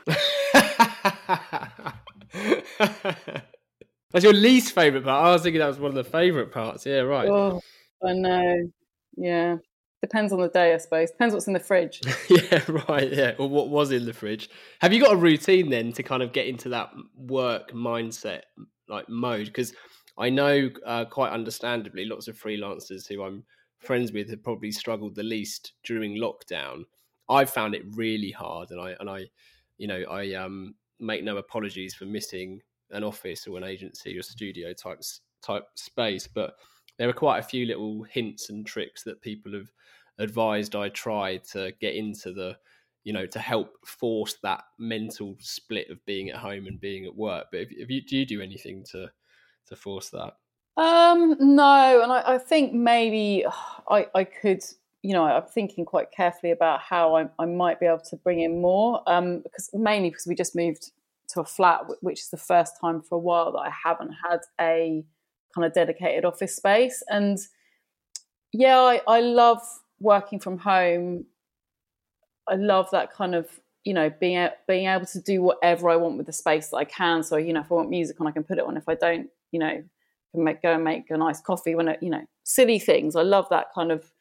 That's 4.12 4.24
your 4.24 4.34
least 4.34 4.76
favorite 4.76 5.04
part. 5.04 5.26
I 5.26 5.32
was 5.32 5.42
thinking 5.42 5.60
that 5.60 5.68
was 5.68 5.80
one 5.80 5.90
of 5.90 5.96
the 5.96 6.04
favorite 6.04 6.52
parts. 6.52 6.86
Yeah, 6.86 7.00
right. 7.00 7.28
Oh, 7.28 7.62
I 8.06 8.14
know. 8.14 8.56
Yeah. 9.18 9.58
Depends 10.02 10.32
on 10.34 10.42
the 10.42 10.50
day, 10.50 10.74
I 10.74 10.78
suppose. 10.78 11.12
Depends 11.12 11.34
what's 11.34 11.48
in 11.48 11.54
the 11.54 11.60
fridge. 11.60 12.02
yeah, 12.30 12.62
right. 12.88 13.12
Yeah. 13.12 13.34
Or 13.40 13.50
what 13.50 13.70
was 13.70 13.92
in 13.92 14.06
the 14.06 14.14
fridge. 14.14 14.50
Have 14.82 14.94
you 14.94 15.02
got 15.02 15.14
a 15.14 15.18
routine 15.18 15.70
then 15.70 15.94
to 15.94 16.04
kind 16.04 16.22
of 16.22 16.32
get 16.32 16.46
into 16.48 16.70
that 16.70 16.92
work 17.18 17.72
mindset 17.72 18.42
like 18.88 19.10
mode? 19.10 19.46
Because 19.48 19.74
I 20.18 20.30
know 20.30 20.70
uh, 20.86 21.06
quite 21.06 21.32
understandably 21.32 22.06
lots 22.06 22.28
of 22.28 22.40
freelancers 22.40 23.08
who 23.08 23.24
I'm 23.24 23.44
friends 23.80 24.12
with 24.12 24.30
have 24.30 24.44
probably 24.44 24.72
struggled 24.72 25.16
the 25.16 25.24
least 25.24 25.74
during 25.84 26.16
lockdown. 26.16 26.84
I've 27.30 27.50
found 27.50 27.76
it 27.76 27.84
really 27.96 28.32
hard, 28.32 28.72
and 28.72 28.80
I 28.80 28.96
and 29.00 29.10
I, 29.10 29.26
you 29.78 29.88
know, 29.88 30.04
I 30.10 30.34
um, 30.34 30.76
make 31.00 31.24
no 31.24 31.38
apologies 31.38 31.94
for 31.94 32.06
missing 32.06 32.62
an 32.92 33.04
office 33.04 33.48
or 33.48 33.58
an 33.58 33.64
agency 33.64 34.18
or 34.18 34.22
studio 34.22 34.74
type 34.74 35.02
type 35.42 35.66
space, 35.76 36.28
but 36.28 36.56
there 36.98 37.10
are 37.10 37.14
quite 37.14 37.40
a 37.40 37.44
few 37.44 37.66
little 37.66 38.04
hints 38.04 38.50
and 38.50 38.66
tricks 38.66 39.04
that 39.04 39.22
people 39.22 39.54
have 39.54 39.72
advised 40.20 40.76
I 40.76 40.90
try 40.90 41.38
to 41.52 41.72
get 41.82 41.96
into 41.96 42.34
the 42.34 42.58
you 43.04 43.14
know 43.14 43.26
to 43.26 43.40
help 43.40 43.76
force 43.86 44.36
that 44.44 44.64
mental 44.80 45.36
split 45.40 45.90
of 45.90 46.04
being 46.06 46.30
at 46.30 46.38
home 46.38 46.68
and 46.68 46.80
being 46.80 47.06
at 47.06 47.16
work 47.16 47.48
but 47.52 47.62
if, 47.62 47.72
if 47.72 47.90
you 47.90 48.02
do 48.02 48.18
you 48.18 48.26
do 48.26 48.42
anything 48.42 48.84
to 48.92 49.10
to 49.68 49.76
force 49.76 50.10
that? 50.10 50.36
Um, 50.76 51.36
no, 51.40 52.02
and 52.02 52.12
I, 52.12 52.34
I 52.34 52.38
think 52.38 52.74
maybe 52.74 53.46
I, 53.90 54.08
I 54.16 54.24
could, 54.24 54.64
you 55.04 55.14
know, 55.14 55.24
I'm 55.24 55.44
thinking 55.44 55.86
quite 55.86 56.12
carefully 56.12 56.52
about 56.52 56.82
how 56.82 57.16
I, 57.16 57.30
I 57.38 57.46
might 57.46 57.80
be 57.80 57.86
able 57.86 58.00
to 58.10 58.16
bring 58.18 58.40
in 58.40 58.62
more, 58.62 59.04
um, 59.08 59.42
because 59.42 59.70
mainly 59.74 60.10
because 60.10 60.26
we 60.26 60.36
just 60.36 60.56
moved 60.56 60.92
to 61.30 61.42
a 61.42 61.46
flat, 61.46 61.82
which 62.02 62.22
is 62.22 62.30
the 62.30 62.38
first 62.38 62.74
time 62.82 63.02
for 63.02 63.16
a 63.16 63.20
while 63.20 63.52
that 63.52 63.60
I 63.60 63.72
haven't 63.84 64.14
had 64.30 64.40
a 64.60 65.04
kind 65.54 65.66
of 65.66 65.74
dedicated 65.74 66.26
office 66.26 66.56
space. 66.56 67.04
And 67.08 67.38
yeah, 68.52 68.80
I, 68.80 69.02
I 69.08 69.22
love 69.22 69.62
working 70.00 70.40
from 70.40 70.58
home. 70.58 71.26
I 72.48 72.56
love 72.56 72.90
that 72.92 73.14
kind 73.14 73.36
of 73.36 73.48
you 73.84 73.94
know 73.94 74.10
being 74.10 74.48
being 74.68 74.88
able 74.88 75.06
to 75.08 75.22
do 75.22 75.42
whatever 75.42 75.90
I 75.90 75.96
want 75.98 76.18
with 76.18 76.26
the 76.26 76.34
space 76.34 76.70
that 76.70 76.78
I 76.78 76.86
can. 76.86 77.24
So 77.24 77.38
you 77.38 77.54
know, 77.54 77.62
if 77.62 77.72
I 77.72 77.76
want 77.76 77.90
music 77.90 78.20
on, 78.20 78.28
I 78.28 78.32
can 78.32 78.44
put 78.44 78.58
it 78.58 78.66
on. 78.66 78.78
If 78.78 78.88
I 78.88 78.96
don't, 78.96 79.30
you 79.54 79.60
know, 79.60 79.84
can 80.34 80.44
make, 80.44 80.62
go 80.62 80.74
and 80.74 80.84
make 80.84 81.10
a 81.10 81.18
nice 81.18 81.40
coffee 81.40 81.76
when 81.76 81.88
it, 81.88 82.00
you 82.02 82.10
know, 82.10 82.26
silly 82.44 82.80
things. 82.80 83.16
I 83.16 83.22
love 83.22 83.48
that 83.50 83.68
kind 83.74 83.92
of 83.92 84.12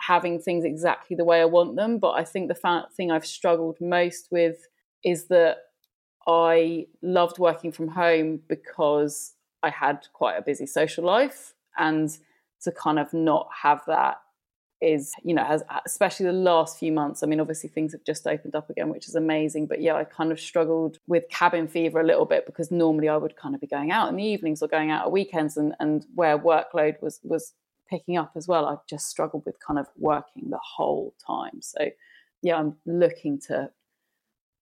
having 0.00 0.40
things 0.40 0.64
exactly 0.64 1.16
the 1.16 1.24
way 1.24 1.40
I 1.40 1.44
want 1.44 1.76
them. 1.76 1.98
But 1.98 2.12
I 2.12 2.24
think 2.24 2.48
the 2.48 2.86
thing 2.96 3.10
I've 3.10 3.26
struggled 3.26 3.80
most 3.80 4.28
with 4.30 4.66
is 5.04 5.26
that 5.26 5.58
I 6.26 6.86
loved 7.02 7.38
working 7.38 7.70
from 7.70 7.88
home 7.88 8.40
because 8.48 9.34
I 9.62 9.70
had 9.70 10.06
quite 10.12 10.36
a 10.36 10.42
busy 10.42 10.66
social 10.66 11.04
life 11.04 11.54
and 11.76 12.10
to 12.62 12.72
kind 12.72 12.98
of 12.98 13.12
not 13.12 13.48
have 13.62 13.82
that 13.86 14.16
is 14.80 15.12
you 15.22 15.34
know 15.34 15.44
has 15.44 15.62
especially 15.86 16.26
the 16.26 16.32
last 16.32 16.78
few 16.78 16.92
months 16.92 17.22
i 17.22 17.26
mean 17.26 17.40
obviously 17.40 17.68
things 17.68 17.92
have 17.92 18.04
just 18.04 18.26
opened 18.26 18.54
up 18.54 18.68
again 18.68 18.88
which 18.88 19.08
is 19.08 19.14
amazing 19.14 19.66
but 19.66 19.80
yeah 19.80 19.94
i 19.94 20.04
kind 20.04 20.32
of 20.32 20.40
struggled 20.40 20.98
with 21.06 21.28
cabin 21.30 21.66
fever 21.68 22.00
a 22.00 22.04
little 22.04 22.24
bit 22.24 22.44
because 22.44 22.70
normally 22.70 23.08
i 23.08 23.16
would 23.16 23.36
kind 23.36 23.54
of 23.54 23.60
be 23.60 23.66
going 23.66 23.90
out 23.90 24.08
in 24.08 24.16
the 24.16 24.24
evenings 24.24 24.62
or 24.62 24.68
going 24.68 24.90
out 24.90 25.06
at 25.06 25.12
weekends 25.12 25.56
and 25.56 25.74
and 25.80 26.06
where 26.14 26.38
workload 26.38 27.00
was 27.00 27.20
was 27.22 27.54
picking 27.88 28.16
up 28.16 28.32
as 28.36 28.48
well 28.48 28.66
i've 28.66 28.86
just 28.86 29.08
struggled 29.08 29.44
with 29.46 29.56
kind 29.60 29.78
of 29.78 29.86
working 29.96 30.50
the 30.50 30.60
whole 30.62 31.14
time. 31.24 31.60
So 31.60 31.90
yeah 32.42 32.56
i'm 32.56 32.76
looking 32.84 33.38
to 33.42 33.70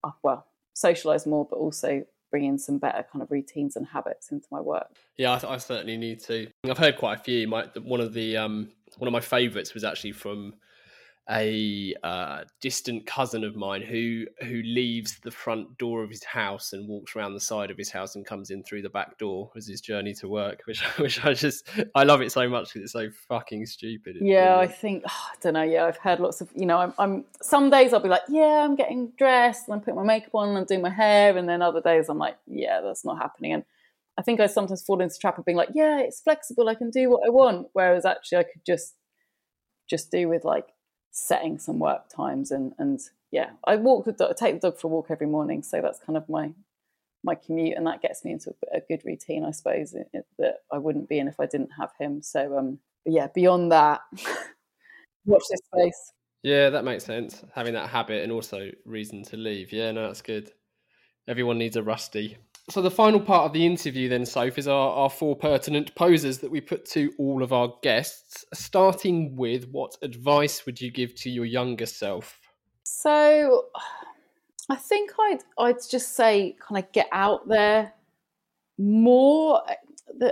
uh, 0.04 0.10
well 0.22 0.46
socialize 0.74 1.26
more 1.26 1.46
but 1.48 1.56
also 1.56 2.04
bring 2.30 2.44
in 2.44 2.58
some 2.58 2.78
better 2.78 3.04
kind 3.12 3.22
of 3.22 3.30
routines 3.30 3.76
and 3.76 3.86
habits 3.86 4.32
into 4.32 4.46
my 4.50 4.60
work. 4.60 4.88
Yeah 5.16 5.32
i, 5.32 5.54
I 5.54 5.56
certainly 5.56 5.96
need 5.96 6.20
to. 6.20 6.48
I've 6.68 6.78
heard 6.78 6.96
quite 6.96 7.18
a 7.18 7.22
few. 7.22 7.48
My 7.48 7.66
one 7.82 8.00
of 8.00 8.12
the 8.12 8.36
um 8.36 8.70
one 8.98 9.08
of 9.08 9.12
my 9.12 9.20
favorites 9.20 9.74
was 9.74 9.84
actually 9.84 10.12
from 10.12 10.54
a 11.30 11.94
uh, 12.02 12.40
distant 12.60 13.06
cousin 13.06 13.44
of 13.44 13.54
mine 13.54 13.80
who 13.80 14.26
who 14.40 14.60
leaves 14.62 15.20
the 15.20 15.30
front 15.30 15.78
door 15.78 16.02
of 16.02 16.10
his 16.10 16.24
house 16.24 16.72
and 16.72 16.88
walks 16.88 17.14
around 17.14 17.32
the 17.32 17.40
side 17.40 17.70
of 17.70 17.78
his 17.78 17.90
house 17.90 18.16
and 18.16 18.26
comes 18.26 18.50
in 18.50 18.62
through 18.64 18.82
the 18.82 18.88
back 18.88 19.16
door 19.18 19.48
as 19.54 19.68
his 19.68 19.80
journey 19.80 20.12
to 20.12 20.26
work 20.26 20.62
which 20.66 20.82
which 20.98 21.24
I 21.24 21.32
just 21.32 21.68
I 21.94 22.02
love 22.02 22.22
it 22.22 22.32
so 22.32 22.48
much 22.48 22.72
because 22.72 22.82
it's 22.82 22.92
so 22.92 23.08
fucking 23.28 23.66
stupid 23.66 24.16
yeah. 24.20 24.58
I 24.58 24.66
think 24.66 25.04
oh, 25.06 25.28
I 25.32 25.34
don't 25.40 25.54
know 25.54 25.62
yeah 25.62 25.84
I've 25.84 25.98
heard 25.98 26.18
lots 26.18 26.40
of 26.40 26.50
you 26.56 26.66
know 26.66 26.78
I'm, 26.78 26.94
I'm 26.98 27.24
some 27.40 27.70
days 27.70 27.92
I'll 27.92 28.00
be 28.00 28.08
like 28.08 28.22
yeah 28.28 28.64
I'm 28.64 28.74
getting 28.74 29.12
dressed 29.16 29.68
and 29.68 29.74
I'm 29.74 29.80
putting 29.80 29.96
my 29.96 30.04
makeup 30.04 30.34
on 30.34 30.48
and 30.48 30.58
I'm 30.58 30.64
doing 30.64 30.82
my 30.82 30.90
hair 30.90 31.36
and 31.36 31.48
then 31.48 31.62
other 31.62 31.80
days 31.80 32.08
I'm 32.08 32.18
like 32.18 32.36
yeah 32.48 32.80
that's 32.80 33.04
not 33.04 33.18
happening 33.18 33.52
and 33.52 33.64
I 34.18 34.22
think 34.22 34.40
I 34.40 34.46
sometimes 34.46 34.82
fall 34.82 35.00
into 35.00 35.14
the 35.14 35.18
trap 35.20 35.38
of 35.38 35.44
being 35.44 35.56
like, 35.56 35.70
yeah, 35.74 36.00
it's 36.00 36.20
flexible. 36.20 36.68
I 36.68 36.74
can 36.74 36.90
do 36.90 37.10
what 37.10 37.22
I 37.26 37.30
want. 37.30 37.68
Whereas 37.72 38.04
actually, 38.04 38.38
I 38.38 38.42
could 38.44 38.62
just 38.66 38.94
just 39.88 40.10
do 40.10 40.28
with 40.28 40.44
like 40.44 40.68
setting 41.10 41.58
some 41.58 41.78
work 41.78 42.08
times 42.08 42.50
and 42.50 42.72
and 42.78 43.00
yeah, 43.30 43.50
I 43.64 43.76
walk 43.76 44.04
the 44.04 44.12
dog, 44.12 44.30
I 44.30 44.34
take 44.34 44.60
the 44.60 44.70
dog 44.70 44.78
for 44.78 44.88
a 44.88 44.90
walk 44.90 45.06
every 45.10 45.26
morning, 45.26 45.62
so 45.62 45.80
that's 45.80 45.98
kind 45.98 46.16
of 46.16 46.28
my 46.28 46.52
my 47.24 47.34
commute, 47.34 47.76
and 47.76 47.86
that 47.86 48.02
gets 48.02 48.24
me 48.24 48.32
into 48.32 48.52
a, 48.74 48.80
good 48.80 49.00
routine, 49.04 49.44
I 49.44 49.52
suppose, 49.52 49.94
it, 49.94 50.08
it, 50.12 50.26
that 50.38 50.56
I 50.72 50.78
wouldn't 50.78 51.08
be 51.08 51.20
in 51.20 51.28
if 51.28 51.38
I 51.38 51.46
didn't 51.46 51.70
have 51.78 51.92
him. 51.98 52.20
So 52.20 52.58
um, 52.58 52.78
yeah, 53.06 53.28
beyond 53.32 53.72
that, 53.72 54.00
watch 55.24 55.44
this 55.48 55.60
space. 55.72 56.12
Yeah, 56.42 56.70
that 56.70 56.84
makes 56.84 57.04
sense. 57.04 57.44
Having 57.54 57.74
that 57.74 57.90
habit 57.90 58.22
and 58.24 58.32
also 58.32 58.70
reason 58.84 59.22
to 59.24 59.36
leave. 59.36 59.72
Yeah, 59.72 59.92
no, 59.92 60.08
that's 60.08 60.22
good. 60.22 60.50
Everyone 61.28 61.58
needs 61.58 61.76
a 61.76 61.82
rusty. 61.82 62.36
So 62.70 62.80
the 62.80 62.90
final 62.90 63.20
part 63.20 63.46
of 63.46 63.52
the 63.52 63.66
interview 63.66 64.08
then, 64.08 64.24
Soph, 64.24 64.56
is 64.56 64.68
our, 64.68 64.90
our 64.92 65.10
four 65.10 65.34
pertinent 65.34 65.94
poses 65.94 66.38
that 66.38 66.50
we 66.50 66.60
put 66.60 66.84
to 66.90 67.12
all 67.18 67.42
of 67.42 67.52
our 67.52 67.74
guests, 67.82 68.44
starting 68.54 69.36
with 69.36 69.68
what 69.70 69.96
advice 70.02 70.64
would 70.64 70.80
you 70.80 70.90
give 70.90 71.14
to 71.16 71.30
your 71.30 71.44
younger 71.44 71.86
self? 71.86 72.38
So 72.84 73.66
I 74.68 74.76
think 74.76 75.12
I'd 75.18 75.42
I'd 75.58 75.76
just 75.90 76.14
say 76.14 76.56
kind 76.60 76.82
of 76.82 76.90
get 76.92 77.08
out 77.10 77.48
there 77.48 77.94
more. 78.78 79.62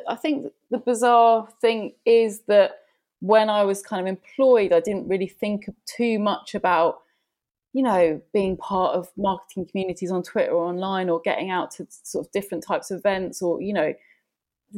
I 0.09 0.15
think 0.15 0.53
the 0.71 0.79
bizarre 0.79 1.49
thing 1.61 1.95
is 2.05 2.43
that 2.47 2.81
when 3.21 3.51
I 3.51 3.65
was 3.65 3.83
kind 3.83 4.01
of 4.01 4.07
employed, 4.07 4.73
I 4.73 4.81
didn't 4.81 5.09
really 5.09 5.27
think 5.27 5.69
too 5.85 6.19
much 6.19 6.55
about 6.55 7.01
you 7.73 7.83
know, 7.83 8.21
being 8.33 8.57
part 8.57 8.97
of 8.97 9.11
marketing 9.17 9.67
communities 9.67 10.11
on 10.11 10.23
Twitter 10.23 10.51
or 10.51 10.65
online 10.65 11.09
or 11.09 11.21
getting 11.21 11.51
out 11.51 11.71
to 11.73 11.87
sort 11.89 12.27
of 12.27 12.33
different 12.33 12.65
types 12.65 12.91
of 12.91 12.99
events 12.99 13.41
or, 13.43 13.61
you 13.61 13.73
know, 13.73 13.95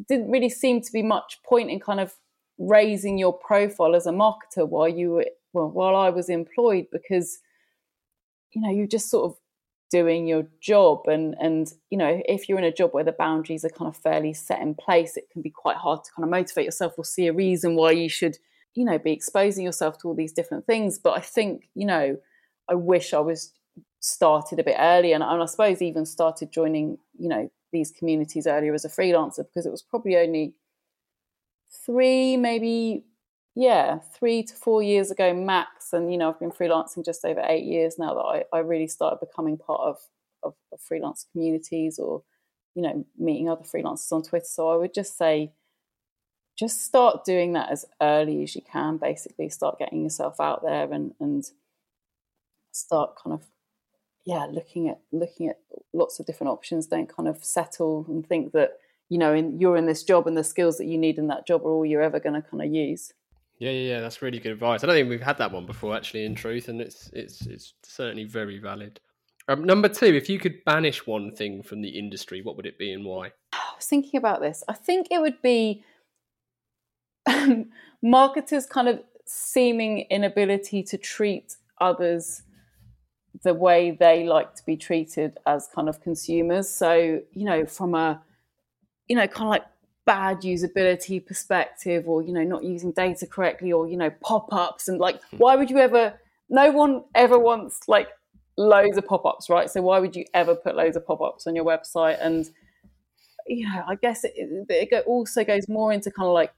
didn't 0.08 0.30
really 0.30 0.50
seem 0.50 0.80
to 0.80 0.92
be 0.92 1.02
much 1.02 1.40
point 1.42 1.70
in 1.70 1.80
kind 1.80 2.00
of 2.00 2.14
raising 2.58 3.18
your 3.18 3.32
profile 3.32 3.94
as 3.94 4.06
a 4.06 4.12
marketer 4.12 4.68
while 4.68 4.88
you 4.88 5.10
were, 5.12 5.26
well, 5.52 5.70
while 5.70 5.96
I 5.96 6.10
was 6.10 6.28
employed 6.28 6.86
because, 6.92 7.38
you 8.52 8.60
know, 8.60 8.70
you 8.70 8.86
just 8.86 9.10
sort 9.10 9.30
of 9.30 9.38
doing 9.90 10.26
your 10.26 10.46
job 10.58 11.06
and 11.06 11.36
and 11.38 11.74
you 11.90 11.98
know 11.98 12.22
if 12.24 12.48
you're 12.48 12.56
in 12.56 12.64
a 12.64 12.72
job 12.72 12.94
where 12.94 13.04
the 13.04 13.12
boundaries 13.12 13.62
are 13.62 13.68
kind 13.68 13.90
of 13.90 13.94
fairly 13.94 14.32
set 14.32 14.58
in 14.62 14.74
place 14.74 15.18
it 15.18 15.28
can 15.30 15.42
be 15.42 15.50
quite 15.50 15.76
hard 15.76 16.02
to 16.02 16.10
kind 16.16 16.24
of 16.24 16.30
motivate 16.30 16.64
yourself 16.64 16.94
or 16.96 17.04
see 17.04 17.26
a 17.26 17.32
reason 17.32 17.74
why 17.74 17.90
you 17.90 18.08
should 18.08 18.38
you 18.74 18.86
know 18.86 18.98
be 18.98 19.12
exposing 19.12 19.66
yourself 19.66 19.98
to 19.98 20.08
all 20.08 20.14
these 20.14 20.32
different 20.32 20.66
things. 20.66 20.98
But 20.98 21.18
i 21.18 21.20
think 21.20 21.68
you 21.74 21.84
know 21.84 22.16
i 22.72 22.74
wish 22.74 23.14
i 23.14 23.20
was 23.20 23.52
started 24.00 24.58
a 24.58 24.64
bit 24.64 24.76
earlier 24.78 25.14
and, 25.14 25.22
and 25.22 25.42
i 25.42 25.46
suppose 25.46 25.80
even 25.80 26.04
started 26.04 26.50
joining 26.50 26.98
you 27.18 27.28
know 27.28 27.50
these 27.72 27.90
communities 27.90 28.46
earlier 28.46 28.74
as 28.74 28.84
a 28.84 28.88
freelancer 28.88 29.44
because 29.46 29.64
it 29.64 29.70
was 29.70 29.82
probably 29.82 30.16
only 30.16 30.54
three 31.86 32.36
maybe 32.36 33.04
yeah, 33.54 33.98
three 34.18 34.42
to 34.44 34.54
four 34.54 34.82
years 34.82 35.10
ago 35.10 35.34
max. 35.34 35.92
And, 35.92 36.10
you 36.10 36.18
know, 36.18 36.30
I've 36.30 36.40
been 36.40 36.50
freelancing 36.50 37.04
just 37.04 37.24
over 37.24 37.44
eight 37.46 37.64
years 37.64 37.98
now 37.98 38.14
that 38.14 38.20
I, 38.20 38.56
I 38.56 38.60
really 38.60 38.86
started 38.86 39.20
becoming 39.20 39.58
part 39.58 39.80
of, 39.80 39.98
of, 40.42 40.54
of 40.72 40.80
freelance 40.80 41.26
communities 41.32 41.98
or, 41.98 42.22
you 42.74 42.82
know, 42.82 43.04
meeting 43.18 43.50
other 43.50 43.64
freelancers 43.64 44.10
on 44.12 44.22
Twitter. 44.22 44.46
So 44.46 44.70
I 44.70 44.76
would 44.76 44.94
just 44.94 45.18
say, 45.18 45.52
just 46.58 46.82
start 46.84 47.24
doing 47.24 47.52
that 47.54 47.70
as 47.70 47.84
early 48.00 48.42
as 48.42 48.54
you 48.54 48.62
can, 48.62 48.96
basically 48.96 49.48
start 49.48 49.78
getting 49.78 50.02
yourself 50.02 50.40
out 50.40 50.62
there 50.62 50.90
and, 50.90 51.14
and 51.20 51.44
start 52.72 53.14
kind 53.22 53.34
of 53.34 53.44
yeah 54.24 54.46
looking 54.50 54.88
at 54.88 55.00
looking 55.12 55.48
at 55.48 55.58
lots 55.92 56.18
of 56.18 56.26
different 56.26 56.50
options 56.50 56.86
don't 56.86 57.14
kind 57.14 57.28
of 57.28 57.44
settle 57.44 58.04
and 58.08 58.26
think 58.26 58.52
that 58.52 58.78
you 59.08 59.18
know 59.18 59.34
in, 59.34 59.58
you're 59.60 59.76
in 59.76 59.86
this 59.86 60.02
job 60.02 60.26
and 60.26 60.36
the 60.36 60.44
skills 60.44 60.78
that 60.78 60.86
you 60.86 60.98
need 60.98 61.18
in 61.18 61.28
that 61.28 61.46
job 61.46 61.62
are 61.62 61.70
all 61.70 61.86
you're 61.86 62.02
ever 62.02 62.20
going 62.20 62.40
to 62.40 62.48
kind 62.48 62.62
of 62.62 62.72
use 62.72 63.12
yeah, 63.62 63.70
yeah, 63.70 63.94
yeah, 63.94 64.00
that's 64.00 64.22
really 64.22 64.40
good 64.40 64.50
advice. 64.50 64.82
I 64.82 64.88
don't 64.88 64.96
think 64.96 65.08
we've 65.08 65.22
had 65.22 65.38
that 65.38 65.52
one 65.52 65.66
before, 65.66 65.94
actually. 65.94 66.24
In 66.24 66.34
truth, 66.34 66.68
and 66.68 66.80
it's 66.80 67.10
it's 67.12 67.46
it's 67.46 67.74
certainly 67.84 68.24
very 68.24 68.58
valid. 68.58 68.98
Um, 69.46 69.62
number 69.62 69.88
two, 69.88 70.06
if 70.06 70.28
you 70.28 70.40
could 70.40 70.64
banish 70.64 71.06
one 71.06 71.30
thing 71.30 71.62
from 71.62 71.80
the 71.80 71.90
industry, 71.90 72.42
what 72.42 72.56
would 72.56 72.66
it 72.66 72.76
be 72.76 72.92
and 72.92 73.04
why? 73.04 73.30
I 73.52 73.74
was 73.76 73.86
thinking 73.86 74.18
about 74.18 74.40
this. 74.40 74.64
I 74.68 74.72
think 74.72 75.08
it 75.12 75.20
would 75.20 75.40
be 75.42 75.84
marketers' 78.02 78.66
kind 78.66 78.88
of 78.88 79.00
seeming 79.26 80.06
inability 80.10 80.82
to 80.82 80.98
treat 80.98 81.56
others 81.80 82.42
the 83.42 83.54
way 83.54 83.90
they 83.90 84.24
like 84.24 84.54
to 84.54 84.64
be 84.64 84.76
treated 84.76 85.38
as 85.46 85.68
kind 85.74 85.88
of 85.88 86.00
consumers. 86.00 86.68
So, 86.68 87.20
you 87.32 87.44
know, 87.44 87.66
from 87.66 87.94
a, 87.94 88.22
you 89.08 89.16
know, 89.16 89.26
kind 89.26 89.46
of 89.46 89.50
like 89.50 89.64
bad 90.04 90.42
usability 90.42 91.24
perspective 91.24 92.08
or 92.08 92.22
you 92.22 92.32
know 92.32 92.42
not 92.42 92.64
using 92.64 92.90
data 92.90 93.24
correctly 93.24 93.72
or 93.72 93.86
you 93.86 93.96
know 93.96 94.10
pop-ups 94.20 94.88
and 94.88 94.98
like 94.98 95.20
hmm. 95.30 95.36
why 95.36 95.54
would 95.54 95.70
you 95.70 95.78
ever 95.78 96.14
no 96.48 96.72
one 96.72 97.04
ever 97.14 97.38
wants 97.38 97.80
like 97.86 98.08
loads 98.58 98.98
of 98.98 99.06
pop-ups 99.06 99.48
right 99.48 99.70
so 99.70 99.80
why 99.80 100.00
would 100.00 100.16
you 100.16 100.24
ever 100.34 100.56
put 100.56 100.74
loads 100.74 100.96
of 100.96 101.06
pop-ups 101.06 101.46
on 101.46 101.54
your 101.54 101.64
website 101.64 102.18
and 102.20 102.50
you 103.46 103.64
know 103.64 103.84
i 103.86 103.94
guess 103.94 104.24
it, 104.24 104.32
it 104.36 105.04
also 105.06 105.44
goes 105.44 105.68
more 105.68 105.92
into 105.92 106.10
kind 106.10 106.26
of 106.26 106.34
like 106.34 106.52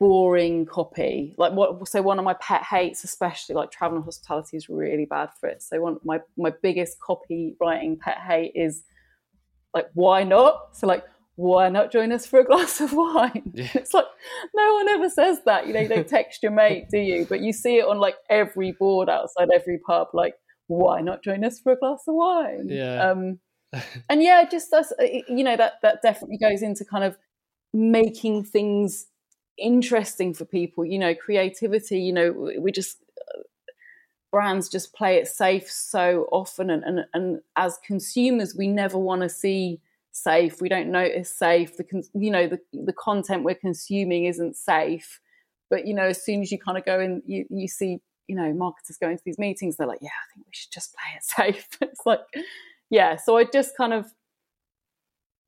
boring 0.00 0.66
copy 0.66 1.34
like 1.38 1.52
what 1.52 1.86
so 1.86 2.02
one 2.02 2.18
of 2.18 2.24
my 2.24 2.34
pet 2.34 2.62
hates 2.62 3.04
especially 3.04 3.54
like 3.54 3.70
travel 3.70 3.96
and 3.96 4.04
hospitality 4.04 4.56
is 4.56 4.68
really 4.68 5.04
bad 5.04 5.28
for 5.38 5.48
it 5.48 5.62
so 5.62 5.80
one 5.80 5.96
my 6.04 6.18
my 6.36 6.52
biggest 6.62 6.96
copywriting 6.98 7.98
pet 8.00 8.18
hate 8.18 8.50
is 8.56 8.82
like 9.72 9.86
why 9.94 10.24
not 10.24 10.74
so 10.76 10.86
like 10.86 11.04
why 11.36 11.68
not 11.68 11.90
join 11.90 12.12
us 12.12 12.26
for 12.26 12.40
a 12.40 12.44
glass 12.46 12.80
of 12.80 12.92
wine? 12.92 13.50
Yeah. 13.54 13.68
It's 13.74 13.94
like 13.94 14.06
no 14.54 14.74
one 14.74 14.88
ever 14.88 15.08
says 15.08 15.40
that. 15.46 15.66
You 15.66 15.74
know, 15.74 15.80
you 15.80 15.88
don't 15.88 16.08
text 16.08 16.42
your 16.42 16.52
mate, 16.52 16.86
do 16.90 16.98
you? 16.98 17.26
But 17.28 17.40
you 17.40 17.52
see 17.52 17.78
it 17.78 17.86
on 17.86 17.98
like 17.98 18.16
every 18.30 18.72
board 18.72 19.08
outside 19.08 19.48
every 19.52 19.78
pub. 19.78 20.08
Like, 20.12 20.34
why 20.66 21.00
not 21.00 21.22
join 21.22 21.44
us 21.44 21.58
for 21.58 21.72
a 21.72 21.76
glass 21.76 22.04
of 22.06 22.14
wine? 22.14 22.68
Yeah. 22.68 23.10
Um, 23.10 23.40
and 24.08 24.22
yeah, 24.22 24.44
just 24.48 24.72
us. 24.72 24.92
Uh, 24.92 25.06
you 25.28 25.42
know, 25.42 25.56
that 25.56 25.74
that 25.82 26.02
definitely 26.02 26.38
goes 26.38 26.62
into 26.62 26.84
kind 26.84 27.04
of 27.04 27.16
making 27.72 28.44
things 28.44 29.06
interesting 29.58 30.34
for 30.34 30.44
people. 30.44 30.84
You 30.84 30.98
know, 30.98 31.14
creativity. 31.14 32.00
You 32.00 32.12
know, 32.12 32.52
we 32.58 32.72
just 32.72 32.98
uh, 33.18 33.40
brands 34.30 34.68
just 34.68 34.94
play 34.94 35.16
it 35.16 35.28
safe 35.28 35.70
so 35.70 36.28
often, 36.32 36.70
and 36.70 36.84
and, 36.84 37.04
and 37.14 37.40
as 37.56 37.78
consumers, 37.84 38.54
we 38.56 38.68
never 38.68 38.98
want 38.98 39.22
to 39.22 39.28
see 39.28 39.80
safe 40.14 40.60
we 40.60 40.68
don't 40.68 40.92
notice 40.92 41.28
safe 41.28 41.76
the 41.76 41.84
you 42.14 42.30
know 42.30 42.46
the, 42.46 42.60
the 42.72 42.92
content 42.92 43.42
we're 43.42 43.52
consuming 43.52 44.26
isn't 44.26 44.56
safe 44.56 45.18
but 45.68 45.88
you 45.88 45.92
know 45.92 46.04
as 46.04 46.24
soon 46.24 46.40
as 46.40 46.52
you 46.52 46.58
kind 46.58 46.78
of 46.78 46.84
go 46.84 47.00
in 47.00 47.20
you, 47.26 47.44
you 47.50 47.66
see 47.66 47.98
you 48.28 48.36
know 48.36 48.52
marketers 48.52 48.96
go 48.96 49.08
into 49.08 49.22
these 49.26 49.40
meetings 49.40 49.76
they're 49.76 49.88
like 49.88 49.98
yeah 50.00 50.08
i 50.08 50.26
think 50.32 50.46
we 50.46 50.52
should 50.52 50.70
just 50.70 50.94
play 50.94 51.16
it 51.16 51.24
safe 51.56 51.68
it's 51.80 52.06
like 52.06 52.20
yeah 52.90 53.16
so 53.16 53.36
i 53.36 53.42
just 53.44 53.76
kind 53.76 53.92
of 53.92 54.06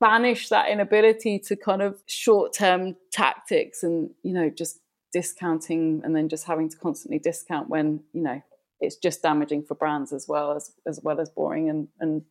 banish 0.00 0.48
that 0.48 0.68
inability 0.68 1.38
to 1.38 1.56
kind 1.56 1.82
of 1.82 2.02
short-term 2.06 2.96
tactics 3.12 3.82
and 3.82 4.10
you 4.22 4.32
know 4.32 4.50
just 4.50 4.80
discounting 5.12 6.02
and 6.04 6.14
then 6.14 6.28
just 6.28 6.46
having 6.46 6.68
to 6.68 6.76
constantly 6.76 7.18
discount 7.18 7.68
when 7.70 8.00
you 8.12 8.22
know 8.22 8.42
it's 8.80 8.96
just 8.96 9.22
damaging 9.22 9.62
for 9.62 9.74
brands 9.74 10.12
as 10.12 10.26
well 10.28 10.52
as 10.52 10.72
as 10.86 11.00
well 11.02 11.20
as 11.20 11.30
boring 11.30 11.70
and 11.70 11.88
and 12.00 12.22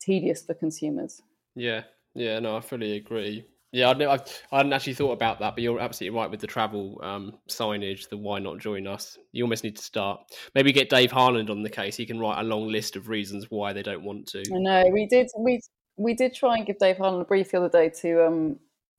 tedious 0.00 0.42
for 0.42 0.54
consumers 0.54 1.22
yeah, 1.54 1.82
yeah, 2.14 2.38
no, 2.40 2.56
I 2.56 2.60
fully 2.60 2.96
agree. 2.96 3.44
Yeah, 3.72 3.90
I, 3.90 4.14
I, 4.14 4.18
I 4.52 4.56
hadn't 4.58 4.72
actually 4.72 4.94
thought 4.94 5.12
about 5.12 5.40
that, 5.40 5.54
but 5.54 5.62
you're 5.62 5.80
absolutely 5.80 6.16
right 6.16 6.30
with 6.30 6.40
the 6.40 6.46
travel 6.46 7.00
um, 7.02 7.34
signage. 7.50 8.08
The 8.08 8.16
why 8.16 8.38
not 8.38 8.58
join 8.58 8.86
us? 8.86 9.18
You 9.32 9.42
almost 9.44 9.64
need 9.64 9.76
to 9.76 9.82
start. 9.82 10.20
Maybe 10.54 10.72
get 10.72 10.88
Dave 10.88 11.10
Harland 11.10 11.50
on 11.50 11.62
the 11.62 11.70
case. 11.70 11.96
He 11.96 12.06
can 12.06 12.20
write 12.20 12.40
a 12.40 12.44
long 12.44 12.68
list 12.68 12.94
of 12.94 13.08
reasons 13.08 13.46
why 13.50 13.72
they 13.72 13.82
don't 13.82 14.04
want 14.04 14.28
to. 14.28 14.40
I 14.40 14.58
know 14.58 14.84
we 14.92 15.06
did. 15.06 15.28
We 15.36 15.60
we 15.96 16.14
did 16.14 16.34
try 16.34 16.56
and 16.56 16.66
give 16.66 16.78
Dave 16.78 16.96
Harland 16.96 17.22
a 17.22 17.24
brief 17.24 17.50
the 17.50 17.58
other 17.58 17.68
day 17.68 17.88
to 18.00 18.26
um, 18.26 18.58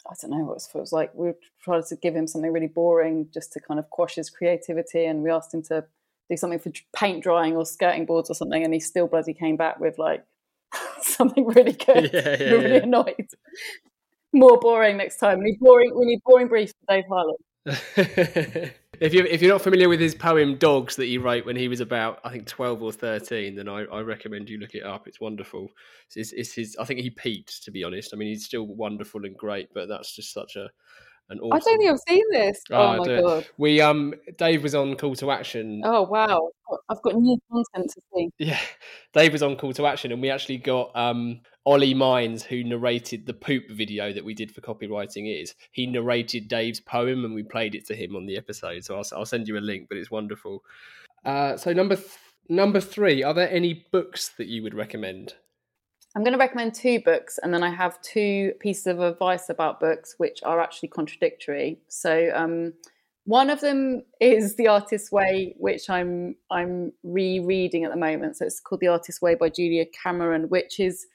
I 0.10 0.14
don't 0.22 0.32
know 0.32 0.44
what 0.44 0.62
it 0.62 0.78
was 0.78 0.92
like. 0.92 1.14
We 1.16 1.32
tried 1.64 1.86
to 1.88 1.96
give 1.96 2.16
him 2.16 2.28
something 2.28 2.52
really 2.52 2.68
boring 2.68 3.28
just 3.34 3.54
to 3.54 3.60
kind 3.60 3.80
of 3.80 3.90
quash 3.90 4.16
his 4.16 4.30
creativity, 4.30 5.06
and 5.06 5.24
we 5.24 5.32
asked 5.32 5.54
him 5.54 5.64
to 5.64 5.86
do 6.30 6.38
something 6.38 6.60
for 6.60 6.72
paint 6.96 7.24
drying 7.24 7.56
or 7.56 7.66
skirting 7.66 8.06
boards 8.06 8.30
or 8.30 8.36
something, 8.36 8.64
and 8.64 8.74
he 8.74 8.80
still 8.80 9.08
bloody 9.08 9.34
came 9.34 9.58
back 9.58 9.80
with 9.80 9.98
like 9.98 10.24
something 11.02 11.46
really 11.48 11.72
good. 11.86 12.12
Yeah, 12.14 12.38
yeah, 12.40 12.50
really 12.52 12.72
yeah. 12.76 12.84
annoyed. 12.84 13.28
More 14.32 14.60
boring 14.60 14.98
next 14.98 15.18
time. 15.18 15.40
We 15.40 15.46
need 15.46 15.60
boring. 15.60 15.92
We 15.96 16.06
need 16.06 16.22
boring 16.24 16.48
briefs 16.48 16.74
for 16.74 16.94
Dave 16.94 17.06
Harland. 17.08 17.38
if 17.96 19.14
you 19.14 19.26
if 19.26 19.42
you're 19.42 19.52
not 19.52 19.62
familiar 19.62 19.90
with 19.90 20.00
his 20.00 20.14
poem 20.14 20.56
"Dogs" 20.56 20.98
that 20.98 21.06
he 21.06 21.18
wrote 21.18 21.48
when 21.48 21.56
he 21.56 21.68
was 21.68 21.80
about 21.80 22.20
I 22.24 22.30
think 22.30 22.46
twelve 22.46 22.84
or 22.84 22.92
thirteen, 22.92 23.56
then 23.56 23.68
I, 23.68 23.86
I 23.86 24.02
recommend 24.02 24.50
you 24.50 24.60
look 24.60 24.76
it 24.76 24.84
up. 24.84 25.08
It's 25.08 25.20
wonderful. 25.20 25.70
It's, 26.16 26.32
it's, 26.32 26.54
his. 26.54 26.78
I 26.80 26.86
think 26.86 27.00
he 27.00 27.10
peaked. 27.10 27.64
To 27.64 27.72
be 27.72 27.84
honest, 27.84 28.14
I 28.14 28.18
mean 28.18 28.28
he's 28.28 28.46
still 28.46 28.68
wonderful 28.68 29.26
and 29.26 29.36
great, 29.36 29.70
but 29.74 29.88
that's 29.88 30.16
just 30.16 30.32
such 30.32 30.56
a 30.58 30.70
an 31.30 31.40
awesome... 31.40 31.54
I 31.54 31.60
don't 31.60 31.78
think 31.80 31.92
I've 31.92 32.00
seen 32.08 32.24
this. 32.32 32.62
Oh, 32.72 32.76
oh 32.76 32.98
my 32.98 33.06
god! 33.06 33.48
We 33.58 33.82
um, 33.82 34.14
Dave 34.38 34.62
was 34.62 34.76
on 34.76 34.96
Call 34.96 35.16
to 35.16 35.32
Action. 35.32 35.82
Oh 35.84 36.04
wow! 36.04 36.50
I've 36.90 37.02
got 37.02 37.16
new 37.16 37.38
content 37.52 37.92
to 37.94 38.02
see. 38.14 38.30
Yeah, 38.38 38.60
Dave 39.14 39.34
was 39.34 39.44
on 39.44 39.56
Call 39.56 39.74
to 39.74 39.88
Action, 39.88 40.12
and 40.12 40.22
we 40.22 40.30
actually 40.30 40.58
got 40.58 40.96
um, 40.96 41.42
Ollie 41.66 41.94
Mines, 41.94 42.44
who 42.44 42.64
narrated 42.64 43.26
the 43.26 43.34
poop 43.34 43.70
video 43.72 44.14
that 44.14 44.24
we 44.24 44.34
did 44.34 44.54
for 44.54 44.62
copywriting. 44.62 45.42
Is 45.42 45.56
he 45.72 45.88
narrated 45.88 46.48
Dave's 46.48 46.80
poem, 46.80 47.26
and 47.26 47.34
we 47.34 47.44
played 47.44 47.76
it 47.76 47.86
to 47.88 47.96
him 47.96 48.16
on 48.16 48.26
the 48.26 48.38
episode. 48.38 48.84
So 48.84 48.96
I'll, 48.96 49.06
I'll 49.16 49.26
send 49.26 49.48
you 49.48 49.58
a 49.58 49.60
link, 49.60 49.88
but 49.90 49.98
it's 49.98 50.12
wonderful. 50.12 50.64
Uh, 51.24 51.58
so 51.58 51.74
number 51.74 51.96
th- 51.96 52.20
number 52.50 52.80
three, 52.80 53.24
are 53.24 53.34
there 53.34 53.50
any 53.50 53.86
books 53.92 54.30
that 54.38 54.48
you 54.48 54.62
would 54.62 54.76
recommend? 54.76 55.34
I'm 56.16 56.24
going 56.24 56.34
to 56.34 56.40
recommend 56.40 56.74
two 56.74 57.02
books, 57.02 57.40
and 57.44 57.54
then 57.54 57.62
I 57.62 57.70
have 57.70 58.02
two 58.02 58.54
pieces 58.60 58.88
of 58.88 59.02
advice 59.02 59.50
about 59.50 59.82
books 59.82 60.16
which 60.18 60.40
are 60.44 60.62
actually 60.62 60.90
contradictory. 60.90 61.80
So, 61.90 62.32
um, 62.34 62.74
one 63.26 63.50
of 63.50 63.60
them 63.60 64.04
is 64.22 64.56
The 64.56 64.68
Artist's 64.68 65.12
Way, 65.12 65.56
which 65.58 65.90
I'm 65.90 66.36
I'm 66.52 66.94
rereading 67.04 67.84
at 67.84 67.92
the 67.92 67.98
moment. 67.98 68.38
So 68.38 68.46
it's 68.46 68.60
called 68.60 68.82
The 68.82 68.88
Artist's 68.88 69.22
Way 69.22 69.36
by 69.36 69.50
Julia 69.50 69.86
Cameron, 70.04 70.44
which 70.50 70.80
is 70.80 71.08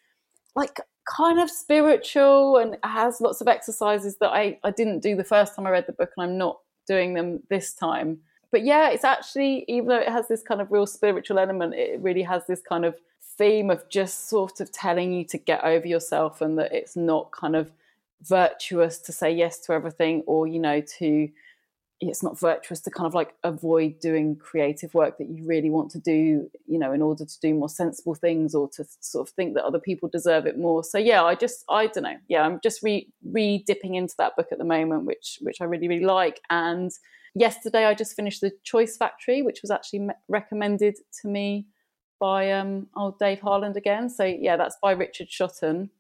like 0.57 0.81
kind 1.09 1.41
of 1.41 1.49
spiritual 1.49 2.59
and 2.59 2.77
has 2.83 3.21
lots 3.21 3.41
of 3.41 3.49
exercises 3.49 4.17
that 4.21 4.31
I, 4.31 4.59
I 4.65 4.71
didn't 4.71 5.01
do 5.01 5.17
the 5.17 5.25
first 5.25 5.55
time 5.55 5.67
I 5.67 5.71
read 5.71 5.87
the 5.87 5.93
book, 5.93 6.11
and 6.17 6.25
I'm 6.25 6.37
not 6.37 6.59
doing 6.87 7.15
them 7.15 7.41
this 7.49 7.73
time. 7.73 8.19
But 8.51 8.65
yeah, 8.65 8.91
it's 8.91 9.05
actually 9.05 9.65
even 9.69 9.87
though 9.87 10.01
it 10.01 10.09
has 10.09 10.27
this 10.27 10.43
kind 10.43 10.61
of 10.61 10.73
real 10.73 10.87
spiritual 10.87 11.39
element, 11.39 11.75
it 11.75 12.01
really 12.01 12.23
has 12.23 12.45
this 12.47 12.61
kind 12.61 12.85
of 12.85 12.97
theme 13.41 13.71
of 13.71 13.89
just 13.89 14.29
sort 14.29 14.61
of 14.61 14.71
telling 14.71 15.15
you 15.15 15.25
to 15.25 15.39
get 15.39 15.65
over 15.65 15.87
yourself 15.87 16.43
and 16.43 16.59
that 16.59 16.73
it's 16.73 16.95
not 16.95 17.33
kind 17.33 17.57
of 17.57 17.73
virtuous 18.23 18.99
to 18.99 19.13
say 19.13 19.33
yes 19.33 19.59
to 19.61 19.73
everything 19.73 20.23
or 20.27 20.47
you 20.47 20.61
know 20.61 20.83
to 20.83 21.27
it's 22.01 22.23
not 22.23 22.39
virtuous 22.39 22.81
to 22.81 22.91
kind 22.91 23.07
of 23.07 23.15
like 23.15 23.35
avoid 23.45 23.99
doing 24.01 24.35
creative 24.37 24.93
work 24.95 25.19
that 25.19 25.29
you 25.29 25.47
really 25.47 25.69
want 25.69 25.91
to 25.91 25.99
do, 25.99 26.51
you 26.67 26.79
know, 26.79 26.93
in 26.93 27.03
order 27.03 27.27
to 27.27 27.41
do 27.41 27.53
more 27.53 27.69
sensible 27.69 28.15
things 28.15 28.55
or 28.55 28.71
to 28.71 28.87
sort 29.01 29.29
of 29.29 29.35
think 29.35 29.53
that 29.53 29.65
other 29.65 29.79
people 29.79 30.09
deserve 30.09 30.47
it 30.47 30.59
more. 30.59 30.83
So 30.83 30.97
yeah, 30.97 31.23
I 31.23 31.35
just 31.35 31.63
I 31.69 31.89
don't 31.89 32.05
know. 32.05 32.17
Yeah, 32.27 32.43
I'm 32.43 32.59
just 32.63 32.83
re 32.83 33.07
re 33.23 33.63
dipping 33.67 33.97
into 33.97 34.15
that 34.17 34.35
book 34.35 34.49
at 34.51 34.57
the 34.57 34.65
moment, 34.65 35.05
which 35.05 35.39
which 35.43 35.61
I 35.61 35.65
really 35.65 35.89
really 35.89 36.07
like. 36.07 36.41
And 36.49 36.91
yesterday 37.35 37.85
I 37.85 37.93
just 37.93 38.17
finished 38.17 38.41
the 38.41 38.53
Choice 38.63 38.97
Factory, 38.97 39.43
which 39.43 39.61
was 39.61 39.71
actually 39.71 40.09
recommended 40.27 40.97
to 41.21 41.29
me 41.29 41.67
by 42.21 42.53
um 42.53 42.87
old 42.95 43.19
Dave 43.19 43.41
Harland 43.41 43.77
again. 43.77 44.09
So 44.09 44.25
yeah, 44.25 44.57
that's 44.57 44.77
by 44.81 44.93
Richard 44.93 45.29
Shotton. 45.29 45.91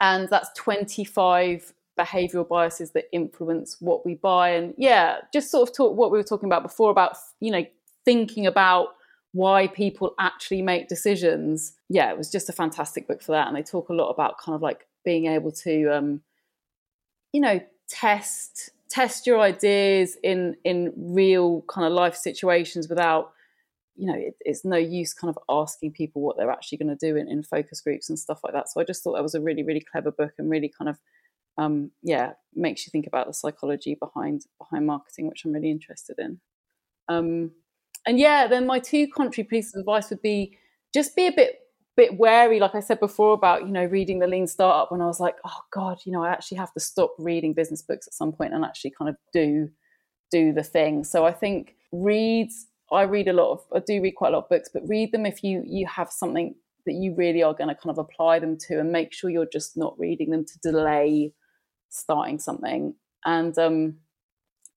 And 0.00 0.28
that's 0.28 0.50
25 0.56 1.72
behavioral 1.98 2.46
biases 2.46 2.92
that 2.92 3.04
influence 3.12 3.76
what 3.80 4.06
we 4.06 4.14
buy 4.14 4.50
and 4.50 4.72
yeah 4.78 5.16
just 5.32 5.50
sort 5.50 5.68
of 5.68 5.74
talk 5.74 5.96
what 5.96 6.12
we 6.12 6.16
were 6.16 6.22
talking 6.22 6.48
about 6.48 6.62
before 6.62 6.92
about 6.92 7.16
you 7.40 7.50
know 7.50 7.64
thinking 8.04 8.46
about 8.46 8.90
why 9.32 9.66
people 9.66 10.14
actually 10.20 10.62
make 10.62 10.86
decisions 10.86 11.72
yeah 11.88 12.08
it 12.10 12.16
was 12.16 12.30
just 12.30 12.48
a 12.48 12.52
fantastic 12.52 13.08
book 13.08 13.20
for 13.20 13.32
that 13.32 13.48
and 13.48 13.56
they 13.56 13.62
talk 13.62 13.88
a 13.88 13.92
lot 13.92 14.10
about 14.10 14.38
kind 14.38 14.54
of 14.54 14.62
like 14.62 14.86
being 15.04 15.26
able 15.26 15.50
to 15.50 15.88
um 15.88 16.20
you 17.32 17.40
know 17.40 17.60
test 17.88 18.70
test 18.88 19.26
your 19.26 19.40
ideas 19.40 20.16
in 20.22 20.56
in 20.64 20.92
real 20.96 21.62
kind 21.62 21.86
of 21.86 21.92
life 21.92 22.14
situations 22.14 22.88
without 22.88 23.32
you 23.98 24.06
know 24.06 24.16
it, 24.16 24.34
it's 24.40 24.64
no 24.64 24.76
use 24.76 25.12
kind 25.12 25.28
of 25.28 25.38
asking 25.48 25.92
people 25.92 26.22
what 26.22 26.36
they're 26.36 26.50
actually 26.50 26.78
going 26.78 26.96
to 26.96 27.06
do 27.06 27.16
in, 27.16 27.28
in 27.28 27.42
focus 27.42 27.80
groups 27.80 28.08
and 28.08 28.18
stuff 28.18 28.40
like 28.42 28.52
that 28.52 28.68
so 28.68 28.80
i 28.80 28.84
just 28.84 29.02
thought 29.02 29.14
that 29.14 29.22
was 29.22 29.34
a 29.34 29.40
really 29.40 29.62
really 29.62 29.84
clever 29.92 30.10
book 30.10 30.32
and 30.38 30.48
really 30.48 30.72
kind 30.78 30.88
of 30.88 30.98
um, 31.58 31.90
yeah, 32.02 32.32
makes 32.54 32.86
you 32.86 32.90
think 32.90 33.06
about 33.06 33.26
the 33.26 33.34
psychology 33.34 33.96
behind 33.96 34.46
behind 34.58 34.86
marketing, 34.86 35.26
which 35.26 35.44
I'm 35.44 35.52
really 35.52 35.70
interested 35.70 36.18
in. 36.18 36.40
Um, 37.08 37.50
and 38.06 38.18
yeah, 38.18 38.46
then 38.46 38.64
my 38.64 38.78
two 38.78 39.08
contrary 39.08 39.46
pieces 39.46 39.74
of 39.74 39.80
advice 39.80 40.08
would 40.10 40.22
be 40.22 40.56
just 40.94 41.16
be 41.16 41.26
a 41.26 41.32
bit 41.32 41.58
bit 41.96 42.16
wary, 42.16 42.60
like 42.60 42.76
I 42.76 42.80
said 42.80 43.00
before 43.00 43.34
about 43.34 43.66
you 43.66 43.72
know 43.72 43.84
reading 43.84 44.20
the 44.20 44.28
Lean 44.28 44.46
Startup. 44.46 44.90
When 44.90 45.02
I 45.02 45.06
was 45.06 45.18
like, 45.18 45.36
oh 45.44 45.60
god, 45.72 45.98
you 46.04 46.12
know, 46.12 46.22
I 46.22 46.30
actually 46.30 46.58
have 46.58 46.72
to 46.74 46.80
stop 46.80 47.12
reading 47.18 47.54
business 47.54 47.82
books 47.82 48.06
at 48.06 48.14
some 48.14 48.32
point 48.32 48.54
and 48.54 48.64
actually 48.64 48.92
kind 48.92 49.08
of 49.08 49.16
do 49.32 49.68
do 50.30 50.52
the 50.52 50.62
thing. 50.62 51.04
So 51.04 51.26
I 51.26 51.32
think 51.32 51.74
reads. 51.92 52.67
I 52.92 53.02
read 53.02 53.28
a 53.28 53.32
lot 53.32 53.52
of, 53.52 53.64
I 53.74 53.80
do 53.80 54.00
read 54.00 54.12
quite 54.12 54.28
a 54.28 54.36
lot 54.36 54.44
of 54.44 54.48
books, 54.48 54.70
but 54.72 54.88
read 54.88 55.12
them 55.12 55.26
if 55.26 55.42
you 55.42 55.62
you 55.66 55.86
have 55.86 56.10
something 56.10 56.54
that 56.86 56.94
you 56.94 57.14
really 57.14 57.42
are 57.42 57.52
going 57.52 57.68
to 57.68 57.74
kind 57.74 57.90
of 57.90 57.98
apply 57.98 58.38
them 58.38 58.56
to, 58.68 58.80
and 58.80 58.90
make 58.90 59.12
sure 59.12 59.30
you're 59.30 59.46
just 59.46 59.76
not 59.76 59.98
reading 59.98 60.30
them 60.30 60.44
to 60.44 60.58
delay 60.60 61.32
starting 61.90 62.38
something. 62.38 62.94
And 63.24 63.56
um, 63.58 63.96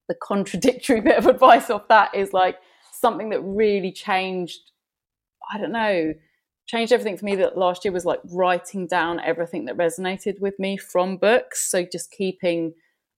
the 0.08 0.16
contradictory 0.16 1.02
bit 1.02 1.18
of 1.18 1.28
advice 1.28 1.70
of 1.70 1.88
that 1.90 2.14
is 2.14 2.34
like 2.34 2.58
something 2.92 3.30
that 3.30 3.42
really 3.42 3.92
changed. 3.92 4.60
I 5.54 5.58
don't 5.58 5.72
know, 5.72 6.14
changed 6.68 6.94
everything 6.94 7.18
for 7.18 7.26
me. 7.26 7.36
That 7.36 7.58
last 7.58 7.86
year 7.86 7.92
was 7.92 8.06
like 8.06 8.22
writing 8.32 8.88
down 8.88 9.20
everything 9.20 9.66
that 9.66 9.78
resonated 9.78 10.40
with 10.40 10.58
me 10.60 10.78
from 10.78 11.18
books. 11.18 11.70
So 11.70 11.86
just 11.90 12.12
keeping. 12.12 12.74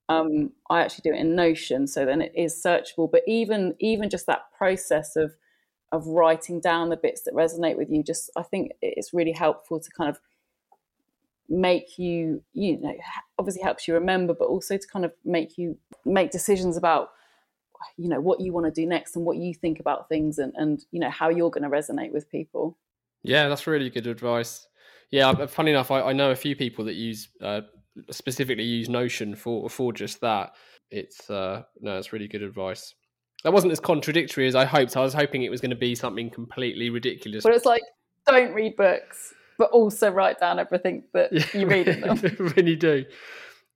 Um, 0.10 0.52
I 0.70 0.82
actually 0.82 1.10
do 1.10 1.16
it 1.16 1.22
in 1.22 1.36
Notion, 1.36 1.88
so 1.88 2.06
then 2.06 2.22
it 2.22 2.34
is 2.36 2.62
searchable. 2.62 3.10
But 3.12 3.22
even 3.28 3.76
even 3.80 4.10
just 4.10 4.26
that 4.28 4.52
process 4.58 5.16
of 5.16 5.34
of 5.92 6.08
writing 6.08 6.60
down 6.60 6.90
the 6.90 6.98
bits 6.98 7.24
that 7.24 7.34
resonate 7.34 7.78
with 7.78 7.90
you, 7.90 8.04
just 8.04 8.30
I 8.36 8.44
think 8.44 8.72
it's 8.82 9.14
really 9.14 9.32
helpful 9.32 9.80
to 9.80 9.90
kind 9.92 10.10
of 10.10 10.20
make 11.50 11.98
you 12.00 12.42
you 12.54 12.80
know 12.80 12.94
obviously 13.38 13.62
helps 13.62 13.88
you 13.88 13.94
remember 13.94 14.34
but 14.34 14.46
also 14.46 14.78
to 14.78 14.88
kind 14.88 15.06
of 15.06 15.12
make 15.26 15.58
you 15.58 15.78
make 16.06 16.32
decisions 16.32 16.78
about 16.78 17.10
you 17.98 18.08
know 18.08 18.22
what 18.22 18.40
you 18.40 18.54
want 18.54 18.66
to 18.66 18.72
do 18.72 18.88
next 18.88 19.16
and 19.16 19.26
what 19.26 19.38
you 19.38 19.54
think 19.54 19.80
about 19.80 20.08
things 20.08 20.38
and 20.38 20.54
and 20.56 20.86
you 20.92 21.00
know 21.00 21.10
how 21.10 21.30
you're 21.30 21.52
going 21.52 21.64
to 21.64 21.70
resonate 21.70 22.12
with 22.12 22.30
people 22.32 22.78
yeah 23.24 23.50
that's 23.50 23.68
really 23.68 23.90
good 23.90 24.08
advice 24.08 24.68
yeah 25.12 25.46
funny 25.46 25.72
enough 25.72 25.92
i, 25.92 26.02
I 26.02 26.14
know 26.14 26.32
a 26.32 26.36
few 26.36 26.56
people 26.56 26.86
that 26.86 26.96
use 26.96 27.28
uh, 27.42 27.62
specifically 28.12 28.64
use 28.64 28.90
notion 28.90 29.36
for 29.36 29.70
for 29.70 29.94
just 29.94 30.22
that 30.22 30.54
it's 30.92 31.30
uh 31.30 31.62
no 31.80 31.98
it's 31.98 32.14
really 32.14 32.28
good 32.28 32.42
advice 32.42 32.96
that 33.44 33.54
wasn't 33.54 33.72
as 33.72 33.80
contradictory 33.80 34.48
as 34.48 34.56
i 34.56 34.66
hoped 34.66 34.98
i 34.98 35.02
was 35.02 35.14
hoping 35.14 35.44
it 35.44 35.52
was 35.52 35.62
going 35.62 35.70
to 35.70 35.76
be 35.76 35.94
something 35.94 36.30
completely 36.30 36.90
ridiculous 36.90 37.44
but 37.44 37.54
it's 37.54 37.66
like 37.66 37.84
don't 38.26 38.54
read 38.54 38.76
books 38.76 39.34
but 39.58 39.72
also 39.72 40.10
write 40.10 40.40
down 40.40 40.60
everything 40.60 41.04
that 41.14 41.32
you 41.54 41.68
read 41.68 41.88
in 41.88 42.02
them. 42.02 42.18
when 42.56 42.68
you 42.68 42.76
do. 42.76 43.06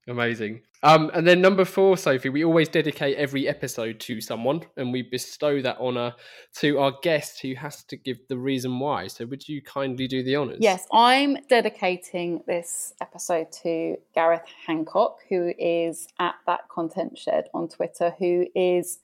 Amazing. 0.08 0.62
Um, 0.84 1.10
and 1.14 1.28
then 1.28 1.42
number 1.42 1.66
four, 1.66 1.98
Sophie, 1.98 2.30
we 2.30 2.46
always 2.46 2.70
dedicate 2.70 3.18
every 3.18 3.48
episode 3.48 4.00
to 4.02 4.22
someone 4.22 4.62
and 4.78 4.94
we 4.94 5.02
bestow 5.02 5.62
that 5.62 5.80
honour 5.80 6.14
to 6.58 6.78
our 6.78 6.94
guest 7.02 7.42
who 7.42 7.56
has 7.56 7.84
to 7.86 7.98
give 7.98 8.20
the 8.30 8.38
reason 8.38 8.80
why. 8.80 9.08
So 9.08 9.26
would 9.26 9.48
you 9.48 9.62
kindly 9.62 10.08
do 10.08 10.22
the 10.24 10.36
honours? 10.36 10.58
Yes, 10.60 10.88
I'm 10.94 11.38
dedicating 11.50 12.44
this 12.46 12.94
episode 13.02 13.52
to 13.64 13.96
Gareth 14.14 14.44
Hancock, 14.68 15.18
who 15.30 15.52
is 15.58 16.08
at 16.20 16.36
that 16.46 16.70
content 16.70 17.18
shed 17.18 17.46
on 17.56 17.70
Twitter, 17.70 18.14
who 18.20 18.46
is, 18.56 19.00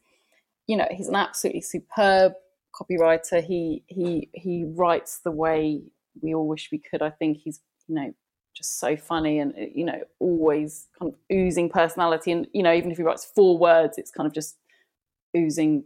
you 0.68 0.78
know, 0.78 0.88
he's 0.92 1.10
an 1.10 1.16
absolutely 1.16 1.62
superb 1.62 2.34
copywriter. 2.74 3.44
He 3.44 3.84
he 3.88 4.30
he 4.34 4.66
writes 4.76 5.22
the 5.24 5.32
way 5.32 5.82
we 6.22 6.36
all 6.36 6.48
wish 6.48 6.70
we 6.72 6.78
could. 6.78 7.02
I 7.02 7.10
think 7.10 7.40
he's, 7.44 7.62
you 7.88 7.96
know, 7.96 8.14
just 8.54 8.80
so 8.80 8.96
funny 8.96 9.40
and 9.40 9.54
uh, 9.56 9.66
you 9.74 9.86
know 9.86 10.02
always 10.20 10.88
kind 11.00 11.12
of 11.14 11.20
oozing 11.36 11.70
personality. 11.70 12.32
And 12.32 12.48
you 12.54 12.64
know 12.64 12.74
even 12.74 12.92
if 12.92 12.98
he 12.98 13.04
writes 13.04 13.26
four 13.26 13.58
words 13.58 13.98
it's 13.98 14.12
kind 14.12 14.28
of 14.28 14.34
just 14.34 14.58
oozing 15.36 15.86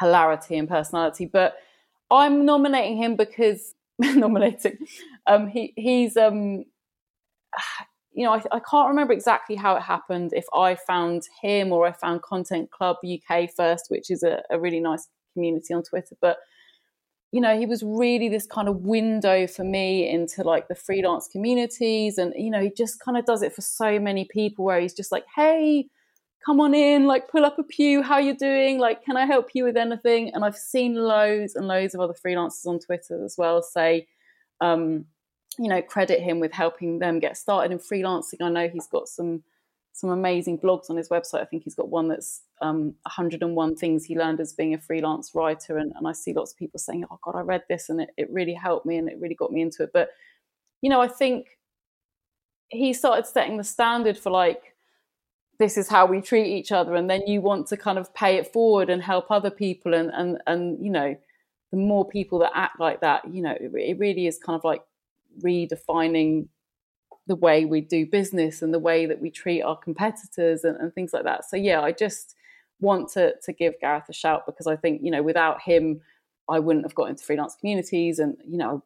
hilarity 0.00 0.56
and 0.56 0.68
personality. 0.68 1.26
But 1.26 1.56
i'm 2.12 2.44
nominating 2.44 2.96
him 2.96 3.16
because 3.16 3.74
nominating 3.98 4.78
um 5.26 5.46
he 5.48 5.72
he's 5.76 6.16
um 6.16 6.64
you 8.12 8.24
know 8.24 8.32
I, 8.32 8.42
I 8.50 8.60
can't 8.60 8.88
remember 8.88 9.12
exactly 9.12 9.54
how 9.54 9.76
it 9.76 9.82
happened. 9.82 10.32
If 10.32 10.46
i 10.54 10.74
found 10.74 11.22
him 11.42 11.72
or 11.72 11.86
i 11.86 11.92
found 11.92 12.22
content 12.22 12.70
club 12.70 12.96
uk 13.04 13.50
first 13.56 13.86
which 13.88 14.10
is 14.10 14.22
a, 14.22 14.42
a 14.50 14.58
really 14.58 14.80
nice 14.80 15.06
community 15.34 15.72
on 15.72 15.82
twitter 15.84 16.16
but 16.20 16.38
you 17.32 17.40
know, 17.40 17.56
he 17.56 17.66
was 17.66 17.82
really 17.82 18.28
this 18.28 18.46
kind 18.46 18.68
of 18.68 18.78
window 18.78 19.46
for 19.46 19.62
me 19.62 20.08
into 20.10 20.42
like 20.42 20.66
the 20.68 20.74
freelance 20.74 21.28
communities. 21.28 22.18
And, 22.18 22.34
you 22.36 22.50
know, 22.50 22.60
he 22.60 22.70
just 22.70 22.98
kind 22.98 23.16
of 23.16 23.24
does 23.24 23.42
it 23.42 23.54
for 23.54 23.62
so 23.62 24.00
many 24.00 24.24
people 24.24 24.64
where 24.64 24.80
he's 24.80 24.94
just 24.94 25.12
like, 25.12 25.24
hey, 25.36 25.86
come 26.44 26.60
on 26.60 26.74
in, 26.74 27.06
like 27.06 27.28
pull 27.28 27.44
up 27.44 27.58
a 27.58 27.62
pew, 27.62 28.02
how 28.02 28.18
you 28.18 28.36
doing? 28.36 28.78
Like, 28.78 29.04
can 29.04 29.16
I 29.16 29.26
help 29.26 29.50
you 29.54 29.64
with 29.64 29.76
anything? 29.76 30.32
And 30.34 30.44
I've 30.44 30.56
seen 30.56 30.94
loads 30.94 31.54
and 31.54 31.68
loads 31.68 31.94
of 31.94 32.00
other 32.00 32.14
freelancers 32.14 32.66
on 32.66 32.80
Twitter 32.80 33.24
as 33.24 33.36
well 33.38 33.62
say, 33.62 34.08
um, 34.60 35.04
you 35.58 35.68
know, 35.68 35.82
credit 35.82 36.20
him 36.20 36.40
with 36.40 36.52
helping 36.52 36.98
them 36.98 37.20
get 37.20 37.36
started 37.36 37.70
in 37.70 37.78
freelancing. 37.78 38.40
I 38.40 38.48
know 38.48 38.68
he's 38.68 38.86
got 38.88 39.08
some 39.08 39.44
some 39.92 40.10
amazing 40.10 40.58
blogs 40.58 40.88
on 40.88 40.96
his 40.96 41.08
website. 41.08 41.40
I 41.40 41.44
think 41.44 41.64
he's 41.64 41.74
got 41.74 41.88
one 41.88 42.08
that's 42.08 42.42
um, 42.62 42.94
101 43.02 43.76
things 43.76 44.04
he 44.04 44.16
learned 44.16 44.40
as 44.40 44.52
being 44.52 44.74
a 44.74 44.78
freelance 44.78 45.32
writer. 45.34 45.78
And, 45.78 45.92
and 45.96 46.06
I 46.06 46.12
see 46.12 46.32
lots 46.32 46.52
of 46.52 46.58
people 46.58 46.78
saying, 46.78 47.04
oh, 47.10 47.18
God, 47.22 47.36
I 47.36 47.40
read 47.40 47.64
this 47.68 47.88
and 47.88 48.00
it, 48.00 48.10
it 48.16 48.30
really 48.30 48.54
helped 48.54 48.86
me 48.86 48.96
and 48.96 49.08
it 49.08 49.18
really 49.20 49.34
got 49.34 49.52
me 49.52 49.62
into 49.62 49.82
it. 49.82 49.90
But, 49.92 50.10
you 50.80 50.90
know, 50.90 51.00
I 51.00 51.08
think 51.08 51.58
he 52.68 52.92
started 52.92 53.26
setting 53.26 53.56
the 53.56 53.64
standard 53.64 54.16
for 54.16 54.30
like, 54.30 54.74
this 55.58 55.76
is 55.76 55.88
how 55.88 56.06
we 56.06 56.22
treat 56.22 56.46
each 56.46 56.72
other. 56.72 56.94
And 56.94 57.10
then 57.10 57.26
you 57.26 57.40
want 57.42 57.66
to 57.68 57.76
kind 57.76 57.98
of 57.98 58.14
pay 58.14 58.36
it 58.36 58.52
forward 58.52 58.88
and 58.88 59.02
help 59.02 59.30
other 59.30 59.50
people. 59.50 59.92
And, 59.92 60.10
and, 60.14 60.38
and 60.46 60.82
you 60.82 60.90
know, 60.90 61.16
the 61.72 61.76
more 61.76 62.08
people 62.08 62.38
that 62.38 62.52
act 62.54 62.80
like 62.80 63.00
that, 63.00 63.32
you 63.32 63.42
know, 63.42 63.52
it, 63.52 63.70
it 63.74 63.98
really 63.98 64.26
is 64.26 64.38
kind 64.38 64.56
of 64.56 64.64
like 64.64 64.82
redefining 65.44 66.46
the 67.30 67.36
way 67.36 67.64
we 67.64 67.80
do 67.80 68.04
business 68.04 68.60
and 68.60 68.74
the 68.74 68.78
way 68.80 69.06
that 69.06 69.22
we 69.22 69.30
treat 69.30 69.62
our 69.62 69.76
competitors 69.76 70.64
and, 70.64 70.76
and 70.78 70.92
things 70.92 71.12
like 71.12 71.22
that. 71.22 71.48
So 71.48 71.56
yeah, 71.56 71.80
I 71.80 71.92
just 71.92 72.34
want 72.80 73.08
to 73.12 73.34
to 73.44 73.52
give 73.52 73.74
Gareth 73.80 74.08
a 74.08 74.12
shout 74.12 74.46
because 74.46 74.66
I 74.66 74.74
think 74.74 75.02
you 75.04 75.12
know 75.12 75.22
without 75.22 75.62
him, 75.62 76.00
I 76.48 76.58
wouldn't 76.58 76.84
have 76.84 76.96
got 76.96 77.08
into 77.08 77.22
freelance 77.22 77.54
communities, 77.54 78.18
and 78.18 78.36
you 78.44 78.58
know 78.58 78.82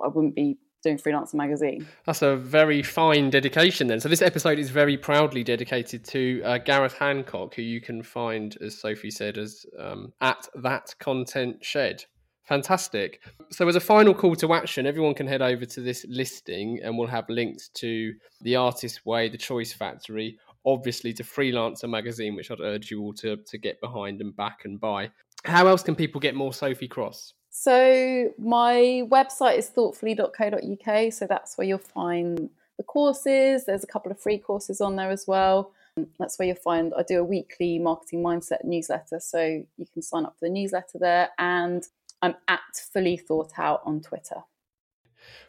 I 0.00 0.06
wouldn't 0.06 0.36
be 0.36 0.58
doing 0.84 0.96
freelancer 0.96 1.34
magazine. 1.34 1.88
That's 2.06 2.22
a 2.22 2.36
very 2.36 2.84
fine 2.84 3.30
dedication 3.30 3.88
then. 3.88 3.98
So 3.98 4.08
this 4.08 4.22
episode 4.22 4.60
is 4.60 4.70
very 4.70 4.96
proudly 4.96 5.42
dedicated 5.42 6.04
to 6.06 6.40
uh, 6.44 6.58
Gareth 6.58 6.94
Hancock, 6.94 7.54
who 7.56 7.62
you 7.62 7.80
can 7.80 8.04
find, 8.04 8.56
as 8.60 8.78
Sophie 8.78 9.10
said, 9.10 9.38
as 9.38 9.66
um, 9.76 10.12
at 10.20 10.48
that 10.54 10.94
content 11.00 11.64
shed. 11.64 12.04
Fantastic. 12.44 13.20
So, 13.50 13.68
as 13.68 13.76
a 13.76 13.80
final 13.80 14.14
call 14.14 14.34
to 14.36 14.52
action, 14.52 14.86
everyone 14.86 15.14
can 15.14 15.26
head 15.26 15.42
over 15.42 15.64
to 15.64 15.80
this 15.80 16.04
listing 16.08 16.80
and 16.82 16.98
we'll 16.98 17.06
have 17.06 17.28
links 17.28 17.68
to 17.74 18.14
The 18.40 18.56
Artist 18.56 19.06
Way, 19.06 19.28
The 19.28 19.38
Choice 19.38 19.72
Factory, 19.72 20.38
obviously 20.66 21.12
to 21.14 21.22
Freelancer 21.22 21.88
magazine, 21.88 22.34
which 22.34 22.50
I'd 22.50 22.60
urge 22.60 22.90
you 22.90 23.00
all 23.00 23.12
to, 23.14 23.36
to 23.36 23.58
get 23.58 23.80
behind 23.80 24.20
and 24.20 24.34
back 24.34 24.64
and 24.64 24.80
buy. 24.80 25.10
How 25.44 25.66
else 25.66 25.82
can 25.82 25.94
people 25.94 26.20
get 26.20 26.34
more 26.34 26.52
Sophie 26.52 26.88
Cross? 26.88 27.34
So, 27.50 28.30
my 28.38 29.02
website 29.08 29.58
is 29.58 29.68
thoughtfully.co.uk. 29.68 31.12
So, 31.12 31.26
that's 31.28 31.56
where 31.56 31.66
you'll 31.66 31.78
find 31.78 32.50
the 32.76 32.82
courses. 32.82 33.64
There's 33.66 33.84
a 33.84 33.88
couple 33.88 34.10
of 34.10 34.20
free 34.20 34.38
courses 34.38 34.80
on 34.80 34.96
there 34.96 35.10
as 35.10 35.26
well. 35.26 35.72
That's 36.18 36.38
where 36.38 36.48
you'll 36.48 36.56
find 36.56 36.92
I 36.96 37.02
do 37.02 37.20
a 37.20 37.24
weekly 37.24 37.78
marketing 37.78 38.22
mindset 38.22 38.64
newsletter. 38.64 39.20
So 39.20 39.62
you 39.76 39.86
can 39.92 40.00
sign 40.00 40.24
up 40.24 40.34
for 40.38 40.48
the 40.48 40.52
newsletter 40.52 40.98
there. 40.98 41.28
And 41.38 41.86
I'm 42.22 42.34
at 42.48 42.60
fully 42.92 43.16
thought 43.16 43.52
out 43.58 43.82
on 43.84 44.00
Twitter. 44.00 44.42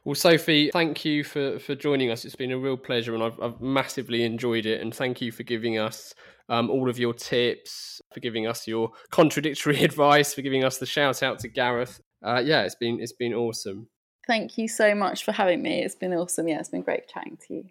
Well, 0.05 0.15
Sophie, 0.15 0.69
thank 0.71 1.05
you 1.05 1.23
for, 1.23 1.59
for 1.59 1.75
joining 1.75 2.11
us. 2.11 2.25
It's 2.25 2.35
been 2.35 2.51
a 2.51 2.57
real 2.57 2.77
pleasure 2.77 3.15
and 3.15 3.23
I've, 3.23 3.39
I've 3.41 3.61
massively 3.61 4.23
enjoyed 4.23 4.65
it. 4.65 4.81
And 4.81 4.93
thank 4.93 5.21
you 5.21 5.31
for 5.31 5.43
giving 5.43 5.79
us 5.79 6.13
um, 6.49 6.69
all 6.69 6.89
of 6.89 6.99
your 6.99 7.13
tips, 7.13 8.01
for 8.13 8.19
giving 8.19 8.45
us 8.45 8.67
your 8.67 8.91
contradictory 9.11 9.83
advice, 9.83 10.33
for 10.33 10.41
giving 10.41 10.63
us 10.63 10.77
the 10.77 10.85
shout 10.85 11.23
out 11.23 11.39
to 11.39 11.47
Gareth. 11.47 12.01
Uh, 12.21 12.41
yeah, 12.43 12.63
it's 12.63 12.75
been 12.75 12.99
it's 13.01 13.13
been 13.13 13.33
awesome. 13.33 13.87
Thank 14.27 14.57
you 14.57 14.67
so 14.67 14.95
much 14.95 15.25
for 15.25 15.33
having 15.33 15.61
me. 15.61 15.83
It's 15.83 15.95
been 15.95 16.13
awesome. 16.13 16.47
Yeah, 16.47 16.59
it's 16.59 16.69
been 16.69 16.81
great 16.81 17.07
chatting 17.07 17.37
to 17.47 17.53
you. 17.55 17.63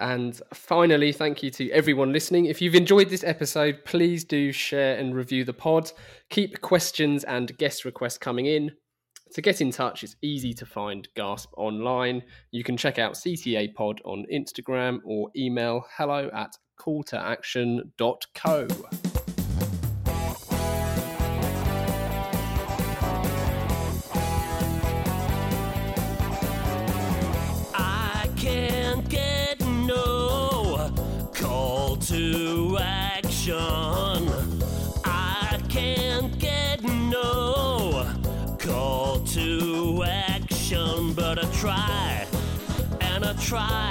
And 0.00 0.40
finally, 0.54 1.12
thank 1.12 1.42
you 1.42 1.50
to 1.50 1.70
everyone 1.70 2.12
listening. 2.12 2.46
If 2.46 2.62
you've 2.62 2.74
enjoyed 2.74 3.10
this 3.10 3.22
episode, 3.22 3.84
please 3.84 4.24
do 4.24 4.50
share 4.50 4.96
and 4.96 5.14
review 5.14 5.44
the 5.44 5.52
pod. 5.52 5.92
Keep 6.30 6.62
questions 6.62 7.22
and 7.24 7.56
guest 7.58 7.84
requests 7.84 8.16
coming 8.16 8.46
in. 8.46 8.72
To 9.34 9.42
get 9.42 9.60
in 9.60 9.70
touch, 9.70 10.02
it's 10.02 10.16
easy 10.22 10.54
to 10.54 10.66
find 10.66 11.06
Gasp 11.14 11.50
online. 11.56 12.22
You 12.50 12.64
can 12.64 12.78
check 12.78 12.98
out 12.98 13.12
CTA 13.12 13.74
Pod 13.74 14.00
on 14.04 14.24
Instagram 14.32 15.00
or 15.04 15.30
email 15.36 15.84
hello 15.96 16.30
at 16.32 16.56
calltoaction.co. 16.80 19.09
try. 43.50 43.89